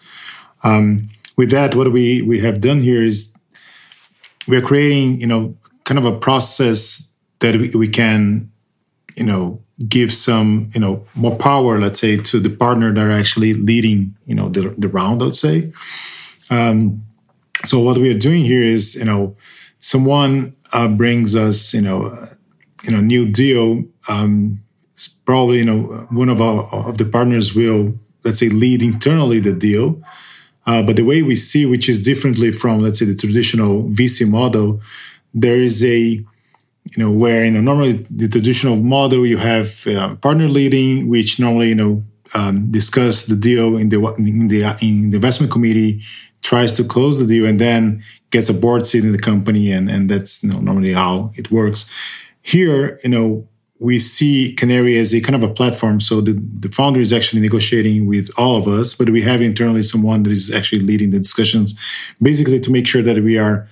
Um, 0.65 1.11
with 1.37 1.51
that, 1.51 1.75
what 1.75 1.93
we 1.93 2.23
we 2.23 2.41
have 2.41 2.61
done 2.61 2.81
here 2.81 3.03
is 3.03 3.37
we 4.49 4.57
are 4.57 4.63
creating 4.63 5.21
you 5.21 5.27
know 5.27 5.55
kind 5.85 5.99
of 5.99 6.07
a 6.07 6.19
process 6.19 7.17
that 7.41 7.57
we, 7.57 7.69
we 7.71 7.89
can 7.89 8.51
you 9.17 9.25
know 9.25 9.61
give 9.89 10.13
some 10.13 10.71
you 10.75 10.81
know 10.81 11.05
more 11.15 11.37
power 11.37 11.81
let's 11.81 11.99
say 11.99 12.17
to 12.17 12.39
the 12.39 12.51
partner 12.51 12.93
that 12.93 13.05
are 13.05 13.11
actually 13.11 13.53
leading 13.55 14.15
you 14.27 14.35
know 14.35 14.49
the, 14.49 14.75
the 14.79 14.89
round 14.89 15.23
i'd 15.23 15.35
say 15.35 15.73
um, 16.53 17.03
so 17.65 17.81
what 17.81 17.97
we 17.97 18.11
are 18.11 18.19
doing 18.19 18.45
here 18.45 18.63
is, 18.63 18.97
you 18.97 19.05
know, 19.05 19.37
someone 19.79 20.55
uh, 20.73 20.89
brings 20.89 21.35
us, 21.35 21.73
you 21.73 21.81
know, 21.81 22.07
uh, 22.07 22.27
you 22.85 22.93
know, 22.93 23.01
new 23.01 23.27
deal. 23.27 23.85
Um, 24.09 24.63
probably, 25.25 25.59
you 25.59 25.65
know, 25.65 25.83
one 26.11 26.29
of 26.29 26.41
our 26.43 26.65
of 26.75 26.99
the 26.99 27.07
partners 27.07 27.55
will, 27.55 27.95
let's 28.25 28.39
say, 28.39 28.51
lead 28.51 28.83
internally 28.83 29.41
the 29.41 29.55
deal. 29.55 30.03
Uh, 30.67 30.83
but 30.83 30.97
the 30.97 31.05
way 31.05 31.23
we 31.23 31.37
see, 31.37 31.65
which 31.65 31.89
is 31.89 32.05
differently 32.05 32.53
from, 32.53 32.81
let's 32.81 32.99
say, 32.99 33.07
the 33.07 33.17
traditional 33.17 33.85
VC 33.85 34.29
model, 34.29 34.81
there 35.35 35.57
is 35.57 35.83
a, 35.83 35.99
you 35.99 36.99
know, 36.99 37.11
where 37.11 37.45
you 37.47 37.51
know 37.51 37.63
normally 37.63 38.05
the 38.11 38.29
traditional 38.29 38.77
model 38.77 39.25
you 39.25 39.39
have 39.39 39.87
uh, 39.87 40.17
partner 40.17 40.49
leading, 40.49 41.09
which 41.09 41.41
normally 41.41 41.71
you 41.71 41.77
know 41.77 42.05
um, 42.35 42.71
discuss 42.71 43.25
the 43.25 43.37
deal 43.37 43.77
in 43.77 43.89
the 43.89 43.99
in 44.19 44.49
the 44.49 44.63
in 44.83 45.11
the 45.11 45.17
investment 45.17 45.53
committee 45.53 46.03
tries 46.43 46.73
to 46.73 46.85
close 46.85 47.19
the 47.19 47.27
deal 47.27 47.47
and 47.47 47.61
then 47.61 48.03
gets 48.31 48.49
a 48.49 48.55
board 48.55 48.87
seat 48.87 49.05
in 49.05 49.13
the 49.13 49.19
company 49.19 49.71
and 49.73 49.89
and 49.89 50.09
that's 50.11 50.43
you 50.43 50.51
know, 50.51 50.61
normally 50.61 50.93
how 50.93 51.31
it 51.37 51.51
works. 51.51 51.87
Here 52.43 52.99
you 53.03 53.11
know 53.11 53.49
we 53.79 53.99
see 53.99 54.53
canary 54.53 54.97
as 54.97 55.13
a 55.13 55.21
kind 55.21 55.35
of 55.35 55.51
a 55.51 55.53
platform. 55.53 56.01
So 56.01 56.21
the, 56.21 56.41
the 56.61 56.69
founder 56.69 57.01
is 57.01 57.13
actually 57.13 57.43
negotiating 57.43 58.07
with 58.07 58.31
all 58.37 58.57
of 58.57 58.69
us 58.69 58.95
but 58.95 59.11
we 59.11 59.23
have 59.23 59.41
internally 59.41 59.83
someone 59.83 60.23
that 60.25 60.31
is 60.31 60.55
actually 60.55 60.81
leading 60.81 61.11
the 61.11 61.19
discussions 61.19 61.75
basically 62.21 62.61
to 62.61 62.71
make 62.71 62.87
sure 62.87 63.03
that 63.03 63.23
we 63.23 63.39
are 63.39 63.67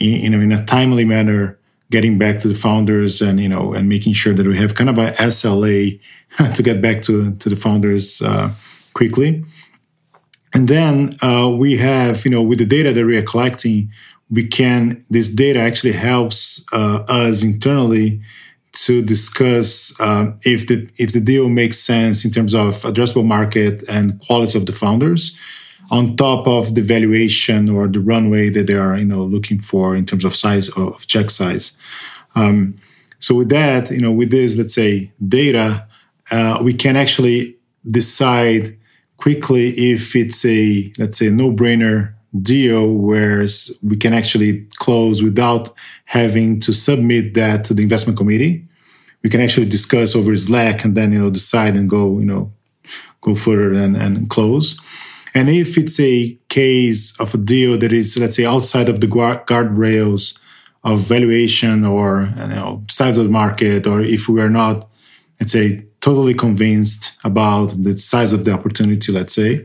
in, 0.00 0.22
you 0.22 0.30
know 0.30 0.40
in 0.40 0.52
a 0.52 0.64
timely 0.66 1.04
manner 1.04 1.58
getting 1.90 2.18
back 2.18 2.38
to 2.40 2.48
the 2.48 2.54
founders 2.54 3.20
and 3.20 3.40
you 3.40 3.48
know 3.48 3.72
and 3.72 3.88
making 3.88 4.12
sure 4.12 4.34
that 4.34 4.46
we 4.46 4.56
have 4.56 4.74
kind 4.74 4.90
of 4.90 4.98
a 4.98 5.10
sla 5.12 6.00
to 6.54 6.62
get 6.62 6.82
back 6.82 7.02
to 7.02 7.34
to 7.36 7.48
the 7.48 7.56
founders 7.56 8.22
uh, 8.22 8.52
quickly 8.94 9.44
and 10.54 10.68
then 10.68 11.16
uh, 11.20 11.52
we 11.58 11.76
have, 11.76 12.24
you 12.24 12.30
know, 12.30 12.42
with 12.42 12.60
the 12.60 12.64
data 12.64 12.92
that 12.92 13.04
we 13.04 13.18
are 13.18 13.22
collecting, 13.22 13.90
we 14.30 14.46
can, 14.46 15.02
this 15.10 15.30
data 15.30 15.58
actually 15.58 15.92
helps 15.92 16.64
uh, 16.72 17.04
us 17.08 17.42
internally 17.42 18.22
to 18.72 19.02
discuss 19.02 19.98
uh, 20.00 20.32
if 20.42 20.66
the 20.66 20.90
if 20.98 21.12
the 21.12 21.20
deal 21.20 21.48
makes 21.48 21.78
sense 21.78 22.24
in 22.24 22.30
terms 22.30 22.54
of 22.54 22.82
addressable 22.82 23.24
market 23.24 23.88
and 23.88 24.20
quality 24.20 24.58
of 24.58 24.66
the 24.66 24.72
founders, 24.72 25.38
on 25.90 26.16
top 26.16 26.48
of 26.48 26.74
the 26.74 26.80
valuation 26.80 27.68
or 27.68 27.86
the 27.86 28.00
runway 28.00 28.48
that 28.48 28.66
they 28.66 28.74
are 28.74 28.98
you 28.98 29.04
know 29.04 29.22
looking 29.22 29.60
for 29.60 29.94
in 29.94 30.04
terms 30.04 30.24
of 30.24 30.34
size 30.34 30.68
of 30.70 31.06
check 31.06 31.30
size. 31.30 31.76
Um, 32.34 32.76
so 33.20 33.36
with 33.36 33.48
that, 33.50 33.90
you 33.90 34.00
know, 34.00 34.12
with 34.12 34.30
this 34.30 34.56
let's 34.56 34.74
say 34.74 35.12
data, 35.26 35.86
uh, 36.32 36.60
we 36.62 36.74
can 36.74 36.96
actually 36.96 37.56
decide 37.86 38.76
quickly 39.16 39.68
if 39.68 40.14
it's 40.16 40.44
a 40.44 40.92
let's 40.98 41.18
say 41.18 41.30
no-brainer 41.30 42.14
deal 42.42 42.98
where 42.98 43.46
we 43.82 43.96
can 43.96 44.12
actually 44.12 44.66
close 44.76 45.22
without 45.22 45.70
having 46.04 46.58
to 46.60 46.72
submit 46.72 47.34
that 47.34 47.64
to 47.64 47.74
the 47.74 47.82
investment 47.82 48.18
committee. 48.18 48.66
We 49.22 49.30
can 49.30 49.40
actually 49.40 49.68
discuss 49.68 50.14
over 50.16 50.36
slack 50.36 50.84
and 50.84 50.96
then 50.96 51.12
you 51.12 51.18
know 51.18 51.30
decide 51.30 51.74
and 51.74 51.88
go 51.88 52.18
you 52.18 52.26
know 52.26 52.52
go 53.20 53.34
further 53.34 53.72
and, 53.72 53.96
and 53.96 54.28
close. 54.28 54.78
And 55.34 55.48
if 55.48 55.76
it's 55.76 55.98
a 55.98 56.38
case 56.48 57.18
of 57.18 57.34
a 57.34 57.38
deal 57.38 57.76
that 57.78 57.92
is 57.92 58.16
let's 58.16 58.36
say 58.36 58.44
outside 58.44 58.88
of 58.88 59.00
the 59.00 59.06
guardrails 59.06 60.38
of 60.84 61.00
valuation 61.00 61.84
or 61.84 62.28
you 62.36 62.46
know 62.48 62.84
size 62.90 63.18
of 63.18 63.24
the 63.24 63.30
market, 63.30 63.86
or 63.86 64.00
if 64.02 64.28
we 64.28 64.40
are 64.40 64.50
not, 64.50 64.88
let's 65.40 65.52
say, 65.52 65.86
totally 66.04 66.34
convinced 66.34 67.18
about 67.24 67.68
the 67.82 67.96
size 67.96 68.34
of 68.34 68.44
the 68.44 68.52
opportunity, 68.52 69.10
let's 69.10 69.34
say, 69.34 69.64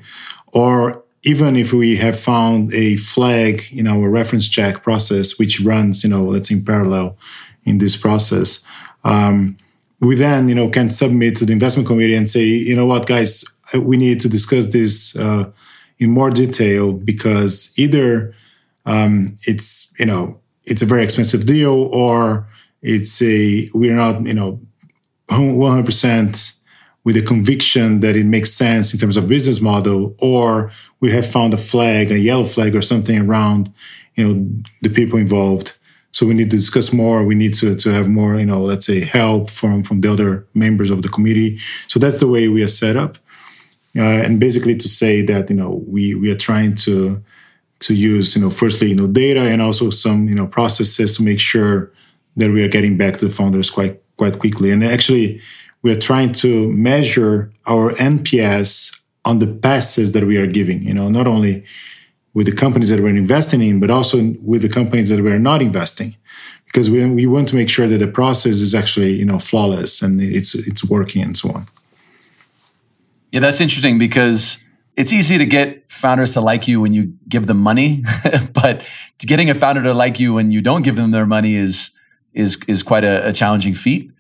or 0.54 1.04
even 1.24 1.58
if 1.58 1.74
we 1.74 1.98
have 1.98 2.18
found 2.18 2.74
a 2.74 2.96
flag 2.96 3.62
in 3.74 3.86
our 3.88 4.10
reference 4.10 4.48
check 4.48 4.82
process, 4.82 5.38
which 5.38 5.60
runs, 5.60 6.02
you 6.02 6.10
know, 6.10 6.24
let's 6.24 6.48
say 6.48 6.56
in 6.56 6.64
parallel 6.64 7.18
in 7.66 7.78
this 7.78 7.98
process, 7.98 8.64
um, 9.04 9.58
we 10.00 10.16
then, 10.16 10.48
you 10.48 10.56
know, 10.56 10.70
can 10.70 10.90
submit 10.90 11.36
to 11.36 11.46
the 11.46 11.52
investment 11.52 11.86
committee 11.86 12.16
and 12.16 12.30
say, 12.30 12.46
you 12.46 12.74
know 12.74 12.86
what, 12.86 13.06
guys, 13.06 13.44
we 13.76 13.98
need 13.98 14.22
to 14.22 14.30
discuss 14.30 14.68
this 14.68 15.18
uh, 15.18 15.52
in 15.98 16.10
more 16.10 16.30
detail 16.30 16.94
because 16.94 17.74
either 17.78 18.34
um, 18.86 19.36
it's, 19.44 19.94
you 20.00 20.06
know, 20.06 20.40
it's 20.64 20.82
a 20.82 20.86
very 20.86 21.04
expensive 21.04 21.46
deal 21.46 21.90
or 21.92 22.48
it's 22.82 23.22
a 23.22 23.68
we're 23.74 23.96
not, 23.96 24.26
you 24.26 24.34
know, 24.34 24.62
100% 25.30 26.54
with 27.04 27.18
a 27.18 27.22
conviction 27.22 28.02
that 28.02 28.16
it 28.16 28.26
makes 28.26 28.54
sense 28.54 28.94
in 28.94 29.00
terms 29.00 29.18
of 29.18 29.28
business 29.28 29.62
model, 29.62 30.16
or 30.20 30.72
we 31.00 31.12
have 31.12 31.26
found 31.26 31.54
a 31.54 31.58
flag, 31.58 32.12
a 32.12 32.20
yellow 32.20 32.44
flag 32.44 32.76
or 32.76 32.82
something 32.82 33.20
around, 33.20 33.72
you 34.16 34.28
know, 34.28 34.62
the 34.82 34.90
people 34.90 35.18
involved. 35.18 35.78
So 36.12 36.26
we 36.26 36.34
need 36.34 36.50
to 36.50 36.58
discuss 36.58 36.92
more. 36.92 37.24
We 37.24 37.36
need 37.36 37.54
to, 37.56 37.76
to 37.76 37.90
have 37.94 38.10
more, 38.10 38.38
you 38.38 38.46
know, 38.46 38.62
let's 38.62 38.86
say 38.86 39.00
help 39.00 39.50
from, 39.50 39.84
from 39.84 40.02
the 40.02 40.12
other 40.12 40.48
members 40.54 40.90
of 40.90 41.02
the 41.02 41.10
committee. 41.10 41.58
So 41.88 42.00
that's 42.00 42.20
the 42.20 42.28
way 42.28 42.48
we 42.50 42.64
are 42.64 42.68
set 42.68 42.98
up. 42.98 43.18
Uh, 43.96 44.02
and 44.02 44.40
basically 44.40 44.76
to 44.76 44.88
say 44.88 45.22
that, 45.24 45.50
you 45.50 45.56
know, 45.56 45.84
we, 45.88 46.16
we 46.16 46.32
are 46.32 46.38
trying 46.38 46.76
to, 46.76 47.24
to 47.80 47.94
use, 47.94 48.36
you 48.36 48.42
know, 48.42 48.50
firstly, 48.50 48.90
you 48.90 48.96
know, 48.96 49.08
data 49.08 49.42
and 49.42 49.62
also 49.62 49.90
some, 49.90 50.28
you 50.28 50.36
know, 50.36 50.48
processes 50.48 51.16
to 51.18 51.24
make 51.24 51.40
sure 51.40 51.92
that 52.36 52.52
we 52.52 52.64
are 52.64 52.68
getting 52.68 52.98
back 52.98 53.16
to 53.16 53.26
the 53.26 53.32
founders 53.32 53.70
quite, 53.70 54.02
quite 54.20 54.38
quickly. 54.38 54.70
And 54.70 54.84
actually, 54.84 55.42
we 55.82 55.92
are 55.92 56.00
trying 56.00 56.34
to 56.44 56.70
measure 56.74 57.52
our 57.66 57.94
NPS 57.94 59.02
on 59.24 59.40
the 59.40 59.48
passes 59.48 60.12
that 60.12 60.26
we 60.26 60.38
are 60.38 60.46
giving, 60.46 60.84
you 60.84 60.94
know, 60.94 61.10
not 61.10 61.26
only 61.26 61.64
with 62.34 62.46
the 62.46 62.56
companies 62.56 62.90
that 62.90 63.00
we're 63.00 63.16
investing 63.16 63.62
in, 63.62 63.80
but 63.80 63.90
also 63.90 64.18
with 64.44 64.62
the 64.62 64.70
companies 64.70 65.10
that 65.10 65.24
we're 65.24 65.40
not 65.40 65.62
investing. 65.62 66.16
Because 66.66 66.90
we, 66.90 67.04
we 67.10 67.26
want 67.26 67.48
to 67.48 67.56
make 67.56 67.70
sure 67.70 67.88
that 67.88 67.98
the 67.98 68.12
process 68.12 68.60
is 68.60 68.76
actually, 68.76 69.14
you 69.14 69.26
know, 69.26 69.40
flawless 69.40 70.02
and 70.04 70.22
it's 70.22 70.54
it's 70.54 70.84
working 70.88 71.24
and 71.24 71.36
so 71.36 71.50
on. 71.50 71.66
Yeah, 73.32 73.40
that's 73.40 73.62
interesting 73.62 73.98
because 73.98 74.64
it's 74.96 75.14
easy 75.14 75.38
to 75.38 75.46
get 75.46 75.90
founders 75.90 76.34
to 76.34 76.42
like 76.42 76.68
you 76.68 76.82
when 76.82 76.94
you 76.94 77.14
give 77.28 77.48
them 77.48 77.58
money, 77.58 78.04
but 78.54 78.86
getting 79.20 79.50
a 79.50 79.56
founder 79.56 79.82
to 79.84 79.94
like 79.94 80.20
you 80.20 80.34
when 80.34 80.52
you 80.52 80.62
don't 80.62 80.84
give 80.84 80.96
them 80.96 81.12
their 81.12 81.26
money 81.26 81.56
is 81.56 81.99
is 82.34 82.58
is 82.68 82.84
quite 82.84 83.04
a, 83.04 83.28
a 83.30 83.34
challenging 83.34 83.74
feat. 83.74 84.12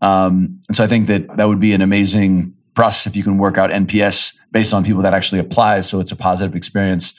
Um, 0.00 0.60
and 0.68 0.76
so 0.76 0.84
I 0.84 0.86
think 0.86 1.06
that 1.08 1.36
that 1.36 1.48
would 1.48 1.60
be 1.60 1.72
an 1.72 1.82
amazing 1.82 2.54
process 2.74 3.06
if 3.06 3.16
you 3.16 3.22
can 3.22 3.38
work 3.38 3.58
out 3.58 3.70
NPS 3.70 4.36
based 4.52 4.72
on 4.72 4.84
people 4.84 5.02
that 5.02 5.14
actually 5.14 5.40
apply. 5.40 5.80
So 5.80 6.00
it's 6.00 6.12
a 6.12 6.16
positive 6.16 6.54
experience. 6.54 7.14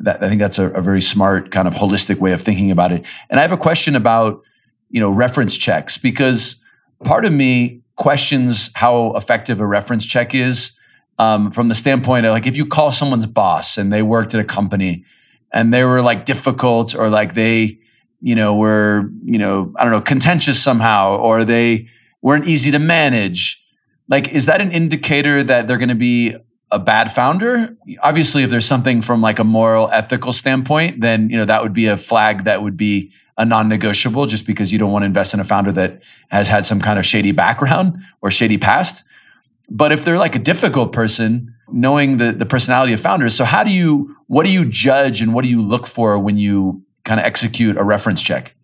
That, 0.00 0.22
I 0.22 0.28
think 0.28 0.40
that's 0.40 0.58
a, 0.58 0.70
a 0.70 0.82
very 0.82 1.00
smart 1.00 1.50
kind 1.50 1.66
of 1.66 1.74
holistic 1.74 2.18
way 2.18 2.32
of 2.32 2.42
thinking 2.42 2.70
about 2.70 2.92
it. 2.92 3.04
And 3.30 3.40
I 3.40 3.42
have 3.42 3.52
a 3.52 3.56
question 3.56 3.96
about, 3.96 4.42
you 4.90 5.00
know, 5.00 5.10
reference 5.10 5.56
checks 5.56 5.98
because 5.98 6.62
part 7.04 7.24
of 7.24 7.32
me 7.32 7.82
questions 7.96 8.70
how 8.74 9.12
effective 9.16 9.60
a 9.60 9.66
reference 9.66 10.06
check 10.06 10.34
is 10.34 10.78
um, 11.18 11.50
from 11.50 11.68
the 11.68 11.74
standpoint 11.74 12.26
of 12.26 12.32
like 12.32 12.46
if 12.46 12.56
you 12.56 12.64
call 12.64 12.92
someone's 12.92 13.26
boss 13.26 13.76
and 13.76 13.92
they 13.92 14.02
worked 14.02 14.34
at 14.34 14.40
a 14.40 14.44
company 14.44 15.04
and 15.52 15.74
they 15.74 15.82
were 15.82 16.00
like 16.00 16.24
difficult 16.24 16.94
or 16.94 17.08
like 17.08 17.34
they, 17.34 17.78
you 18.20 18.34
know, 18.34 18.54
were, 18.54 19.10
you 19.22 19.38
know, 19.38 19.72
I 19.76 19.84
don't 19.84 19.92
know, 19.92 20.00
contentious 20.00 20.60
somehow 20.62 21.16
or 21.16 21.44
they, 21.44 21.88
weren't 22.22 22.48
easy 22.48 22.70
to 22.70 22.78
manage. 22.78 23.64
Like, 24.08 24.28
is 24.28 24.46
that 24.46 24.60
an 24.60 24.72
indicator 24.72 25.42
that 25.44 25.68
they're 25.68 25.78
going 25.78 25.88
to 25.88 25.94
be 25.94 26.36
a 26.70 26.78
bad 26.78 27.12
founder? 27.12 27.76
Obviously, 28.02 28.42
if 28.42 28.50
there's 28.50 28.66
something 28.66 29.02
from 29.02 29.20
like 29.20 29.38
a 29.38 29.44
moral, 29.44 29.88
ethical 29.90 30.32
standpoint, 30.32 31.00
then, 31.00 31.30
you 31.30 31.36
know, 31.36 31.44
that 31.44 31.62
would 31.62 31.72
be 31.72 31.86
a 31.86 31.96
flag 31.96 32.44
that 32.44 32.62
would 32.62 32.76
be 32.76 33.12
a 33.36 33.44
non-negotiable 33.44 34.26
just 34.26 34.46
because 34.46 34.72
you 34.72 34.78
don't 34.78 34.90
want 34.90 35.02
to 35.02 35.06
invest 35.06 35.32
in 35.32 35.40
a 35.40 35.44
founder 35.44 35.70
that 35.72 36.02
has 36.28 36.48
had 36.48 36.66
some 36.66 36.80
kind 36.80 36.98
of 36.98 37.06
shady 37.06 37.32
background 37.32 37.96
or 38.20 38.30
shady 38.30 38.58
past. 38.58 39.04
But 39.70 39.92
if 39.92 40.04
they're 40.04 40.18
like 40.18 40.34
a 40.34 40.40
difficult 40.40 40.92
person, 40.92 41.54
knowing 41.70 42.16
the, 42.16 42.32
the 42.32 42.46
personality 42.46 42.94
of 42.94 43.00
founders, 43.00 43.36
so 43.36 43.44
how 43.44 43.62
do 43.62 43.70
you, 43.70 44.16
what 44.26 44.44
do 44.44 44.50
you 44.50 44.64
judge 44.64 45.20
and 45.20 45.34
what 45.34 45.44
do 45.44 45.50
you 45.50 45.62
look 45.62 45.86
for 45.86 46.18
when 46.18 46.36
you 46.36 46.82
kind 47.08 47.18
of 47.18 47.26
execute 47.26 47.76
a 47.76 47.82
reference 47.82 48.20
check? 48.20 48.54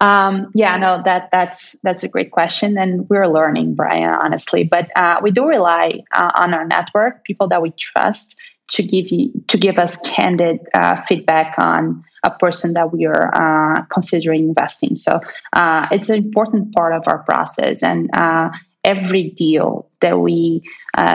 Um, 0.00 0.52
yeah, 0.54 0.76
no, 0.76 1.02
that 1.04 1.28
that's 1.32 1.80
that's 1.82 2.04
a 2.04 2.08
great 2.08 2.30
question, 2.30 2.78
and 2.78 3.08
we're 3.08 3.26
learning, 3.26 3.74
Brian, 3.74 4.10
honestly. 4.10 4.62
But 4.62 4.90
uh, 4.94 5.16
we 5.22 5.32
do 5.32 5.48
rely 5.48 6.02
uh, 6.14 6.30
on 6.36 6.54
our 6.54 6.64
network, 6.64 7.24
people 7.24 7.48
that 7.48 7.60
we 7.62 7.72
trust, 7.72 8.38
to 8.74 8.82
give 8.84 9.10
you 9.10 9.32
to 9.48 9.58
give 9.58 9.78
us 9.78 10.00
candid 10.08 10.60
uh, 10.72 10.94
feedback 11.02 11.54
on 11.58 12.04
a 12.22 12.30
person 12.30 12.74
that 12.74 12.92
we 12.92 13.06
are 13.06 13.34
uh, 13.34 13.82
considering 13.86 14.44
investing. 14.44 14.94
So 14.94 15.20
uh, 15.52 15.88
it's 15.90 16.10
an 16.10 16.18
important 16.18 16.72
part 16.74 16.92
of 16.92 17.02
our 17.08 17.18
process, 17.24 17.82
and 17.82 18.08
uh, 18.14 18.50
every 18.84 19.30
deal 19.30 19.90
that 20.00 20.20
we 20.20 20.62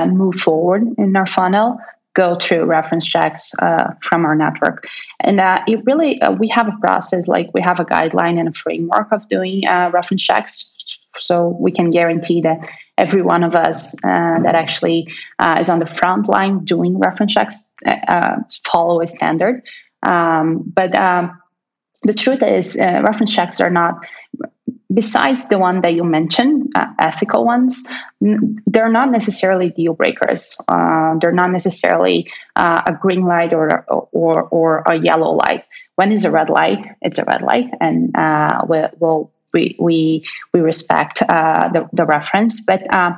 move 0.07 0.35
forward 0.35 0.83
in 0.97 1.15
our 1.15 1.25
funnel 1.25 1.77
go 2.13 2.35
through 2.35 2.65
reference 2.65 3.07
checks 3.07 3.51
uh, 3.59 3.93
from 4.01 4.25
our 4.25 4.35
network. 4.35 4.87
And 5.19 5.39
uh, 5.39 5.59
it 5.67 5.83
really, 5.85 6.21
uh, 6.21 6.31
we 6.31 6.47
have 6.49 6.67
a 6.67 6.77
process, 6.81 7.27
like 7.27 7.49
we 7.53 7.61
have 7.61 7.79
a 7.79 7.85
guideline 7.85 8.39
and 8.39 8.47
a 8.47 8.51
framework 8.51 9.11
of 9.11 9.27
doing 9.27 9.67
uh, 9.67 9.89
reference 9.91 10.23
checks. 10.23 10.69
So 11.19 11.57
we 11.59 11.71
can 11.71 11.89
guarantee 11.89 12.41
that 12.41 12.67
every 12.97 13.21
one 13.21 13.43
of 13.43 13.55
us 13.55 13.95
uh, 14.03 14.39
that 14.43 14.55
actually 14.55 15.11
uh, 15.39 15.57
is 15.59 15.69
on 15.69 15.79
the 15.79 15.85
front 15.85 16.27
line 16.27 16.63
doing 16.65 16.97
reference 16.99 17.33
checks 17.33 17.69
follow 18.63 19.01
a 19.01 19.07
standard. 19.07 19.63
Um, 20.03 20.63
but 20.65 20.95
um, 20.95 21.39
the 22.03 22.13
truth 22.13 22.41
is, 22.43 22.77
reference 22.79 23.33
checks 23.33 23.61
are 23.61 23.69
not 23.69 24.05
besides 24.93 25.49
the 25.49 25.57
one 25.57 25.81
that 25.81 25.93
you 25.93 26.03
mentioned, 26.03 26.71
uh, 26.75 26.85
ethical 26.99 27.45
ones, 27.45 27.89
n- 28.23 28.55
they're 28.65 28.91
not 28.91 29.11
necessarily 29.11 29.69
deal 29.69 29.93
breakers. 29.93 30.57
Uh, 30.67 31.15
they're 31.19 31.31
not 31.31 31.51
necessarily 31.51 32.31
uh, 32.55 32.81
a 32.85 32.93
green 32.93 33.25
light 33.25 33.53
or, 33.53 33.83
or 34.11 34.43
or 34.43 34.83
a 34.87 34.95
yellow 34.95 35.31
light. 35.33 35.65
When 35.95 36.11
is 36.11 36.25
a 36.25 36.31
red 36.31 36.49
light? 36.49 36.85
It's 37.01 37.19
a 37.19 37.25
red 37.25 37.41
light, 37.41 37.69
and 37.79 38.15
uh, 38.15 38.65
we, 38.67 38.81
we'll, 38.99 39.31
we 39.53 39.75
we 39.79 40.25
we 40.53 40.59
respect 40.61 41.21
uh, 41.21 41.69
the 41.69 41.89
the 41.93 42.05
reference, 42.05 42.65
but. 42.65 42.93
Uh, 42.93 43.13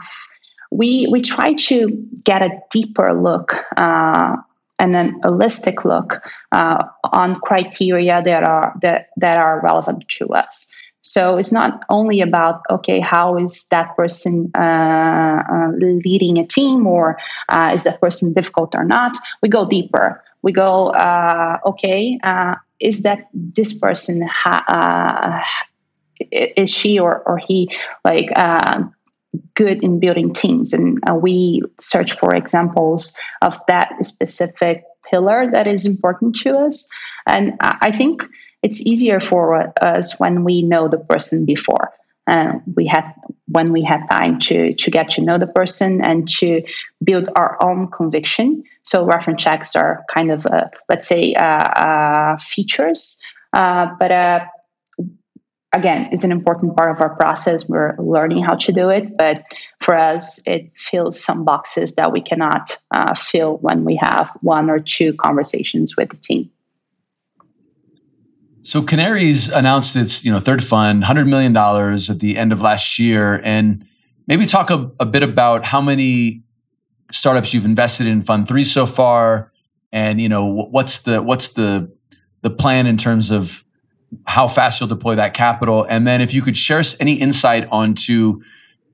we, 0.72 1.08
we 1.10 1.22
try 1.22 1.54
to 1.54 2.06
get 2.26 2.42
a 2.42 2.50
deeper 2.70 3.14
look 3.14 3.64
and 3.78 4.96
an 4.96 5.22
holistic 5.22 5.86
look 5.86 6.22
on 6.52 7.40
criteria 7.42 8.22
that 8.22 8.44
are 8.44 8.74
that, 8.82 9.10
that 9.16 9.38
are 9.38 9.62
relevant 9.62 10.10
to 10.10 10.28
us. 10.30 10.76
So 11.06 11.38
it's 11.38 11.52
not 11.52 11.84
only 11.92 12.20
about, 12.20 12.62
okay, 12.68 13.00
how 13.00 13.38
is 13.38 13.68
that 13.70 13.96
person 13.96 14.50
uh, 14.58 15.44
uh, 15.54 15.70
leading 15.78 16.40
a 16.40 16.48
team 16.48 16.88
or 16.88 17.20
uh, 17.48 17.70
is 17.72 17.84
that 17.84 18.02
person 18.02 18.34
difficult 18.34 18.74
or 18.74 18.84
not? 18.84 19.16
We 19.44 19.50
go 19.50 19.68
deeper. 19.68 20.24
We 20.42 20.52
go, 20.52 20.88
uh, 20.90 21.60
okay, 21.64 22.20
uh, 22.24 22.56
is 22.80 23.04
that 23.04 23.28
this 23.34 23.80
person, 23.80 24.28
ha- 24.28 24.66
uh, 24.68 25.46
is 26.32 26.72
she 26.72 26.98
or, 26.98 27.22
or 27.28 27.38
he 27.38 27.70
like 28.04 28.32
good 29.54 29.84
in 29.84 30.00
building 30.00 30.34
teams? 30.34 30.74
And 30.74 31.00
we 31.22 31.62
search 31.80 32.14
for 32.14 32.34
examples 32.34 33.16
of 33.44 33.64
that 33.68 33.94
specific 34.04 34.86
pillar 35.08 35.52
that 35.52 35.68
is 35.68 35.86
important 35.86 36.36
to 36.38 36.58
us. 36.58 36.90
And 37.28 37.54
I 37.60 37.92
think 37.92 38.28
it's 38.66 38.82
easier 38.82 39.20
for 39.20 39.72
us 39.80 40.20
when 40.20 40.44
we 40.44 40.64
know 40.64 40.88
the 40.88 40.98
person 40.98 41.46
before. 41.46 41.94
Uh, 42.26 42.54
we 42.76 42.88
had 42.88 43.14
when 43.48 43.72
we 43.72 43.84
had 43.84 44.02
time 44.10 44.40
to 44.40 44.74
to 44.74 44.90
get 44.90 45.12
to 45.12 45.22
know 45.22 45.38
the 45.38 45.46
person 45.46 46.04
and 46.04 46.28
to 46.28 46.64
build 47.04 47.30
our 47.36 47.64
own 47.64 47.88
conviction. 47.92 48.64
So 48.82 49.06
reference 49.06 49.44
checks 49.44 49.76
are 49.76 50.04
kind 50.12 50.32
of 50.32 50.48
uh, 50.48 50.70
let's 50.90 51.08
say 51.08 51.36
uh, 51.36 51.66
uh 51.88 52.38
features, 52.38 53.22
uh, 53.54 53.90
but 54.00 54.12
again, 55.72 56.10
it's 56.12 56.24
an 56.24 56.32
important 56.32 56.76
part 56.76 56.90
of 56.90 57.02
our 57.02 57.16
process. 57.16 57.70
We're 57.70 57.96
learning 58.00 58.42
how 58.46 58.56
to 58.56 58.72
do 58.72 58.90
it, 58.90 59.16
but 59.16 59.44
for 59.80 59.96
us, 59.96 60.42
it 60.48 60.72
fills 60.76 61.24
some 61.24 61.46
boxes 61.46 61.94
that 61.98 62.12
we 62.12 62.22
cannot 62.22 62.76
fill 63.16 63.58
when 63.58 63.86
we 63.86 63.96
have 63.98 64.32
one 64.42 64.72
or 64.72 64.80
two 64.80 65.14
conversations 65.14 65.96
with 65.96 66.10
the 66.10 66.18
team. 66.18 66.50
So 68.66 68.82
Canaries 68.82 69.48
announced 69.48 69.96
its 69.96 70.26
you 70.26 70.32
know 70.32 70.40
third 70.40 70.64
fund, 70.64 71.04
hundred 71.04 71.28
million 71.28 71.54
dollars 71.54 72.10
at 72.10 72.20
the 72.20 72.36
end 72.36 72.52
of 72.52 72.64
last 72.64 72.98
year, 72.98 73.40
and 73.44 73.86
maybe 74.26 74.48
talk 74.48 74.72
a, 74.72 74.90
a, 75.00 75.06
bit 75.06 75.22
about 75.22 75.64
how 75.64 75.80
many 75.80 76.42
startups 77.12 77.54
you've 77.54 77.66
invested 77.66 78.08
in 78.08 78.24
Fund 78.24 78.48
Three 78.48 78.64
so 78.64 78.88
far, 78.88 79.52
and 79.92 80.20
you 80.20 80.28
know 80.28 80.48
what's 80.48 81.02
the 81.02 81.22
what's 81.22 81.50
the 81.50 81.96
the 82.42 82.50
plan 82.50 82.88
in 82.88 82.98
terms 82.98 83.30
of 83.30 83.64
how 84.26 84.48
fast 84.48 84.80
you'll 84.80 84.90
deploy 84.90 85.14
that 85.14 85.36
capital, 85.36 85.86
and 85.88 86.08
then 86.08 86.20
if 86.20 86.34
you 86.34 86.42
could 86.42 86.58
share 86.58 86.82
any 87.00 87.14
insight 87.14 87.68
onto 87.70 88.42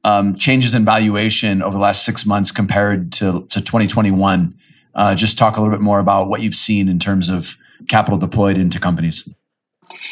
um, 0.03 0.35
changes 0.35 0.73
in 0.73 0.83
valuation 0.83 1.61
over 1.61 1.73
the 1.73 1.81
last 1.81 2.03
six 2.03 2.25
months 2.25 2.51
compared 2.51 3.13
to, 3.13 3.45
to 3.47 3.61
2021. 3.61 4.53
Uh, 4.95 5.15
just 5.15 5.37
talk 5.37 5.55
a 5.55 5.61
little 5.61 5.73
bit 5.73 5.81
more 5.81 5.99
about 5.99 6.27
what 6.27 6.41
you've 6.41 6.55
seen 6.55 6.89
in 6.89 6.99
terms 6.99 7.29
of 7.29 7.55
capital 7.87 8.17
deployed 8.17 8.57
into 8.57 8.79
companies. 8.79 9.29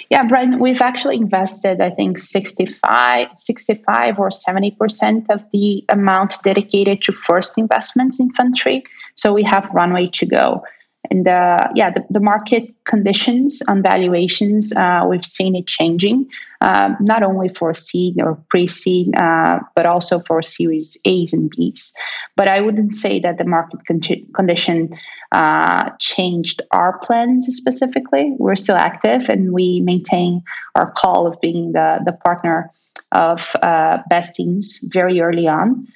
Yeah, 0.09 0.23
Brian, 0.27 0.59
we've 0.59 0.81
actually 0.81 1.17
invested, 1.17 1.81
I 1.81 1.89
think, 1.89 2.19
65, 2.19 3.27
65 3.35 4.19
or 4.19 4.29
70% 4.29 5.29
of 5.29 5.43
the 5.51 5.83
amount 5.89 6.35
dedicated 6.43 7.01
to 7.03 7.11
first 7.11 7.57
investments 7.57 8.19
in 8.19 8.31
Fund 8.33 8.55
3. 8.61 8.83
So 9.15 9.33
we 9.33 9.43
have 9.43 9.69
runway 9.73 10.07
to 10.07 10.25
go. 10.25 10.63
And 11.09 11.27
uh, 11.27 11.69
yeah, 11.75 11.91
the, 11.91 12.05
the, 12.09 12.19
market 12.19 12.71
conditions 12.83 13.61
on 13.67 13.81
valuations, 13.81 14.75
uh, 14.75 15.05
we've 15.09 15.25
seen 15.25 15.55
it 15.55 15.65
changing, 15.65 16.29
um, 16.61 16.97
not 16.99 17.23
only 17.23 17.47
for 17.47 17.73
seed 17.73 18.15
or 18.19 18.37
pre 18.49 18.67
seed, 18.67 19.15
uh, 19.15 19.59
but 19.75 19.85
also 19.85 20.19
for 20.19 20.41
series 20.41 20.97
A's 21.05 21.33
and 21.33 21.49
B's. 21.49 21.93
But 22.35 22.47
I 22.47 22.61
wouldn't 22.61 22.93
say 22.93 23.19
that 23.19 23.37
the 23.37 23.45
market 23.45 23.79
con- 23.87 24.01
condition 24.33 24.89
uh, 25.31 25.91
changed 25.99 26.61
our 26.71 26.99
plans 26.99 27.47
specifically. 27.49 28.35
We're 28.37 28.55
still 28.55 28.75
active 28.75 29.29
and 29.29 29.53
we 29.53 29.81
maintain 29.81 30.43
our 30.75 30.91
call 30.91 31.27
of 31.27 31.39
being 31.41 31.71
the, 31.71 31.99
the 32.05 32.13
partner 32.13 32.71
of 33.11 33.55
uh, 33.61 33.99
best 34.09 34.35
teams 34.35 34.79
very 34.83 35.21
early 35.21 35.47
on. 35.47 35.87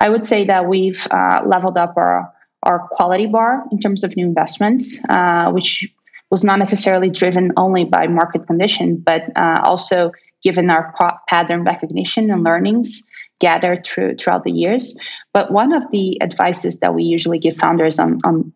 I 0.00 0.08
would 0.08 0.26
say 0.26 0.44
that 0.46 0.66
we've 0.66 1.06
uh, 1.10 1.42
leveled 1.46 1.76
up 1.76 1.96
our 1.96 2.32
our 2.64 2.86
quality 2.90 3.26
bar 3.26 3.64
in 3.72 3.78
terms 3.80 4.04
of 4.04 4.16
new 4.16 4.24
investments, 4.24 5.00
uh, 5.08 5.50
which 5.50 5.92
was 6.32 6.42
not 6.42 6.58
necessarily 6.58 7.10
driven 7.10 7.52
only 7.58 7.84
by 7.84 8.06
market 8.06 8.46
condition, 8.46 8.96
but 8.96 9.20
uh, 9.36 9.60
also 9.64 10.12
given 10.42 10.70
our 10.70 10.94
pattern 11.28 11.62
recognition 11.62 12.30
and 12.30 12.42
learnings 12.42 13.06
gathered 13.38 13.84
through, 13.84 14.16
throughout 14.16 14.42
the 14.42 14.50
years. 14.50 14.98
But 15.34 15.52
one 15.52 15.74
of 15.74 15.90
the 15.90 16.20
advices 16.22 16.78
that 16.78 16.94
we 16.94 17.02
usually 17.04 17.38
give 17.38 17.58
founders 17.58 17.98
on, 17.98 18.18
on 18.24 18.50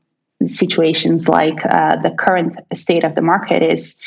situations 0.46 1.28
like 1.28 1.58
uh, 1.66 1.96
the 1.96 2.12
current 2.18 2.56
state 2.72 3.04
of 3.04 3.14
the 3.14 3.20
market 3.20 3.62
is 3.62 4.02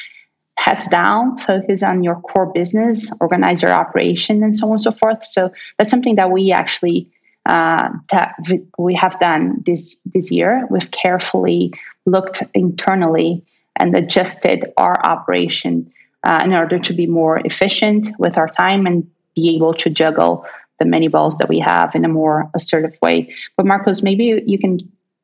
heads 0.58 0.88
down, 0.88 1.38
focus 1.38 1.84
on 1.84 2.04
your 2.04 2.16
core 2.22 2.52
business, 2.52 3.16
organize 3.22 3.62
your 3.62 3.72
operation, 3.72 4.42
and 4.42 4.56
so 4.56 4.66
on 4.66 4.72
and 4.74 4.82
so 4.82 4.92
forth. 4.92 5.24
So 5.24 5.52
that's 5.78 5.92
something 5.92 6.16
that 6.16 6.32
we 6.32 6.52
actually 6.52 7.08
uh, 7.46 7.90
that 8.10 8.36
we 8.80 8.96
have 8.96 9.20
done 9.20 9.62
this 9.64 10.00
this 10.06 10.32
year. 10.32 10.66
We've 10.72 10.90
carefully 10.92 11.74
looked 12.08 12.42
internally 12.56 13.44
and 13.80 13.96
adjusted 13.96 14.66
our 14.78 14.96
operation 15.06 15.92
uh, 16.24 16.42
in 16.44 16.54
order 16.54 16.80
to 16.80 16.94
be 16.94 17.08
more 17.08 17.40
efficient 17.46 18.10
with 18.20 18.38
our 18.38 18.48
time 18.48 18.86
and 18.86 19.10
be 19.36 19.56
able 19.56 19.74
to 19.74 19.90
juggle 19.90 20.46
the 20.80 20.86
many 20.86 21.08
balls 21.08 21.38
that 21.38 21.50
we 21.50 21.60
have 21.60 21.96
in 21.96 22.06
a 22.06 22.10
more 22.10 22.50
assertive 22.54 22.98
way. 23.02 23.34
But 23.58 23.66
Marcos, 23.66 24.02
maybe 24.02 24.42
you 24.46 24.60
can 24.60 24.78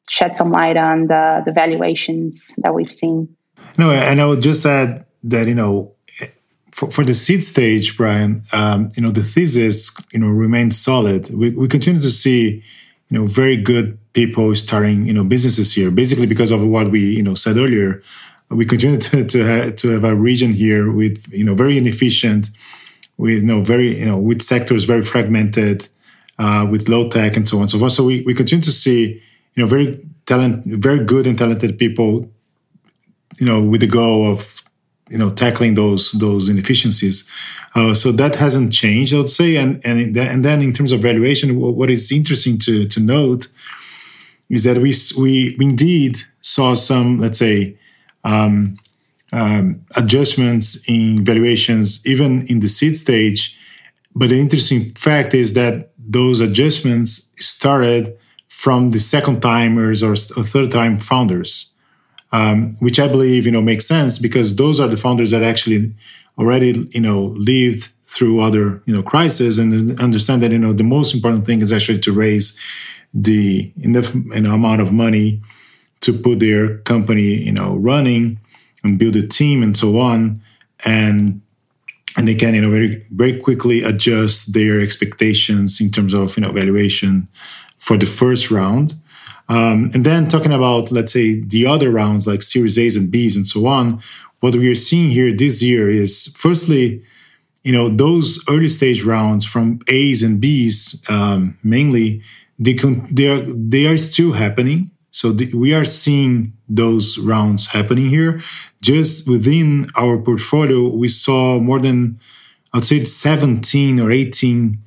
shed 0.10 0.38
some 0.38 0.51
light 0.51 0.78
on 0.78 1.08
the, 1.08 1.41
the 1.45 1.51
valuations 1.51 2.56
that 2.64 2.74
we've 2.74 2.91
seen. 2.91 3.36
No, 3.78 3.91
and 3.91 4.22
I 4.22 4.26
would 4.26 4.41
just 4.41 4.66
add 4.66 5.06
that 5.24 5.47
you 5.47 5.56
know 5.56 5.95
for, 6.76 6.91
for 6.91 7.06
the 7.06 7.14
seed 7.14 7.41
stage, 7.41 7.95
Brian, 7.95 8.43
um, 8.51 8.89
you 8.97 9.01
know, 9.01 9.10
the 9.10 9.24
thesis, 9.24 9.95
you 10.12 10.20
know, 10.20 10.28
remains 10.28 10.78
solid. 10.78 11.34
We, 11.34 11.51
we 11.51 11.70
continue 11.70 12.01
to 12.01 12.12
see, 12.12 12.62
you 13.08 13.18
know, 13.18 13.26
very 13.26 13.56
good 13.56 13.97
people 14.12 14.53
starting, 14.58 15.08
you 15.08 15.14
know, 15.14 15.24
businesses 15.24 15.74
here, 15.74 15.89
basically 15.89 16.26
because 16.26 16.51
of 16.51 16.62
what 16.68 16.91
we, 16.91 16.99
you 16.99 17.24
know, 17.24 17.34
said 17.34 17.56
earlier. 17.56 18.03
We 18.50 18.66
continue 18.66 19.00
to, 19.00 19.26
to, 19.26 19.39
have, 19.43 19.76
to 19.78 19.89
have 19.89 20.04
a 20.04 20.16
region 20.16 20.54
here 20.54 20.91
with, 20.91 21.26
you 21.32 21.43
know, 21.43 21.56
very 21.56 21.78
inefficient, 21.78 22.50
with, 23.18 23.41
you 23.41 23.48
know, 23.48 23.62
very, 23.62 24.00
you 24.00 24.06
know, 24.06 24.20
with 24.20 24.41
sectors 24.41 24.84
very 24.84 25.04
fragmented, 25.04 25.88
uh, 26.38 26.68
with 26.70 26.88
low 26.89 27.10
tech 27.10 27.38
and 27.38 27.48
so 27.48 27.58
on 27.58 27.64
and 27.64 27.72
so 27.72 27.80
forth. 27.80 27.93
So 27.93 28.04
we, 28.04 28.24
we 28.24 28.34
continue 28.34 28.64
to 28.64 28.72
see, 28.72 29.22
you 29.56 29.64
know, 29.64 29.68
very 29.68 30.06
talent, 30.26 30.64
very 30.66 31.06
good 31.06 31.28
and 31.28 31.38
talented 31.38 31.78
people, 31.78 32.30
you 33.39 33.46
know, 33.46 33.64
with 33.64 33.82
the 33.82 33.88
goal 33.88 34.32
of 34.32 34.62
you 35.10 35.18
know 35.18 35.30
tackling 35.30 35.76
those 35.76 36.12
those 36.14 36.50
inefficiencies. 36.50 37.30
Uh, 37.76 37.93
so 37.93 38.12
that 38.12 38.36
hasn't 38.36 38.74
changed, 38.74 39.14
I 39.14 39.18
would 39.18 39.30
say. 39.30 39.58
And 39.58 39.80
and 39.86 40.16
and 40.18 40.43
then 40.43 40.62
in 40.62 40.74
terms 40.74 40.91
of 40.91 41.02
valuation, 41.02 41.60
what 41.60 41.89
is 41.89 42.12
interesting 42.12 42.58
to 42.60 42.88
to 42.88 43.00
note 43.00 43.48
is 44.50 44.64
that 44.64 44.78
we 44.78 44.93
we 45.20 45.56
indeed 45.60 46.18
saw 46.41 46.74
some, 46.74 47.20
let's 47.20 47.39
say. 47.39 47.78
Um, 48.26 48.78
um, 49.32 49.86
adjustments 49.95 50.88
in 50.88 51.23
valuations, 51.23 52.05
even 52.05 52.45
in 52.47 52.59
the 52.59 52.67
seed 52.67 52.97
stage. 52.97 53.57
But 54.13 54.30
the 54.30 54.39
interesting 54.39 54.93
fact 54.95 55.34
is 55.34 55.53
that 55.53 55.91
those 55.97 56.41
adjustments 56.41 57.34
started 57.38 58.17
from 58.47 58.91
the 58.91 58.99
second 58.99 59.41
timers 59.41 60.03
or 60.03 60.15
third 60.15 60.71
time 60.71 60.97
founders 60.97 61.76
um, 62.36 62.76
which 62.80 62.99
I 62.99 63.07
believe 63.07 63.45
you 63.45 63.51
know 63.51 63.61
makes 63.61 63.88
sense 63.88 64.19
because 64.19 64.55
those 64.55 64.80
are 64.80 64.88
the 64.88 64.97
founders 64.97 65.32
that 65.32 65.43
actually 65.43 65.93
already 66.38 66.88
you 66.91 67.01
know 67.01 67.34
lived 67.51 67.89
through 68.03 68.41
other 68.41 68.82
you 68.86 68.93
know 68.93 69.03
crises 69.03 69.57
and 69.57 69.99
understand 69.99 70.43
that 70.43 70.51
you 70.51 70.59
know 70.59 70.73
the 70.73 70.84
most 70.84 71.13
important 71.15 71.45
thing 71.45 71.61
is 71.61 71.71
actually 71.71 71.99
to 71.99 72.11
raise 72.11 72.59
the 73.13 73.71
enough 73.82 74.13
you 74.13 74.41
know, 74.41 74.53
amount 74.53 74.82
of 74.82 74.91
money 74.91 75.41
to 76.02 76.14
put 76.14 76.39
their 76.39 76.78
company 76.80 77.36
you 77.43 77.52
know 77.52 77.78
running 77.78 78.39
and 78.84 79.00
build 79.00 79.16
a 79.16 79.28
team 79.28 79.64
and 79.64 79.76
so 79.76 80.00
on 80.00 80.41
and 80.86 81.41
and 82.18 82.28
they 82.28 82.36
can 82.36 82.56
you 82.56 82.62
know 82.62 82.70
very 82.70 83.04
very 83.12 83.39
quickly 83.39 83.84
adjust 83.84 84.54
their 84.54 84.80
expectations 84.80 85.82
in 85.82 85.89
terms 85.89 86.14
of 86.14 86.38
you 86.38 86.41
know 86.41 86.52
valuation 86.52 87.28
for 87.78 87.98
the 87.98 88.06
first 88.06 88.52
round 88.52 88.96
um, 89.48 89.91
and 89.93 90.06
then 90.06 90.28
talking 90.28 90.54
about, 90.54 90.91
let's 90.91 91.14
say, 91.14 91.41
the 91.41 91.68
other 91.68 91.91
rounds 91.91 92.26
like 92.26 92.41
Series 92.41 92.80
A's 92.80 92.96
and 92.96 93.12
B's 93.12 93.36
and 93.36 93.46
so 93.46 93.68
on, 93.68 94.00
what 94.39 94.56
we 94.56 94.70
are 94.70 94.76
seeing 94.76 95.10
here 95.12 95.36
this 95.36 95.62
year 95.62 95.89
is 95.89 96.34
firstly, 96.36 97.04
you 97.64 97.72
know, 97.72 97.89
those 97.89 98.43
early 98.50 98.70
stage 98.70 99.04
rounds 99.04 99.46
from 99.46 99.80
A's 99.88 100.24
and 100.24 100.41
B's 100.41 101.04
um, 101.10 101.58
mainly, 101.64 102.22
they, 102.58 102.74
con- 102.74 103.08
they, 103.12 103.28
are, 103.28 103.41
they 103.41 103.86
are 103.88 103.98
still 103.98 104.34
happening. 104.34 104.89
So 105.16 105.32
the, 105.32 105.49
we 105.55 105.74
are 105.74 105.86
seeing 105.86 106.51
those 106.68 107.18
rounds 107.18 107.68
happening 107.68 108.09
here. 108.09 108.41
Just 108.82 109.30
within 109.30 109.88
our 109.95 110.18
portfolio, 110.18 110.93
we 110.93 111.07
saw 111.07 111.57
more 111.57 111.80
than, 111.80 112.20
I'd 112.74 112.84
say, 112.84 113.01
17 113.01 114.01
or 114.01 114.11
18 114.11 114.78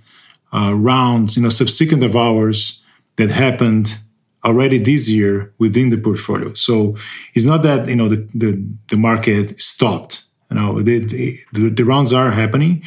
uh, 0.53 0.75
rounds, 0.77 1.35
you 1.35 1.43
know, 1.43 1.49
subsequent 1.49 2.05
of 2.05 2.15
ours 2.15 2.85
that 3.17 3.31
happened 3.31 3.97
already 4.45 4.77
this 4.77 5.09
year 5.09 5.51
within 5.57 5.89
the 5.89 5.97
portfolio. 5.97 6.53
So 6.53 6.97
it's 7.33 7.47
not 7.47 7.63
that 7.63 7.89
you 7.89 7.97
know 7.97 8.09
the 8.09 8.29
the, 8.35 8.63
the 8.89 8.99
market 8.99 9.59
stopped. 9.59 10.25
You 10.51 10.57
know 10.57 10.83
the, 10.83 10.99
the, 11.53 11.71
the 11.71 11.85
rounds 11.85 12.13
are 12.13 12.31
happening, 12.31 12.83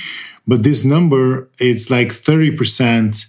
but 0.46 0.62
this 0.62 0.86
number 0.86 1.50
it's 1.60 1.90
like 1.90 2.12
thirty 2.12 2.56
percent 2.56 3.26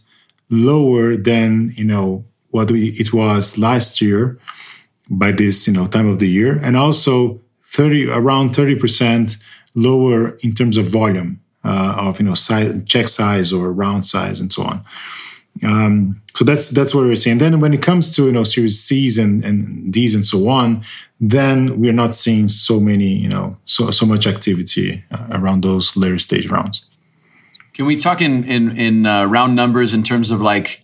lower 0.51 1.17
than 1.17 1.71
you 1.77 1.85
know 1.85 2.27
what 2.53 2.71
we, 2.71 2.91
it 2.91 3.13
was 3.13 3.59
last 3.59 4.01
year 4.01 4.39
by 5.11 5.33
this 5.33 5.67
you 5.67 5.73
know 5.73 5.87
time 5.87 6.09
of 6.09 6.21
the 6.21 6.29
year, 6.29 6.59
and 6.63 6.77
also 6.77 7.41
thirty 7.65 8.09
around 8.09 8.55
thirty 8.55 8.77
percent 8.77 9.37
lower 9.75 10.37
in 10.43 10.55
terms 10.55 10.77
of 10.77 10.85
volume 10.87 11.41
uh, 11.65 11.97
of 11.99 12.21
you 12.21 12.27
know 12.27 12.35
size, 12.35 12.83
check 12.85 13.09
size 13.09 13.53
or 13.53 13.73
round 13.73 14.05
size 14.05 14.41
and 14.41 14.53
so 14.53 14.63
on. 14.63 14.85
Um, 15.65 16.21
so 16.35 16.45
that's 16.45 16.71
that's 16.71 16.95
what 16.95 17.05
we're 17.05 17.17
seeing. 17.17 17.39
Then 17.39 17.61
when 17.61 17.75
it 17.75 17.83
comes 17.83 18.15
to 18.17 18.27
you 18.27 18.33
know 18.33 18.45
Series 18.45 18.83
C's 18.83 19.19
and, 19.19 19.45
and 19.45 19.93
D's 19.93 20.15
and 20.15 20.25
so 20.25 20.49
on, 20.49 20.83
then 21.21 21.79
we're 21.79 21.93
not 21.93 22.15
seeing 22.15 22.49
so 22.49 22.81
many 22.81 23.09
you 23.09 23.29
know 23.29 23.57
so 23.65 23.91
so 23.91 24.07
much 24.07 24.27
activity 24.27 25.05
uh, 25.11 25.27
around 25.31 25.63
those 25.63 25.97
later 25.97 26.19
stage 26.19 26.49
rounds. 26.49 26.85
Can 27.75 27.87
we 27.87 27.97
talk 27.97 28.21
in 28.21 28.45
in 28.45 28.77
in 28.79 29.07
uh, 29.07 29.25
round 29.27 29.57
numbers 29.57 29.95
in 29.95 30.03
terms 30.03 30.31
of 30.31 30.41
like 30.41 30.83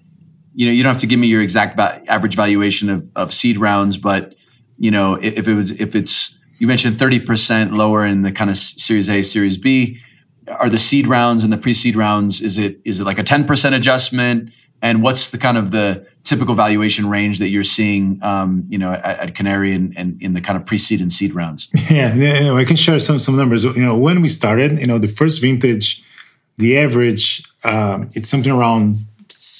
you 0.58 0.66
know 0.66 0.72
you 0.72 0.82
don't 0.82 0.92
have 0.92 1.00
to 1.00 1.06
give 1.06 1.20
me 1.20 1.28
your 1.28 1.40
exact 1.40 1.76
va- 1.76 2.02
average 2.08 2.34
valuation 2.34 2.90
of 2.90 3.08
of 3.14 3.32
seed 3.32 3.58
rounds, 3.58 3.96
but 3.96 4.34
you 4.76 4.90
know 4.90 5.14
if, 5.14 5.38
if 5.38 5.48
it 5.48 5.54
was 5.54 5.70
if 5.80 5.94
it's 5.94 6.36
you 6.58 6.66
mentioned 6.66 6.98
thirty 6.98 7.20
percent 7.20 7.74
lower 7.74 8.04
in 8.04 8.22
the 8.22 8.32
kind 8.32 8.50
of 8.50 8.56
Series 8.56 9.08
A, 9.08 9.22
Series 9.22 9.56
B. 9.56 10.00
Are 10.48 10.68
the 10.68 10.78
seed 10.78 11.06
rounds 11.06 11.44
and 11.44 11.52
the 11.52 11.58
pre-seed 11.58 11.94
rounds 11.94 12.40
is 12.40 12.58
it 12.58 12.80
is 12.84 12.98
it 13.00 13.04
like 13.04 13.18
a 13.18 13.22
10% 13.22 13.76
adjustment? 13.76 14.50
And 14.80 15.02
what's 15.02 15.28
the 15.28 15.36
kind 15.36 15.58
of 15.58 15.72
the 15.72 16.06
typical 16.24 16.54
valuation 16.54 17.06
range 17.06 17.38
that 17.40 17.50
you're 17.50 17.62
seeing 17.62 18.18
um, 18.22 18.64
you 18.70 18.78
know 18.78 18.92
at, 18.92 19.18
at 19.20 19.34
canary 19.34 19.74
and, 19.74 19.94
and, 19.98 20.20
in 20.22 20.32
the 20.32 20.40
kind 20.40 20.56
of 20.56 20.64
pre-seed 20.64 21.02
and 21.02 21.12
seed 21.12 21.34
rounds? 21.34 21.68
Yeah 21.90 22.14
you 22.14 22.44
know, 22.46 22.56
i 22.56 22.64
can 22.64 22.76
share 22.76 22.98
some 22.98 23.18
some 23.18 23.36
numbers. 23.36 23.62
You 23.62 23.84
know 23.84 23.96
when 23.96 24.22
we 24.22 24.28
started 24.28 24.78
you 24.78 24.86
know 24.86 24.98
the 24.98 25.06
first 25.06 25.40
vintage 25.40 26.02
the 26.56 26.78
average 26.78 27.44
um, 27.64 28.08
it's 28.16 28.30
something 28.30 28.50
around 28.50 29.06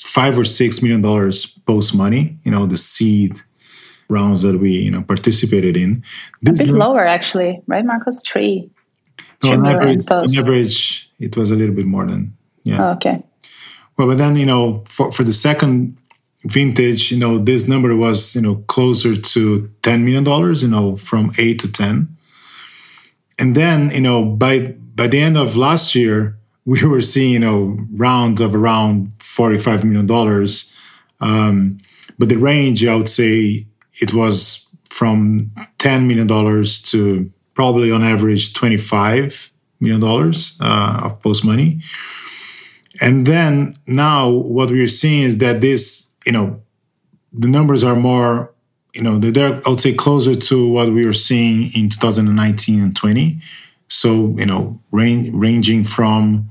five 0.04 0.38
or 0.38 0.44
six 0.44 0.82
million 0.82 1.02
dollars 1.02 1.46
post 1.66 1.94
money 1.94 2.36
you 2.44 2.50
know 2.50 2.66
the 2.66 2.76
seed 2.76 3.40
rounds 4.08 4.42
that 4.42 4.58
we 4.58 4.70
you 4.70 4.90
know 4.90 5.02
participated 5.02 5.76
in 5.76 6.02
this 6.42 6.60
a 6.60 6.64
bit 6.64 6.74
lower 6.74 7.06
actually 7.06 7.60
right 7.66 7.84
marcos 7.84 8.22
three 8.22 8.70
So 9.40 9.52
on 9.52 9.66
average, 9.66 10.04
on 10.10 10.36
average, 10.36 11.10
it 11.20 11.36
was 11.36 11.50
a 11.50 11.56
little 11.56 11.74
bit 11.74 11.86
more 11.86 12.06
than 12.06 12.36
yeah. 12.64 12.88
Oh, 12.88 12.92
okay. 12.94 13.22
Well, 13.96 14.08
but 14.08 14.18
then 14.18 14.36
you 14.36 14.46
know, 14.46 14.82
for 14.86 15.12
for 15.12 15.22
the 15.24 15.32
second 15.32 15.96
vintage, 16.44 17.12
you 17.12 17.18
know, 17.18 17.38
this 17.38 17.68
number 17.68 17.94
was 17.94 18.34
you 18.34 18.42
know 18.42 18.56
closer 18.66 19.14
to 19.16 19.70
ten 19.82 20.04
million 20.04 20.24
dollars. 20.24 20.62
You 20.62 20.68
know, 20.68 20.96
from 20.96 21.30
eight 21.38 21.60
to 21.60 21.70
ten, 21.70 22.08
and 23.38 23.54
then 23.54 23.90
you 23.90 24.00
know 24.00 24.24
by 24.24 24.74
by 24.94 25.06
the 25.06 25.20
end 25.20 25.38
of 25.38 25.56
last 25.56 25.94
year, 25.94 26.36
we 26.68 26.84
were 26.84 27.00
seeing 27.02 27.32
you 27.32 27.38
know 27.38 27.78
rounds 27.92 28.40
of 28.40 28.54
around 28.54 29.12
forty 29.18 29.58
five 29.58 29.84
million 29.84 30.06
dollars. 30.06 30.76
Um, 31.20 31.80
but 32.18 32.28
the 32.28 32.36
range, 32.36 32.84
I 32.84 32.94
would 32.94 33.08
say, 33.08 33.62
it 34.00 34.12
was 34.12 34.76
from 34.84 35.50
ten 35.78 36.06
million 36.06 36.26
dollars 36.26 36.82
to 36.90 37.30
probably 37.58 37.90
on 37.90 38.04
average 38.04 38.54
$25 38.54 39.50
million 39.80 40.32
uh, 40.60 41.00
of 41.02 41.20
post 41.20 41.44
money. 41.44 41.80
And 43.00 43.26
then 43.26 43.74
now 43.84 44.30
what 44.30 44.70
we're 44.70 44.86
seeing 44.86 45.24
is 45.24 45.38
that 45.38 45.60
this, 45.60 46.16
you 46.24 46.30
know, 46.30 46.62
the 47.32 47.48
numbers 47.48 47.82
are 47.82 47.96
more, 47.96 48.54
you 48.94 49.02
know, 49.02 49.18
they're, 49.18 49.60
I 49.66 49.70
would 49.70 49.80
say, 49.80 49.92
closer 49.92 50.36
to 50.36 50.68
what 50.68 50.92
we 50.92 51.04
were 51.04 51.12
seeing 51.12 51.72
in 51.74 51.90
2019 51.90 52.80
and 52.80 52.94
20. 52.94 53.40
So, 53.88 54.36
you 54.38 54.46
know, 54.46 54.80
ranging 54.92 55.82
from 55.82 56.48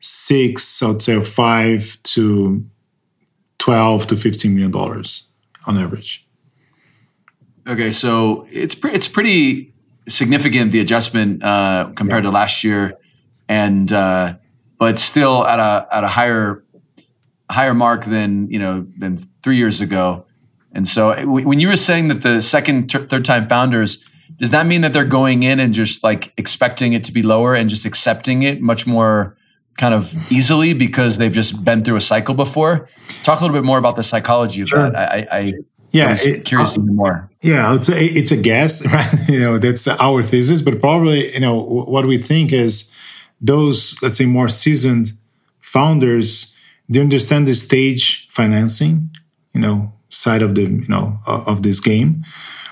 six, 0.00 0.82
I 0.82 0.88
would 0.88 1.02
say, 1.02 1.22
five 1.22 1.98
to 2.02 2.64
12 3.58 4.06
to 4.08 4.16
15 4.16 4.54
million 4.54 4.70
dollars 4.70 5.28
on 5.66 5.78
average. 5.78 6.26
Okay, 7.68 7.90
so 7.90 8.46
it's 8.50 8.74
pre- 8.74 8.92
it's 8.92 9.06
pretty 9.06 9.72
significant 10.08 10.72
the 10.72 10.80
adjustment 10.80 11.44
uh, 11.44 11.92
compared 11.94 12.24
yeah. 12.24 12.30
to 12.30 12.34
last 12.34 12.64
year, 12.64 12.94
and 13.48 13.92
uh, 13.92 14.34
but 14.78 14.98
still 14.98 15.46
at 15.46 15.60
a 15.60 15.86
at 15.92 16.02
a 16.02 16.08
higher 16.08 16.64
higher 17.50 17.74
mark 17.74 18.06
than 18.06 18.50
you 18.50 18.58
know 18.58 18.86
than 18.98 19.18
three 19.42 19.56
years 19.56 19.80
ago. 19.80 20.24
And 20.72 20.88
so 20.88 21.26
when 21.26 21.60
you 21.60 21.68
were 21.68 21.76
saying 21.76 22.08
that 22.08 22.22
the 22.22 22.40
second 22.40 22.88
ter- 22.88 23.04
third 23.04 23.24
time 23.24 23.48
founders, 23.48 24.04
does 24.38 24.50
that 24.50 24.66
mean 24.66 24.80
that 24.80 24.92
they're 24.92 25.04
going 25.04 25.42
in 25.42 25.60
and 25.60 25.74
just 25.74 26.02
like 26.02 26.32
expecting 26.36 26.92
it 26.92 27.04
to 27.04 27.12
be 27.12 27.22
lower 27.22 27.54
and 27.54 27.68
just 27.68 27.84
accepting 27.84 28.42
it 28.42 28.60
much 28.62 28.86
more 28.86 29.36
kind 29.78 29.94
of 29.94 30.12
easily 30.30 30.72
because 30.74 31.18
they've 31.18 31.32
just 31.32 31.64
been 31.64 31.84
through 31.84 31.96
a 31.96 32.00
cycle 32.00 32.34
before? 32.34 32.88
Talk 33.22 33.40
a 33.40 33.42
little 33.42 33.56
bit 33.56 33.64
more 33.64 33.78
about 33.78 33.96
the 33.96 34.02
psychology 34.02 34.62
of 34.62 34.68
sure. 34.68 34.90
that. 34.90 34.96
I, 34.96 35.26
I, 35.30 35.52
yeah, 35.92 36.14
it, 36.18 36.44
curious 36.44 36.74
to 36.74 36.82
hear 36.82 36.92
more. 36.92 37.30
Yeah, 37.42 37.74
it's 37.74 37.88
a, 37.88 38.04
it's 38.04 38.32
a 38.32 38.36
guess, 38.36 38.86
right? 38.92 39.28
you 39.28 39.40
know, 39.40 39.58
that's 39.58 39.88
our 39.88 40.22
thesis, 40.22 40.62
but 40.62 40.80
probably 40.80 41.32
you 41.32 41.40
know 41.40 41.62
what 41.62 42.06
we 42.06 42.18
think 42.18 42.52
is 42.52 42.94
those 43.40 44.00
let's 44.02 44.18
say 44.18 44.26
more 44.26 44.48
seasoned 44.48 45.12
founders 45.60 46.56
they 46.90 47.00
understand 47.00 47.46
the 47.46 47.54
stage 47.54 48.28
financing, 48.30 49.10
you 49.54 49.60
know, 49.60 49.92
side 50.10 50.42
of 50.42 50.56
the 50.56 50.62
you 50.62 50.88
know 50.88 51.20
of 51.26 51.62
this 51.62 51.80
game, 51.80 52.24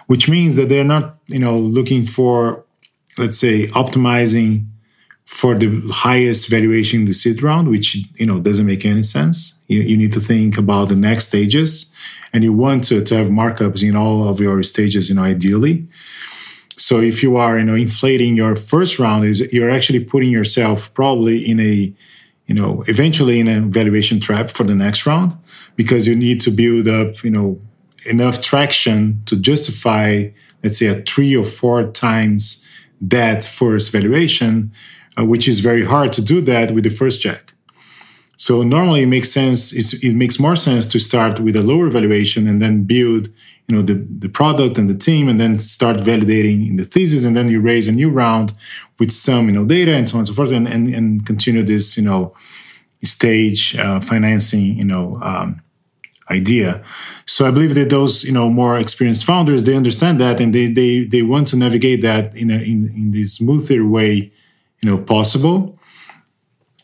which 0.09 0.29
means 0.29 0.57
that 0.57 0.69
they're 0.69 0.85
not 0.85 1.19
you 1.29 1.39
know 1.39 1.57
looking 1.57 2.05
for 2.05 2.65
let's 3.17 3.39
say 3.39 3.67
optimizing 3.69 4.67
for 5.29 5.55
the 5.55 5.83
highest 5.93 6.49
valuation 6.49 7.01
in 7.01 7.05
the 7.05 7.13
seed 7.13 7.43
round, 7.43 7.69
which 7.69 7.95
you 8.19 8.25
know 8.25 8.41
doesn't 8.41 8.65
make 8.65 8.87
any 8.87 9.03
sense. 9.03 9.63
You, 9.69 9.83
you 9.83 9.97
need 9.99 10.15
to 10.15 10.21
think 10.21 10.57
about 10.57 10.89
the 10.89 10.97
next 10.97 11.27
stages 11.27 11.95
and 12.33 12.43
you 12.43 12.55
want 12.55 12.85
to, 12.85 13.05
to 13.05 13.15
have 13.15 13.29
markups 13.29 13.87
in 13.87 13.95
all 13.95 14.27
of 14.27 14.41
your 14.41 14.63
stages, 14.63 15.11
you 15.11 15.17
know, 15.17 15.23
ideally. 15.23 15.87
So 16.79 16.99
if 16.99 17.23
you 17.23 17.37
are, 17.37 17.59
you 17.59 17.65
know, 17.67 17.75
inflating 17.75 18.39
your 18.39 18.57
first 18.57 18.99
round, 18.99 19.27
you're 19.53 19.71
actually 19.71 20.03
putting 20.03 20.31
yourself 20.31 20.93
probably 20.95 21.39
in 21.39 21.61
a, 21.61 21.93
you 22.47 22.55
know, 22.55 22.83
eventually 22.89 23.39
in 23.39 23.49
a 23.49 23.61
valuation 23.61 24.21
trap 24.21 24.49
for 24.49 24.65
the 24.65 24.75
next 24.75 25.05
round 25.05 25.37
because 25.77 26.09
you 26.09 26.17
need 26.17 26.41
to 26.41 26.51
build 26.51 26.89
up, 26.89 27.23
you 27.23 27.31
know, 27.31 27.61
enough 28.07 28.41
traction 28.41 29.23
to 29.27 29.37
justify, 29.37 30.29
let's 30.65 30.79
say, 30.79 30.87
a 30.87 30.95
three 30.95 31.37
or 31.37 31.45
four 31.45 31.91
times 31.91 32.67
that 33.03 33.45
first 33.45 33.93
valuation, 33.93 34.73
uh, 35.19 35.25
which 35.25 35.49
is 35.49 35.61
very 35.61 35.85
hard 35.85 36.13
to 36.13 36.23
do 36.23 36.41
that 36.43 36.71
with 36.71 36.85
the 36.85 36.91
first 36.91 37.21
check. 37.21 37.53
So 38.37 38.63
normally 38.63 39.03
it 39.03 39.09
makes 39.09 39.33
sense. 39.33 39.73
it 40.05 40.15
makes 40.15 40.39
more 40.39 40.55
sense 40.55 40.87
to 40.89 40.99
start 41.01 41.41
with 41.41 41.57
a 41.57 41.63
lower 41.63 41.91
valuation 41.91 42.47
and 42.47 42.63
then 42.63 42.85
build, 42.85 43.29
you 43.67 43.75
know, 43.75 43.83
the, 43.83 43.95
the 43.95 44.29
product 44.29 44.79
and 44.79 44.89
the 44.89 44.97
team, 44.97 45.29
and 45.29 45.41
then 45.41 45.59
start 45.59 45.97
validating 45.97 46.69
in 46.69 46.77
the 46.77 46.85
thesis, 46.85 47.25
and 47.25 47.37
then 47.37 47.49
you 47.49 47.61
raise 47.61 47.89
a 47.89 47.93
new 47.93 48.11
round 48.11 48.55
with 49.01 49.11
some, 49.11 49.47
you 49.47 49.53
know, 49.53 49.65
data 49.65 49.93
and 49.93 50.09
so 50.09 50.15
on 50.15 50.21
and 50.21 50.29
so 50.29 50.35
forth, 50.35 50.53
and 50.53 50.69
and, 50.69 50.89
and 50.89 51.27
continue 51.27 51.65
this, 51.65 51.97
you 51.99 52.05
know, 52.05 52.33
stage 53.03 53.77
uh, 53.77 54.01
financing, 54.01 54.77
you 54.79 54.85
know, 54.85 55.19
um, 55.21 55.61
idea. 56.31 56.83
So 57.27 57.47
I 57.47 57.51
believe 57.51 57.75
that 57.75 57.91
those, 57.91 58.23
you 58.25 58.33
know, 58.33 58.49
more 58.49 58.79
experienced 58.79 59.25
founders 59.25 59.65
they 59.65 59.75
understand 59.75 60.21
that, 60.21 60.41
and 60.41 60.55
they 60.55 60.73
they 60.73 61.05
they 61.05 61.23
want 61.23 61.49
to 61.49 61.57
navigate 61.57 62.03
that 62.03 62.37
in 62.37 62.51
a 62.51 62.59
in 62.59 62.89
in 62.97 63.11
the 63.11 63.25
smoother 63.25 63.85
way, 63.85 64.31
you 64.83 64.91
know, 64.91 65.03
possible 65.03 65.79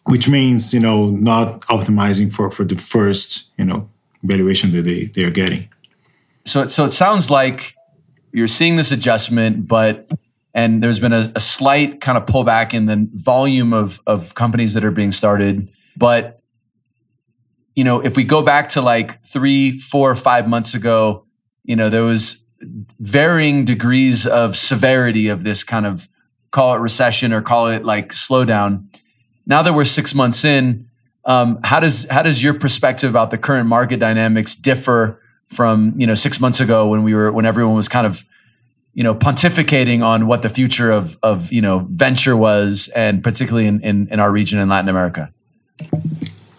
which 0.05 0.28
means 0.28 0.74
you 0.74 0.80
know 0.80 1.11
not 1.11 1.62
optimizing 1.62 2.32
for 2.32 2.51
for 2.51 2.64
the 2.64 2.76
first 2.76 3.53
you 3.59 3.64
know 3.64 3.88
valuation 4.22 4.72
that 4.72 4.82
they 4.82 5.05
they 5.05 5.24
are 5.24 5.30
getting. 5.30 5.68
So 6.45 6.66
so 6.66 6.84
it 6.84 6.92
sounds 6.92 7.30
like 7.30 7.74
you're 8.32 8.49
seeing 8.49 8.76
this 8.76 8.92
adjustment, 8.92 9.66
but 9.66 10.11
and 10.55 10.82
there's 10.82 11.01
been 11.01 11.12
a, 11.12 11.32
a 11.34 11.40
slight 11.40 12.01
kind 12.01 12.18
of 12.18 12.26
pullback 12.26 12.74
in 12.74 12.86
the 12.86 13.09
volume 13.12 13.72
of 13.72 14.01
of 14.07 14.34
companies 14.34 14.74
that 14.74 14.84
are 14.84 14.90
being 14.90 15.12
started, 15.12 15.70
but 15.97 16.40
you 17.74 17.84
know 17.84 18.01
if 18.01 18.16
we 18.16 18.24
go 18.24 18.42
back 18.42 18.68
to 18.70 18.82
like 18.82 19.24
three, 19.24 19.78
four, 19.78 20.14
five 20.14 20.47
months 20.49 20.74
ago, 20.74 21.24
you 21.64 21.76
know 21.76 21.88
there 21.88 22.05
was 22.05 22.45
varying 23.01 23.64
degrees 23.64 24.26
of 24.26 24.57
severity 24.57 25.28
of 25.28 25.45
this 25.45 25.64
kind 25.64 25.86
of 25.86 26.09
call 26.55 26.74
it 26.74 26.78
recession 26.78 27.32
or 27.32 27.42
call 27.42 27.68
it 27.68 27.84
like 27.84 28.12
slowdown 28.12 28.86
now 29.46 29.62
that 29.62 29.74
we're 29.74 29.84
six 29.84 30.14
months 30.14 30.44
in, 30.44 30.88
um, 31.24 31.59
how 31.62 31.80
does 31.80 32.09
how 32.09 32.22
does 32.22 32.42
your 32.42 32.55
perspective 32.55 33.11
about 33.11 33.30
the 33.30 33.38
current 33.38 33.66
market 33.66 33.98
dynamics 33.98 34.55
differ 34.55 35.20
from 35.48 35.94
you 35.96 36.07
know 36.07 36.14
six 36.14 36.40
months 36.40 36.61
ago 36.61 36.88
when 36.88 37.02
we 37.02 37.14
were 37.14 37.32
when 37.32 37.46
everyone 37.46 37.74
was 37.74 37.88
kind 37.88 38.07
of 38.07 38.24
you 38.92 39.02
know 39.02 39.14
pontificating 39.14 40.05
on 40.05 40.26
what 40.26 40.42
the 40.42 40.48
future 40.48 40.90
of 40.90 41.16
of 41.22 41.52
you 41.52 41.62
know 41.62 41.86
venture 41.90 42.36
was 42.36 42.88
and 42.94 43.22
particularly 43.22 43.66
in, 43.66 43.80
in, 43.82 44.09
in 44.11 44.20
our 44.20 44.30
region 44.30 44.59
in 44.59 44.68
Latin 44.68 44.88
America? 44.88 45.32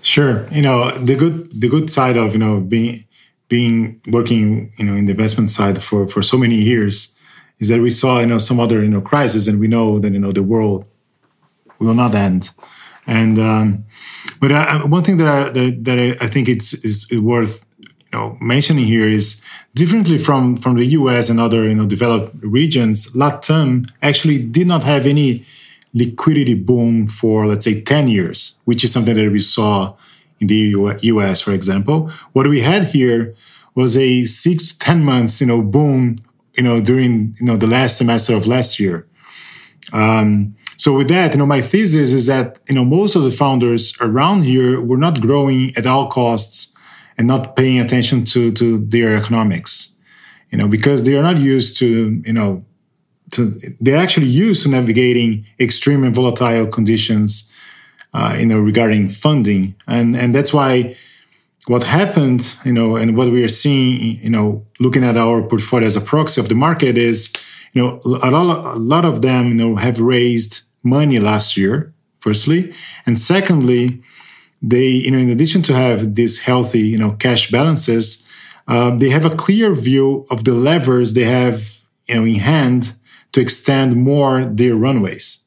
Sure, 0.01 0.47
you 0.51 0.61
know 0.61 0.91
the 0.97 1.15
good 1.15 1.49
the 1.59 1.69
good 1.69 1.89
side 1.89 2.17
of 2.17 2.33
you 2.33 2.39
know 2.39 2.59
being 2.59 3.03
being 3.49 4.01
working 4.07 4.71
you 4.77 4.85
know 4.85 4.93
in 4.93 5.05
the 5.05 5.11
investment 5.11 5.51
side 5.51 5.81
for 5.81 6.07
for 6.07 6.23
so 6.23 6.37
many 6.37 6.55
years 6.55 7.14
is 7.59 7.69
that 7.69 7.81
we 7.81 7.89
saw 7.89 8.19
you 8.19 8.27
know 8.27 8.39
some 8.39 8.59
other 8.59 8.83
you 8.83 8.89
know 8.89 9.01
crisis 9.01 9.47
and 9.47 9.59
we 9.59 9.67
know 9.67 9.99
that 9.99 10.11
you 10.11 10.19
know 10.19 10.31
the 10.31 10.43
world 10.43 10.85
will 11.79 11.93
not 11.93 12.15
end 12.15 12.51
and 13.07 13.37
um, 13.37 13.85
but 14.39 14.51
I, 14.51 14.83
one 14.85 15.03
thing 15.03 15.17
that 15.17 15.27
I, 15.27 15.49
that, 15.51 15.83
that 15.83 15.99
I, 15.99 16.25
I 16.25 16.27
think 16.27 16.49
it's 16.49 16.73
is 16.73 17.11
worth 17.19 17.65
you 17.79 17.87
know 18.13 18.37
mentioning 18.41 18.85
here 18.85 19.07
is 19.07 19.43
differently 19.73 20.17
from 20.17 20.57
from 20.57 20.75
the 20.75 20.85
U.S. 20.99 21.29
and 21.29 21.39
other 21.39 21.67
you 21.67 21.75
know 21.75 21.85
developed 21.85 22.35
regions, 22.41 23.15
Latam 23.15 23.89
actually 24.01 24.43
did 24.43 24.67
not 24.67 24.83
have 24.83 25.05
any 25.05 25.43
liquidity 25.93 26.55
boom 26.55 27.07
for 27.07 27.47
let's 27.47 27.63
say 27.63 27.81
10 27.81 28.07
years, 28.09 28.59
which 28.65 28.83
is 28.83 28.91
something 28.91 29.15
that 29.15 29.31
we 29.31 29.39
saw 29.39 29.95
in 30.39 30.47
the 30.47 30.97
US, 31.01 31.39
for 31.39 31.51
example. 31.51 32.09
What 32.33 32.47
we 32.47 32.59
had 32.59 32.87
here 32.87 33.33
was 33.75 33.95
a 33.95 34.25
six 34.25 34.75
10 34.75 35.03
months, 35.03 35.39
you 35.39 35.47
know, 35.47 35.61
boom, 35.61 36.17
you 36.57 36.63
know, 36.63 36.81
during, 36.81 37.33
you 37.39 37.45
know, 37.45 37.57
the 37.57 37.67
last 37.67 37.97
semester 37.97 38.35
of 38.35 38.47
last 38.47 38.79
year. 38.79 39.07
Um, 39.93 40.55
so 40.77 40.97
with 40.97 41.07
that, 41.09 41.31
you 41.31 41.37
know, 41.37 41.45
my 41.45 41.61
thesis 41.61 42.11
is 42.11 42.25
that, 42.27 42.61
you 42.67 42.75
know, 42.75 42.83
most 42.83 43.15
of 43.15 43.23
the 43.23 43.31
founders 43.31 43.95
around 44.01 44.43
here 44.43 44.83
were 44.83 44.97
not 44.97 45.21
growing 45.21 45.75
at 45.77 45.85
all 45.85 46.07
costs 46.09 46.75
and 47.17 47.27
not 47.27 47.55
paying 47.55 47.79
attention 47.79 48.25
to, 48.25 48.51
to 48.53 48.79
their 48.79 49.15
economics, 49.15 49.97
you 50.51 50.57
know, 50.57 50.67
because 50.67 51.03
they 51.03 51.15
are 51.15 51.23
not 51.23 51.37
used 51.37 51.77
to, 51.77 52.21
you 52.25 52.33
know, 52.33 52.65
to, 53.31 53.57
they're 53.79 53.97
actually 53.97 54.27
used 54.27 54.63
to 54.63 54.69
navigating 54.69 55.45
extreme 55.59 56.03
and 56.03 56.13
volatile 56.13 56.67
conditions, 56.67 57.51
uh, 58.13 58.35
you 58.37 58.45
know, 58.45 58.59
regarding 58.59 59.09
funding. 59.09 59.75
And, 59.87 60.15
and 60.15 60.35
that's 60.35 60.53
why 60.53 60.95
what 61.67 61.83
happened, 61.83 62.53
you 62.63 62.73
know, 62.73 62.95
and 62.95 63.17
what 63.17 63.29
we 63.29 63.43
are 63.43 63.47
seeing, 63.47 64.19
you 64.21 64.29
know, 64.29 64.65
looking 64.79 65.03
at 65.03 65.17
our 65.17 65.41
portfolio 65.47 65.87
as 65.87 65.95
a 65.95 66.01
proxy 66.01 66.39
of 66.39 66.47
the 66.47 66.55
market 66.55 66.97
is, 66.97 67.33
you 67.73 67.81
know, 67.81 67.99
a 68.05 68.29
lot, 68.29 68.65
a 68.65 68.79
lot 68.79 69.05
of 69.05 69.21
them, 69.21 69.47
you 69.47 69.53
know, 69.55 69.75
have 69.75 69.99
raised 69.99 70.61
money 70.83 71.19
last 71.19 71.57
year, 71.57 71.93
firstly. 72.19 72.73
And 73.05 73.17
secondly, 73.17 74.01
they, 74.61 74.87
you 74.87 75.11
know, 75.11 75.17
in 75.17 75.29
addition 75.29 75.61
to 75.63 75.73
have 75.73 76.15
these 76.15 76.39
healthy, 76.39 76.81
you 76.81 76.97
know, 76.97 77.13
cash 77.13 77.51
balances, 77.51 78.29
uh, 78.67 78.95
they 78.95 79.09
have 79.09 79.25
a 79.25 79.35
clear 79.35 79.73
view 79.73 80.25
of 80.31 80.43
the 80.43 80.53
levers 80.53 81.13
they 81.13 81.23
have, 81.23 81.61
you 82.07 82.15
know, 82.15 82.25
in 82.25 82.35
hand 82.35 82.93
to 83.31 83.41
extend 83.41 83.95
more 83.95 84.45
their 84.45 84.75
runways. 84.75 85.44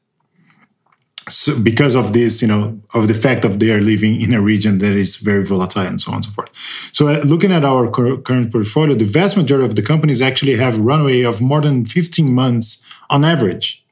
So 1.29 1.59
because 1.61 1.95
of 1.95 2.13
this, 2.13 2.41
you 2.41 2.47
know, 2.47 2.79
of 2.93 3.07
the 3.07 3.13
fact 3.13 3.45
of 3.45 3.59
they 3.59 3.71
are 3.71 3.81
living 3.81 4.19
in 4.19 4.33
a 4.33 4.41
region 4.41 4.79
that 4.79 4.93
is 4.93 5.17
very 5.17 5.45
volatile 5.45 5.83
and 5.83 6.01
so 6.01 6.11
on 6.11 6.15
and 6.15 6.25
so 6.25 6.31
forth. 6.31 6.49
So, 6.91 7.07
uh, 7.07 7.21
looking 7.25 7.51
at 7.51 7.63
our 7.63 7.89
current 7.89 8.51
portfolio, 8.51 8.95
the 8.95 9.05
vast 9.05 9.37
majority 9.37 9.65
of 9.65 9.75
the 9.75 9.81
companies 9.81 10.21
actually 10.21 10.55
have 10.57 10.77
runway 10.79 11.21
of 11.21 11.41
more 11.41 11.61
than 11.61 11.85
15 11.85 12.33
months 12.33 12.87
on 13.09 13.23
average. 13.23 13.83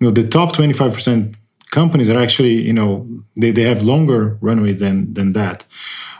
You 0.00 0.08
know, 0.08 0.10
the 0.10 0.28
top 0.28 0.54
25% 0.54 1.36
companies 1.70 2.10
are 2.10 2.20
actually, 2.20 2.60
you 2.60 2.72
know, 2.72 3.08
they, 3.36 3.50
they 3.50 3.62
have 3.62 3.82
longer 3.82 4.38
runway 4.40 4.72
than 4.72 5.14
than 5.14 5.32
that. 5.32 5.64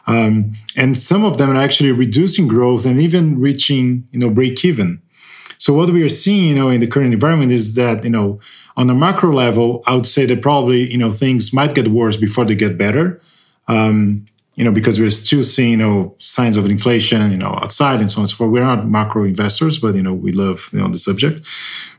Um, 0.07 0.53
and 0.77 0.99
some 0.99 1.25
of 1.25 1.39
them 1.39 1.51
are 1.51 1.57
actually 1.57 1.93
reducing 1.93 2.47
growth 2.47 2.85
and 2.85 3.01
even 3.01 3.41
reaching, 3.41 4.07
you 4.13 4.21
know, 4.21 4.31
break 4.31 4.65
even. 4.65 5.01
So 5.59 5.73
what 5.73 5.91
we 5.91 6.03
are 6.03 6.09
seeing, 6.09 6.49
you 6.49 6.55
know, 6.55 6.71
in 6.71 6.81
the 6.81 6.87
current 6.87 7.13
environment 7.13 7.53
is 7.53 7.75
that, 7.75 8.05
you 8.05 8.11
know, 8.11 8.41
on 8.77 8.91
a 8.91 8.95
macro 8.95 9.33
level, 9.33 9.83
I 9.87 9.95
would 9.95 10.07
say 10.07 10.27
that 10.27 10.43
probably, 10.43 10.91
you 10.91 10.99
know, 10.99 11.13
things 11.13 11.53
might 11.53 11.75
get 11.75 11.89
worse 11.89 12.17
before 12.17 12.45
they 12.45 12.55
get 12.55 12.77
better. 12.77 13.21
Um, 13.69 14.27
you 14.57 14.65
know, 14.65 14.73
because 14.73 15.01
we're 15.01 15.11
still 15.11 15.43
seeing, 15.43 15.71
you 15.73 15.77
know, 15.77 16.15
signs 16.19 16.57
of 16.57 16.67
inflation, 16.67 17.31
you 17.31 17.37
know, 17.37 17.59
outside 17.61 18.01
and 18.01 18.11
so 18.11 18.19
on 18.19 18.23
and 18.23 18.31
so 18.31 18.37
forth. 18.37 18.53
We're 18.53 18.63
not 18.63 18.89
macro 18.89 19.25
investors, 19.25 19.79
but, 19.79 19.97
you 19.97 20.03
know, 20.03 20.15
we 20.15 20.33
love, 20.33 20.69
you 20.73 20.81
know, 20.81 20.89
the 20.89 20.99
subject. 20.99 21.41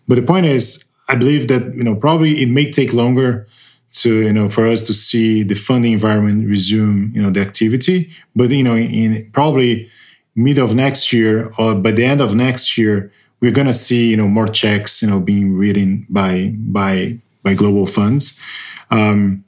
But 0.08 0.16
the 0.16 0.22
point 0.22 0.46
is, 0.46 0.90
I 1.10 1.16
believe 1.16 1.48
that, 1.50 1.74
you 1.76 1.84
know, 1.84 1.96
probably 1.96 2.32
it 2.42 2.50
may 2.50 2.72
take 2.72 2.94
longer 2.94 3.48
to, 3.92 4.22
you 4.22 4.34
know, 4.34 4.50
for 4.50 4.66
us 4.66 4.82
to 4.84 4.94
see 4.94 5.44
the 5.44 5.56
funding 5.56 5.94
environment 5.94 6.48
resume, 6.48 7.12
you 7.14 7.22
know, 7.22 7.30
the 7.30 7.42
activity. 7.42 8.12
But, 8.36 8.50
you 8.50 8.64
know, 8.64 8.76
in 8.76 9.30
probably 9.32 9.90
mid 10.36 10.58
of 10.58 10.76
next 10.76 11.14
year 11.14 11.52
or 11.58 11.76
by 11.76 11.92
the 11.92 12.06
end 12.06 12.22
of 12.22 12.36
next 12.36 12.78
year, 12.78 13.12
we're 13.46 13.52
going 13.52 13.68
to 13.68 13.74
see 13.74 14.10
you 14.10 14.18
know 14.18 14.28
more 14.28 14.48
checks 14.48 15.04
you 15.04 15.08
know 15.08 15.20
being 15.20 15.56
written 15.56 16.04
by 16.10 16.52
by 16.58 17.20
by 17.44 17.54
global 17.54 17.86
funds. 17.86 18.42
Um, 18.90 19.44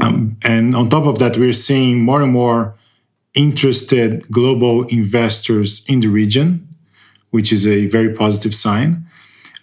um, 0.00 0.36
and 0.44 0.72
on 0.74 0.88
top 0.88 1.06
of 1.06 1.18
that 1.18 1.36
we're 1.36 1.52
seeing 1.52 2.04
more 2.04 2.22
and 2.22 2.32
more 2.32 2.76
interested 3.34 4.28
global 4.30 4.84
investors 4.84 5.84
in 5.88 5.98
the 5.98 6.06
region 6.06 6.68
which 7.30 7.50
is 7.52 7.66
a 7.66 7.86
very 7.86 8.14
positive 8.14 8.54
sign. 8.54 9.04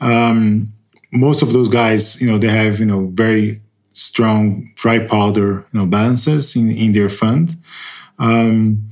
Um, 0.02 0.74
most 1.14 1.42
of 1.42 1.54
those 1.54 1.70
guys 1.70 2.22
you 2.22 2.28
know 2.30 2.38
they 2.38 2.50
have 2.50 2.82
you 2.82 2.86
know 2.86 3.08
very 3.08 3.62
strong 3.94 4.70
dry 4.76 5.00
powder 5.00 5.66
you 5.72 5.80
know 5.80 5.86
balances 5.86 6.58
in, 6.58 6.70
in 6.72 6.92
their 6.92 7.10
fund. 7.10 7.56
Um, 8.20 8.91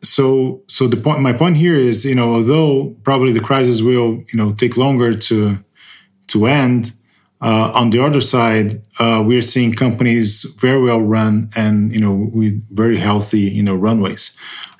so 0.00 0.62
so 0.68 0.86
the 0.86 0.96
point 0.96 1.20
my 1.20 1.32
point 1.32 1.56
here 1.56 1.74
is 1.74 2.04
you 2.04 2.14
know 2.14 2.34
although 2.34 2.94
probably 3.02 3.32
the 3.32 3.40
crisis 3.40 3.82
will 3.82 4.22
you 4.32 4.36
know 4.36 4.52
take 4.52 4.76
longer 4.76 5.14
to 5.14 5.58
to 6.28 6.46
end 6.46 6.92
uh, 7.40 7.72
on 7.74 7.90
the 7.90 8.00
other 8.02 8.20
side 8.20 8.72
uh, 9.00 9.22
we're 9.26 9.42
seeing 9.42 9.72
companies 9.72 10.56
very 10.60 10.82
well 10.82 11.00
run 11.00 11.48
and 11.56 11.92
you 11.92 12.00
know 12.00 12.28
with 12.32 12.62
very 12.70 12.96
healthy 12.96 13.40
you 13.40 13.62
know 13.62 13.74
runways. 13.74 14.36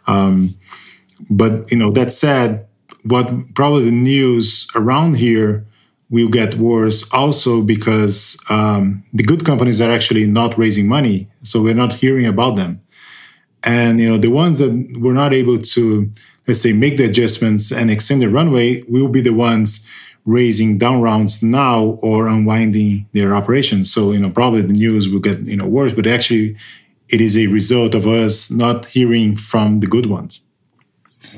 Um, 0.06 0.54
but 1.28 1.70
you 1.70 1.78
know 1.78 1.90
that 1.90 2.12
said 2.12 2.66
what 3.04 3.54
probably 3.54 3.84
the 3.84 3.92
news 3.92 4.68
around 4.74 5.14
here 5.14 5.66
will 6.10 6.28
get 6.28 6.54
worse 6.54 7.08
also 7.12 7.62
because 7.62 8.38
um, 8.48 9.04
the 9.12 9.22
good 9.22 9.44
companies 9.44 9.80
are 9.80 9.90
actually 9.90 10.26
not 10.26 10.56
raising 10.56 10.88
money 10.88 11.28
so 11.42 11.62
we're 11.62 11.74
not 11.74 11.92
hearing 11.92 12.26
about 12.26 12.56
them 12.56 12.80
and 13.64 14.00
you 14.00 14.08
know, 14.08 14.18
the 14.18 14.30
ones 14.30 14.58
that 14.58 14.98
were 15.00 15.14
not 15.14 15.32
able 15.32 15.58
to, 15.58 16.10
let's 16.46 16.60
say, 16.60 16.72
make 16.72 16.96
the 16.96 17.04
adjustments 17.04 17.72
and 17.72 17.90
extend 17.90 18.22
the 18.22 18.28
runway 18.28 18.82
will 18.88 19.08
be 19.08 19.20
the 19.20 19.34
ones 19.34 19.88
raising 20.24 20.76
down 20.76 21.00
rounds 21.00 21.42
now 21.42 21.98
or 22.02 22.28
unwinding 22.28 23.08
their 23.14 23.34
operations. 23.34 23.90
So, 23.90 24.12
you 24.12 24.20
know, 24.20 24.30
probably 24.30 24.62
the 24.62 24.74
news 24.74 25.08
will 25.08 25.20
get, 25.20 25.38
you 25.40 25.56
know, 25.56 25.66
worse, 25.66 25.92
but 25.94 26.06
actually 26.06 26.56
it 27.08 27.20
is 27.20 27.36
a 27.36 27.46
result 27.46 27.94
of 27.94 28.06
us 28.06 28.50
not 28.50 28.86
hearing 28.86 29.36
from 29.36 29.80
the 29.80 29.86
good 29.86 30.06
ones. 30.06 30.42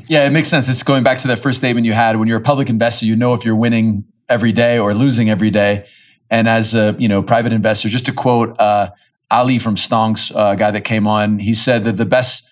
Yeah, 0.08 0.26
it 0.26 0.30
makes 0.30 0.48
sense. 0.48 0.68
It's 0.68 0.82
going 0.82 1.04
back 1.04 1.18
to 1.18 1.28
that 1.28 1.38
first 1.38 1.58
statement 1.58 1.86
you 1.86 1.92
had. 1.92 2.18
When 2.18 2.26
you're 2.26 2.38
a 2.38 2.42
public 2.42 2.68
investor, 2.68 3.06
you 3.06 3.14
know 3.14 3.32
if 3.32 3.44
you're 3.44 3.54
winning 3.54 4.04
every 4.28 4.50
day 4.50 4.78
or 4.78 4.92
losing 4.92 5.30
every 5.30 5.50
day. 5.50 5.86
And 6.30 6.48
as 6.48 6.74
a 6.74 6.96
you 6.98 7.08
know 7.08 7.22
private 7.22 7.52
investor, 7.52 7.88
just 7.88 8.06
to 8.06 8.12
quote 8.12 8.58
uh, 8.58 8.90
Ali 9.30 9.58
from 9.58 9.76
Stonks, 9.76 10.34
uh, 10.34 10.54
guy 10.54 10.70
that 10.70 10.82
came 10.82 11.06
on, 11.06 11.38
he 11.38 11.54
said 11.54 11.84
that 11.84 11.96
the 11.96 12.04
best, 12.04 12.50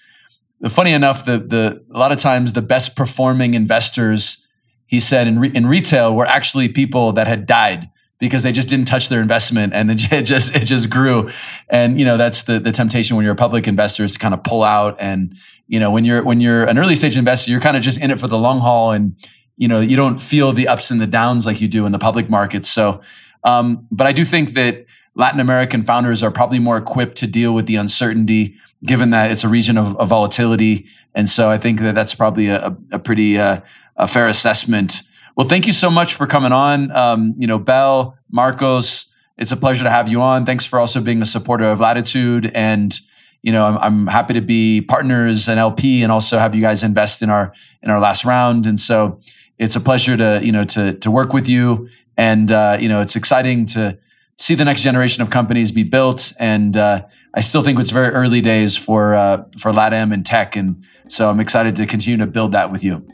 funny 0.68 0.92
enough, 0.92 1.24
the 1.24 1.38
the 1.38 1.84
a 1.92 1.98
lot 1.98 2.12
of 2.12 2.18
times 2.18 2.52
the 2.52 2.62
best 2.62 2.96
performing 2.96 3.54
investors, 3.54 4.46
he 4.86 5.00
said 5.00 5.26
in 5.26 5.38
re, 5.40 5.50
in 5.54 5.66
retail 5.66 6.14
were 6.14 6.26
actually 6.26 6.68
people 6.68 7.12
that 7.12 7.26
had 7.26 7.46
died 7.46 7.90
because 8.20 8.42
they 8.42 8.52
just 8.52 8.68
didn't 8.68 8.86
touch 8.86 9.08
their 9.08 9.20
investment 9.20 9.72
and 9.72 9.90
it 10.12 10.22
just 10.22 10.54
it 10.54 10.64
just 10.64 10.90
grew. 10.90 11.30
And 11.68 11.98
you 11.98 12.04
know 12.04 12.16
that's 12.16 12.42
the 12.42 12.60
the 12.60 12.72
temptation 12.72 13.16
when 13.16 13.24
you're 13.24 13.34
a 13.34 13.36
public 13.36 13.66
investor 13.66 14.04
is 14.04 14.12
to 14.12 14.18
kind 14.18 14.34
of 14.34 14.42
pull 14.44 14.62
out 14.62 14.96
and 15.00 15.36
you 15.66 15.80
know 15.80 15.90
when 15.90 16.04
you're 16.04 16.22
when 16.22 16.40
you're 16.40 16.64
an 16.64 16.78
early 16.78 16.96
stage 16.96 17.16
investor, 17.16 17.50
you're 17.50 17.60
kind 17.60 17.76
of 17.76 17.82
just 17.82 18.00
in 18.00 18.10
it 18.10 18.20
for 18.20 18.28
the 18.28 18.38
long 18.38 18.60
haul 18.60 18.92
and 18.92 19.16
you 19.56 19.68
know 19.68 19.80
you 19.80 19.96
don't 19.96 20.20
feel 20.20 20.52
the 20.52 20.68
ups 20.68 20.90
and 20.90 21.00
the 21.00 21.06
downs 21.06 21.46
like 21.46 21.60
you 21.60 21.68
do 21.68 21.86
in 21.86 21.92
the 21.92 21.98
public 21.98 22.30
markets. 22.30 22.68
So, 22.68 23.02
um, 23.44 23.86
but 23.90 24.06
I 24.06 24.12
do 24.12 24.24
think 24.24 24.54
that 24.54 24.86
Latin 25.14 25.40
American 25.40 25.82
founders 25.82 26.22
are 26.22 26.30
probably 26.30 26.58
more 26.58 26.76
equipped 26.76 27.16
to 27.18 27.26
deal 27.26 27.52
with 27.54 27.66
the 27.66 27.76
uncertainty, 27.76 28.56
given 28.84 29.10
that 29.10 29.30
it's 29.30 29.44
a 29.44 29.48
region 29.48 29.76
of, 29.76 29.96
of 29.96 30.08
volatility. 30.08 30.86
And 31.14 31.28
so 31.28 31.50
I 31.50 31.58
think 31.58 31.80
that 31.80 31.94
that's 31.94 32.14
probably 32.14 32.48
a, 32.48 32.76
a 32.92 32.98
pretty 32.98 33.38
uh, 33.38 33.60
a 33.96 34.06
fair 34.06 34.28
assessment. 34.28 35.02
Well, 35.36 35.48
thank 35.48 35.66
you 35.66 35.72
so 35.72 35.90
much 35.90 36.14
for 36.14 36.26
coming 36.26 36.52
on. 36.52 36.90
Um, 36.92 37.34
you 37.38 37.46
know, 37.46 37.58
Bell, 37.58 38.16
Marcos, 38.30 39.12
it's 39.36 39.52
a 39.52 39.56
pleasure 39.56 39.84
to 39.84 39.90
have 39.90 40.08
you 40.08 40.22
on. 40.22 40.46
Thanks 40.46 40.64
for 40.64 40.78
also 40.78 41.00
being 41.00 41.22
a 41.22 41.26
supporter 41.26 41.64
of 41.64 41.78
Latitud. 41.78 42.50
And, 42.54 42.98
you 43.42 43.52
know, 43.52 43.64
I'm, 43.64 43.78
I'm 43.78 44.06
happy 44.06 44.34
to 44.34 44.40
be 44.40 44.80
partners 44.80 45.48
and 45.48 45.60
LP 45.60 46.02
and 46.02 46.10
also 46.10 46.38
have 46.38 46.54
you 46.54 46.60
guys 46.60 46.82
invest 46.82 47.22
in 47.22 47.30
our, 47.30 47.52
in 47.82 47.90
our 47.90 48.00
last 48.00 48.24
round. 48.24 48.66
And 48.66 48.80
so 48.80 49.20
it's 49.58 49.76
a 49.76 49.80
pleasure 49.80 50.16
to, 50.16 50.40
you 50.42 50.50
know, 50.50 50.64
to, 50.64 50.94
to 50.94 51.10
work 51.10 51.32
with 51.32 51.48
you. 51.48 51.88
And, 52.16 52.50
uh, 52.50 52.78
you 52.80 52.88
know, 52.88 53.00
it's 53.00 53.14
exciting 53.14 53.66
to, 53.66 53.96
see 54.38 54.54
the 54.54 54.64
next 54.64 54.82
generation 54.82 55.22
of 55.22 55.30
companies 55.30 55.70
be 55.70 55.82
built. 55.82 56.32
And 56.40 56.76
uh, 56.76 57.04
I 57.34 57.40
still 57.40 57.62
think 57.62 57.78
it's 57.78 57.90
very 57.90 58.10
early 58.10 58.40
days 58.40 58.76
for 58.76 59.14
uh, 59.14 59.44
for 59.58 59.72
LATAM 59.72 60.12
and 60.14 60.24
tech, 60.24 60.56
and 60.56 60.82
so 61.08 61.28
I'm 61.28 61.40
excited 61.40 61.76
to 61.76 61.86
continue 61.86 62.18
to 62.18 62.26
build 62.26 62.52
that 62.52 62.72
with 62.72 62.82
you. 62.82 63.06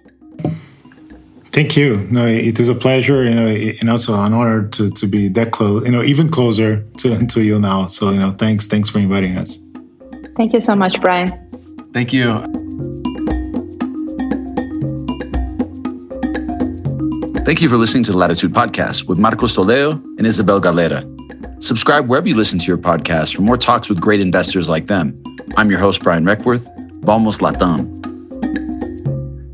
Thank 1.55 1.77
you. 1.77 1.99
No, 2.11 2.27
it 2.27 2.59
was 2.59 2.69
a 2.69 2.75
pleasure, 2.75 3.23
you 3.23 3.33
know, 3.33 3.47
and 3.47 3.89
also 3.89 4.21
an 4.21 4.35
honor 4.35 4.67
to, 4.71 4.91
to 4.91 5.07
be 5.07 5.29
that 5.29 5.53
close, 5.53 5.87
you 5.87 5.93
know, 5.93 6.03
even 6.03 6.29
closer 6.29 6.83
to, 6.99 7.25
to 7.29 7.45
you 7.45 7.61
now. 7.61 7.87
So, 7.87 8.11
you 8.11 8.19
know, 8.19 8.33
thanks, 8.33 8.67
thanks 8.67 8.91
for 8.91 8.99
inviting 8.99 9.37
us. 9.39 9.61
Thank 10.37 10.53
you 10.53 10.59
so 10.59 10.75
much, 10.75 11.01
Brian. 11.01 11.31
Thank 11.93 12.13
you. 12.13 12.43
Thank 17.45 17.63
you 17.63 17.69
for 17.69 17.77
listening 17.77 18.03
to 18.05 18.13
the 18.13 18.19
Latitud 18.19 18.49
Podcast 18.49 19.07
with 19.07 19.21
Marcos 19.21 19.53
Toledo 19.53 19.93
and 20.19 20.27
Isabel 20.27 20.59
Galera. 20.59 21.05
Subscribe 21.65 22.09
wherever 22.11 22.29
you 22.29 22.37
listen 22.37 22.59
to 22.59 22.67
your 22.67 22.77
podcast 22.77 23.35
for 23.35 23.41
more 23.41 23.57
talks 23.57 23.89
with 23.89 23.99
great 23.99 24.21
investors 24.21 24.69
like 24.69 24.85
them. 24.85 25.19
I'm 25.57 25.71
your 25.71 25.81
host, 25.81 26.03
Brian 26.03 26.27
Requarth. 26.27 26.63
Vamos 27.05 27.39
Latam. 27.39 27.89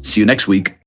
See 0.04 0.18
you 0.18 0.26
next 0.26 0.48
week. 0.48 0.74